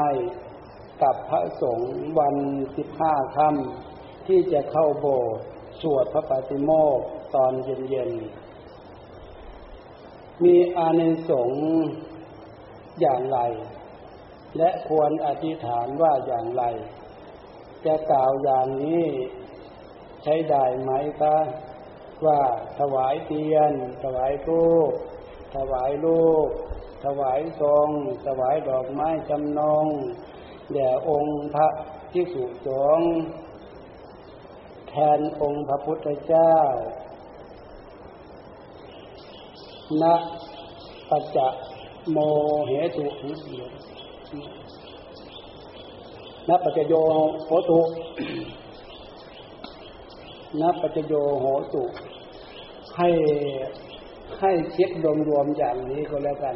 [1.03, 2.35] กับพระสงฆ์วัน
[2.77, 5.41] สิบห้าค่ำที่จะเข้าโบสถ์
[5.81, 6.99] สวดพระปฏิโมก
[7.35, 11.63] ตอนเย็นๆ มีอานิสงส์
[13.01, 13.39] อย่างไร
[14.57, 16.63] และควรอธิษฐานว่าอย่างไร
[17.85, 19.05] จะกล่าวอย่างนี้
[20.23, 20.91] ใช้ได้ไหม
[21.21, 21.35] คะ
[22.25, 22.39] ว่า
[22.79, 23.73] ถวายเทียน
[24.03, 24.91] ถวายทูป
[25.55, 26.47] ถวายลูก
[27.03, 27.89] ถวายทรง
[28.25, 29.85] ถวายดอกไม้จำนง
[30.73, 31.67] แด่องค์พระ
[32.13, 32.99] ที่สุสง
[34.89, 36.55] แทนองค์พระพุทธเจ้า
[40.01, 40.03] ณ
[41.09, 41.37] ปัจจ
[42.11, 42.17] โม
[42.67, 43.05] เหตุ
[46.49, 46.93] ณปัจจโย
[47.47, 47.81] โหตุ
[50.61, 51.83] ณปัจจโยโหตุ
[52.97, 53.09] ให้
[54.39, 54.89] ให้คิด
[55.29, 56.55] รวมๆอย่างนี้ก็แล้วกัน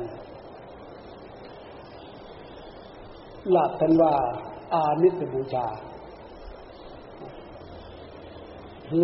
[3.52, 4.14] หลักกันว่า
[4.74, 5.68] อามิสบูชา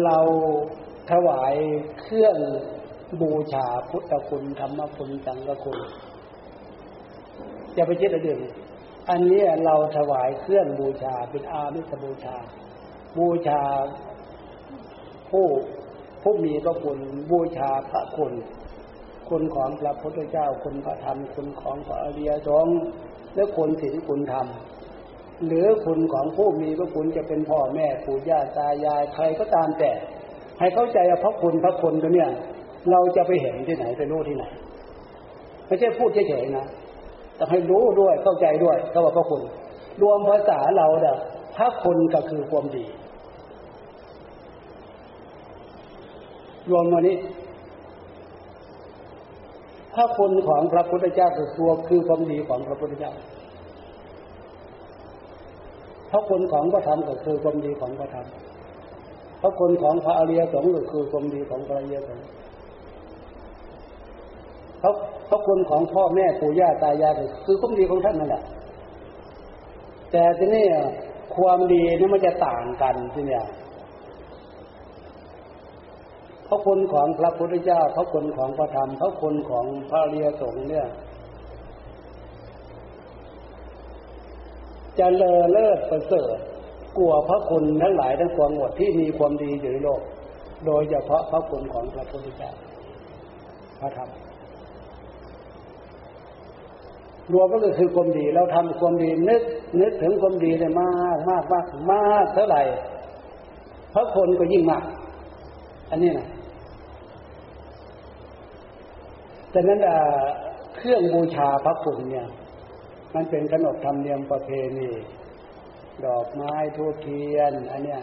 [0.04, 0.18] เรา
[1.12, 1.54] ถวาย
[2.02, 2.38] เครื่อง
[3.22, 5.80] บูชาพุทธคุณธรรมคุณสังฆคุณ
[7.74, 8.42] อย่าไปคิดอะไรอื่น
[9.10, 12.36] อันนี้เราถวายเครื่องบูชาเป็นอามิสบูชา
[13.18, 13.62] บูชา
[15.34, 15.48] ผู้
[16.24, 17.00] ผู้มีพระคุณ
[17.32, 18.34] บูชาพระคุณ
[19.30, 22.80] คุณของพระพุทธเจ้าคุณพระธรรม คุณของพระอริยสงฆ์
[23.36, 24.48] และคุณศีลคุณธรรม
[25.48, 29.92] หรือคุณของผู้มีพระคุณจะเป็นพ่อแม่ปู่ย่าตายายใครก็ตามแต่
[30.60, 32.30] ให้เข้าใจว่าพระคุณพระคุณตัวเนี้ย
[32.92, 34.46] เราจะไปเห็นที่ไหนไปรู้ที่ไหน
[35.68, 36.68] ไม่ใช่พูดเฉยๆนะ
[37.36, 39.42] แต่ให้รู้ด้วยเข้าใจด้วยเขาว่าพระคุณ
[40.02, 41.18] รวมภาษาเราเด้อ
[41.58, 42.86] พระคุณก็คือความดี
[46.70, 47.18] รวมวันนี้
[49.96, 51.28] พระคุณของพระพุทธเจ้า
[51.58, 53.12] ตัวคือความดีของพระพุทธเจ้า
[56.12, 58.28] พระคุณของพระธรรมก็คือความดีของพระธรรม
[59.42, 62.26] พระคุณของพระอริยสงฆ์ก็คือความดีของพระอริยสงฆ์
[64.82, 64.92] พระ
[65.30, 67.14] พระคุณของพ่อแม่ปู่ย่าตายาย
[67.46, 68.44] คือความดีของท่านนั่นแหละ
[70.12, 70.66] แต่ทีนี้
[71.36, 73.44] ความดีนี่มันจะต่างกันทีเนี้ย
[76.54, 80.88] ระคุณของพระพุทธเจ้า พระคุณของพระธรรม พระคุณของพระเรียสงฆ์เนี่ย
[85.00, 86.38] จะเลอเลิศประเสริฐ
[86.98, 90.02] กลัวพระคุณทั้งหลายทั้งปวงหมดที่มีความดีอยู่ในโลก
[90.66, 92.52] โดยเฉพาะพระคุณของพระพุทธเจ้า
[93.80, 94.10] พระธรรม
[97.34, 99.42] รวมก็คือความดีเราทำความดีนึก
[99.82, 102.62] นึกถึงความดีได้มากมากมากมากเท่าไหร่
[103.94, 104.84] พระคนก็ยิ่งมาก
[105.90, 106.28] อันนี้นะ
[109.56, 109.82] ดังนั้น
[110.76, 112.28] เครื่องบูชาพระคุณเนี่ย
[113.16, 114.92] มันเป็นขนบธรรมเนียมประเพณี
[116.06, 118.02] ดอกไม้ทูบเทียน อันเนี้ย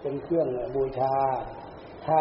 [0.00, 1.14] เป็นเครื่องบูชา
[2.06, 2.20] ถ้า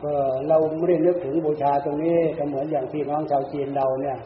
[0.00, 4.18] เออเราไม่ได้นึกถึงบูชาตรงนี้ก็เหมือนอย่างพี่น้องชาวจีนเราเนี่ย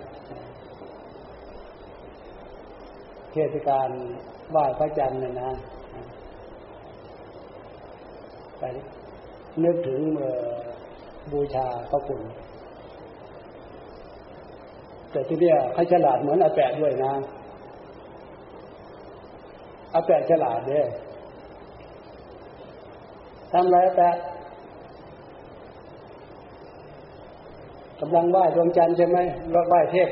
[3.33, 3.89] เทศกาล
[4.51, 5.51] ไหว้พระจันทร์เนี่ยนะ
[8.59, 8.63] ไป
[9.65, 10.01] นึกถึง
[11.33, 12.21] บูชาพระคุณ
[15.11, 17.13] แต่ที่เนี่ยเขาฉลาดเหมือนอาแปะด้วยนะ
[19.95, 20.81] อาแปะฉลาดเด้
[23.53, 24.17] ทำไรอาแปะ
[28.01, 29.19] กำลังไหว้ดวงจันทร์ใช่ไหม
[29.55, 30.09] รถไหว้เทพ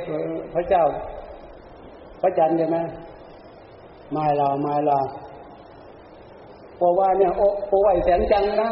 [0.54, 0.84] พระเจ้า
[2.20, 2.76] พระจันทร์ใช่ไหม
[4.12, 4.98] ไม่เราไม่เรา
[6.76, 8.70] เพราะว่าเนี่ยโอ้โอ้ไหวแสงจันทร์นะ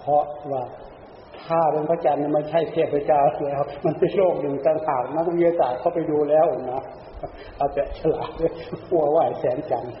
[0.00, 6.82] เพราะว่า้าเป็นพระจันทร์มันใช่เทพเจ้าแล้ว มันเป็นโลกหนึ่งต่างหากนักวิทยาศาสตร์เขาไปดูแล้วนะ
[7.56, 8.52] เอาแต่ฉลาดเลย
[8.90, 9.94] หัวไหวแสนจันทร์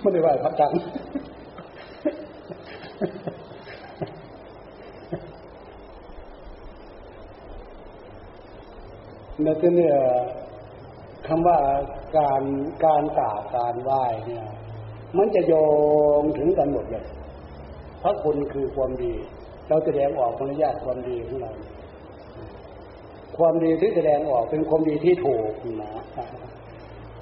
[0.00, 0.80] ไม่ได้ไหวพระจันทร์
[9.44, 9.96] นั่นก็เนี่ย
[11.26, 11.58] คำว่า
[12.18, 12.42] การ
[12.84, 14.46] การกราบการไหว้เนี่ย
[15.16, 15.54] มันจะโย
[16.20, 17.04] งถึงกันหมดเลย
[18.06, 19.14] ระคุณคือความดี
[19.68, 21.52] เราแสดงออกมารยาทความดีของเรา
[23.38, 25.52] ความดีที่แสดงออกเป็นความดีที่ถูก
[25.82, 25.90] นะ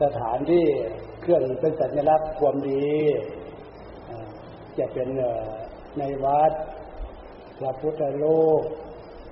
[0.03, 0.65] สถานที่
[1.21, 2.85] เครื่องเป็นสัญลักษณ์ความดี
[4.79, 5.09] จะเป็น
[5.99, 6.53] ในวัด
[7.59, 8.63] พระพุทธรูป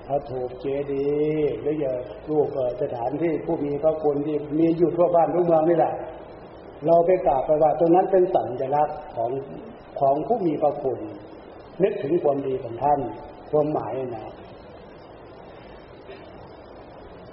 [0.06, 1.92] พระถูกเจดีย์หรือจะ
[2.30, 2.46] รูป
[2.82, 5.94] สถานที่ผู้มีพระคุณที่มีอยู่ทั่วบ้านทุกเมืองนี่แหละ
[6.86, 9.30] เราไปกราบไปว่าตรงนั้นเป็นสัญลักษณ์ของ
[10.00, 10.98] ของผู้มีพระคุณ
[11.82, 13.00] นึกถึงความดีของท่าน
[13.50, 14.24] ความหมายนะ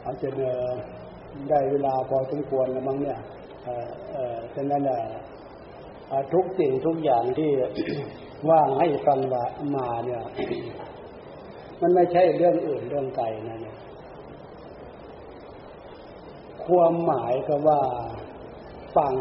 [0.03, 0.29] อาจจะ
[1.49, 3.19] ได้เวลาพอสมควรแล้วมั้งเนี่ย
[4.55, 5.01] ฉะนั้นแหละ
[6.33, 7.51] ทุกสิ่งทุกอย่างที่
[8.49, 9.43] ว่างให้ฟังว่า
[9.75, 10.23] มาเนี่ย
[11.81, 13.77] มันไม่ใช่เรื่องอื่นเรื่องไกลนะเนี่ย
[16.65, 17.81] ความหมายก็ว่า
[18.97, 19.13] ฟัง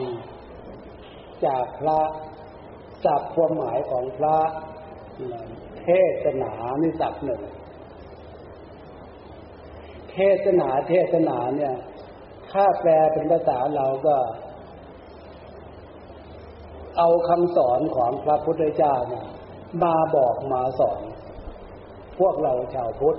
[1.46, 2.00] จากพระ
[3.06, 4.36] จับความหมายของพระ
[5.82, 5.88] เท
[6.24, 7.42] ศนานี่สักหนึ่ง
[10.12, 11.74] เทศนาเทศนาเนี่ย
[12.50, 14.16] ถ้าแปลเป็นภาษาเราก็
[16.98, 19.26] เอาคำสอนของพระพุทธเจ้าเนี่ย
[19.84, 21.00] มาบอกมาสอน
[22.18, 23.18] พวกเราชาวพุทธ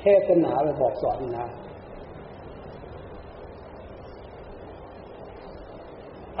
[0.00, 1.48] เทศนาไปบอกสอนนะ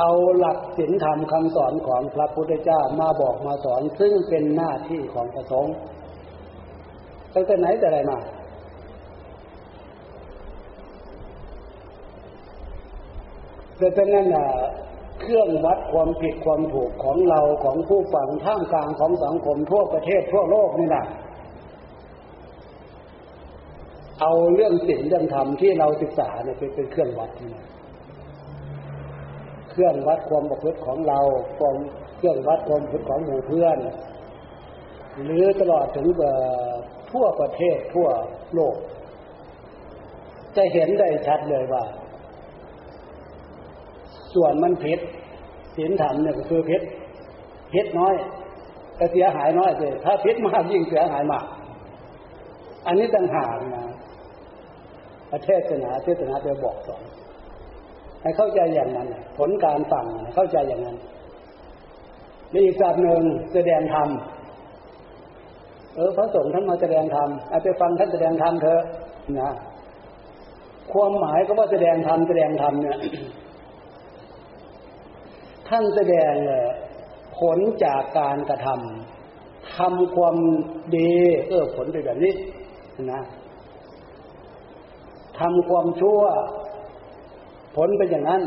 [0.00, 5.74] เอาหลักศีลธรรมคำสอนของพระพุทธเจ้ามาบอกมาสอน ซึ่งเป็นหน้าที่ของพระสงฆ์
[7.34, 8.18] ตั้งแต่ไหนแต่ไรมา
[13.78, 14.46] แต่เป็นนั่นน่ะ
[15.20, 21.04] เครื่องวัดความผิดความถูกของเราของผู้ฟังท่ามกลางของสังคมทั่วประเทศทั่วโลกนี่นะ
[24.20, 27.66] เอาเรื่องศีลเรื่องธรรมที่เราศึกษาเนี่ยเป็นเครื่องวัดนี่นะ
[29.70, 31.18] เครื่องวัดความประพฤติของเรา
[31.58, 31.76] ความ
[32.16, 33.78] เครื่องวัดความประพฤติของหมู่เพื่อน
[35.24, 36.08] หรือตลอดถึง
[37.12, 38.08] ทั่วประเทศทั่ว
[38.54, 38.74] โลก
[40.56, 41.84] จะเห็นได้ชัดเลยว่า
[44.34, 44.98] ส่วนมันผิด
[45.76, 46.82] ศีลธรรมเนี่ยก็คือผิด
[47.74, 48.14] ผิดน้อย
[48.98, 51.44] ก็เสียหายน้อยเลยถ้าผิดมากยิ่งเสียหายมาก
[52.86, 53.84] อันนี้ต่างหากนะ
[55.32, 57.02] ประเทศนาเทศนาจะบอกสอน
[58.22, 60.96] ให้เข้าใจอย่างนั้น ผลการฟังเข้าใจอย่างนั้น
[62.50, 63.22] ในอีกศาสตร์หนึ่ง
[63.54, 64.08] แสดงธรรม
[65.94, 68.82] เออพระสงฆ์ท่านมาแสดงธรรมอาจจะฟังท่านแสดงธรรมเถอะ
[69.40, 69.52] นะ
[70.92, 72.98] ความหมายก็ว่าแสดงธรรมแสดงธรรมเนี่ย
[75.68, 76.34] ท่านแสดง
[77.38, 80.36] ผลจากการกระทำทำความ
[80.96, 81.12] ดี
[81.48, 82.34] เออผลเป็นแบบนี้
[83.12, 83.22] นะ
[85.38, 86.20] ทำความชั่ว
[87.76, 88.42] ผลเป็นอย่างนั้น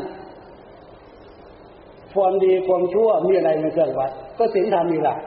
[2.14, 5.20] ความดีความชั่วมีอะไรในเครื่องวัด ก็สิ่งทำมีหลัก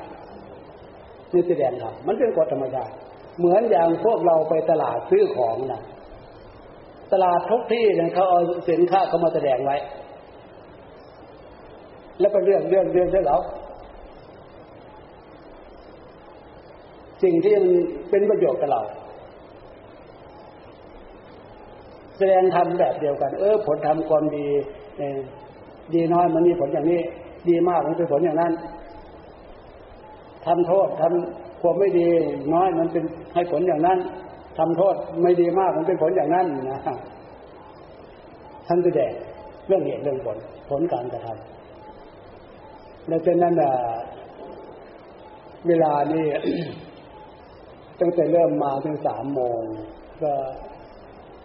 [1.34, 2.94] นี่แสดงครับมันเป็นกฎธรรมชาติ
[3.38, 5.82] เหมือนอย่างพวกเราไปตลาดซื้อของนะ
[7.14, 9.78] ตลาดทุกที่เนี่ยเขาเอาสินค้าเขามาแสดงไว้
[12.20, 13.40] แล้วไปเรื่องเรื่องเรื่องได้หรอ
[17.24, 17.68] สิ่งที่มัน
[18.10, 18.82] เป็นประโยชน์กับเรา
[22.18, 24.46] แสดงทำแบบเดียวกัน เออ ผลทำความดี
[25.94, 27.02] ดีน้อยมันมีผลอย่างนี้
[27.50, 28.54] ดีมากมันเป็นผลอย่างนั้น
[30.46, 32.08] ทำโทษทำความไม่ดี
[32.54, 33.04] น้อยมันเป็น
[33.34, 33.98] ให้ผลอย่างนั้น
[34.58, 36.80] ทำโทษไม่ดีมากมันเป็นผลอย่างนั้นนะ
[38.68, 39.12] ท่านแสดง
[39.68, 40.38] เรื่องเหตุเรื่องผล
[40.70, 43.56] ผลการกระทำและเป็นนั้น
[45.68, 46.26] เวลานี้
[48.00, 49.62] ตั้งแต่เริ่มมาถึงสามโมง
[50.24, 50.32] ก็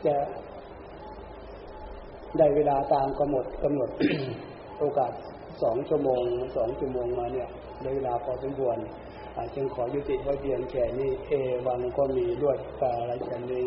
[0.06, 0.14] จะ
[2.38, 3.90] ได้เวลาตามกำหนดกำหนด
[4.78, 5.12] โอกาส
[5.62, 6.22] สองชั่วโมง
[6.56, 7.48] สองชั่วโมงมาเนี่ย
[7.82, 8.76] ได้เวลาพอสมควร
[9.54, 11.32] จึงขอยุติไว้เพียงแค่นี้เอ
[11.66, 13.64] วังก็มีด้วยกาลชนี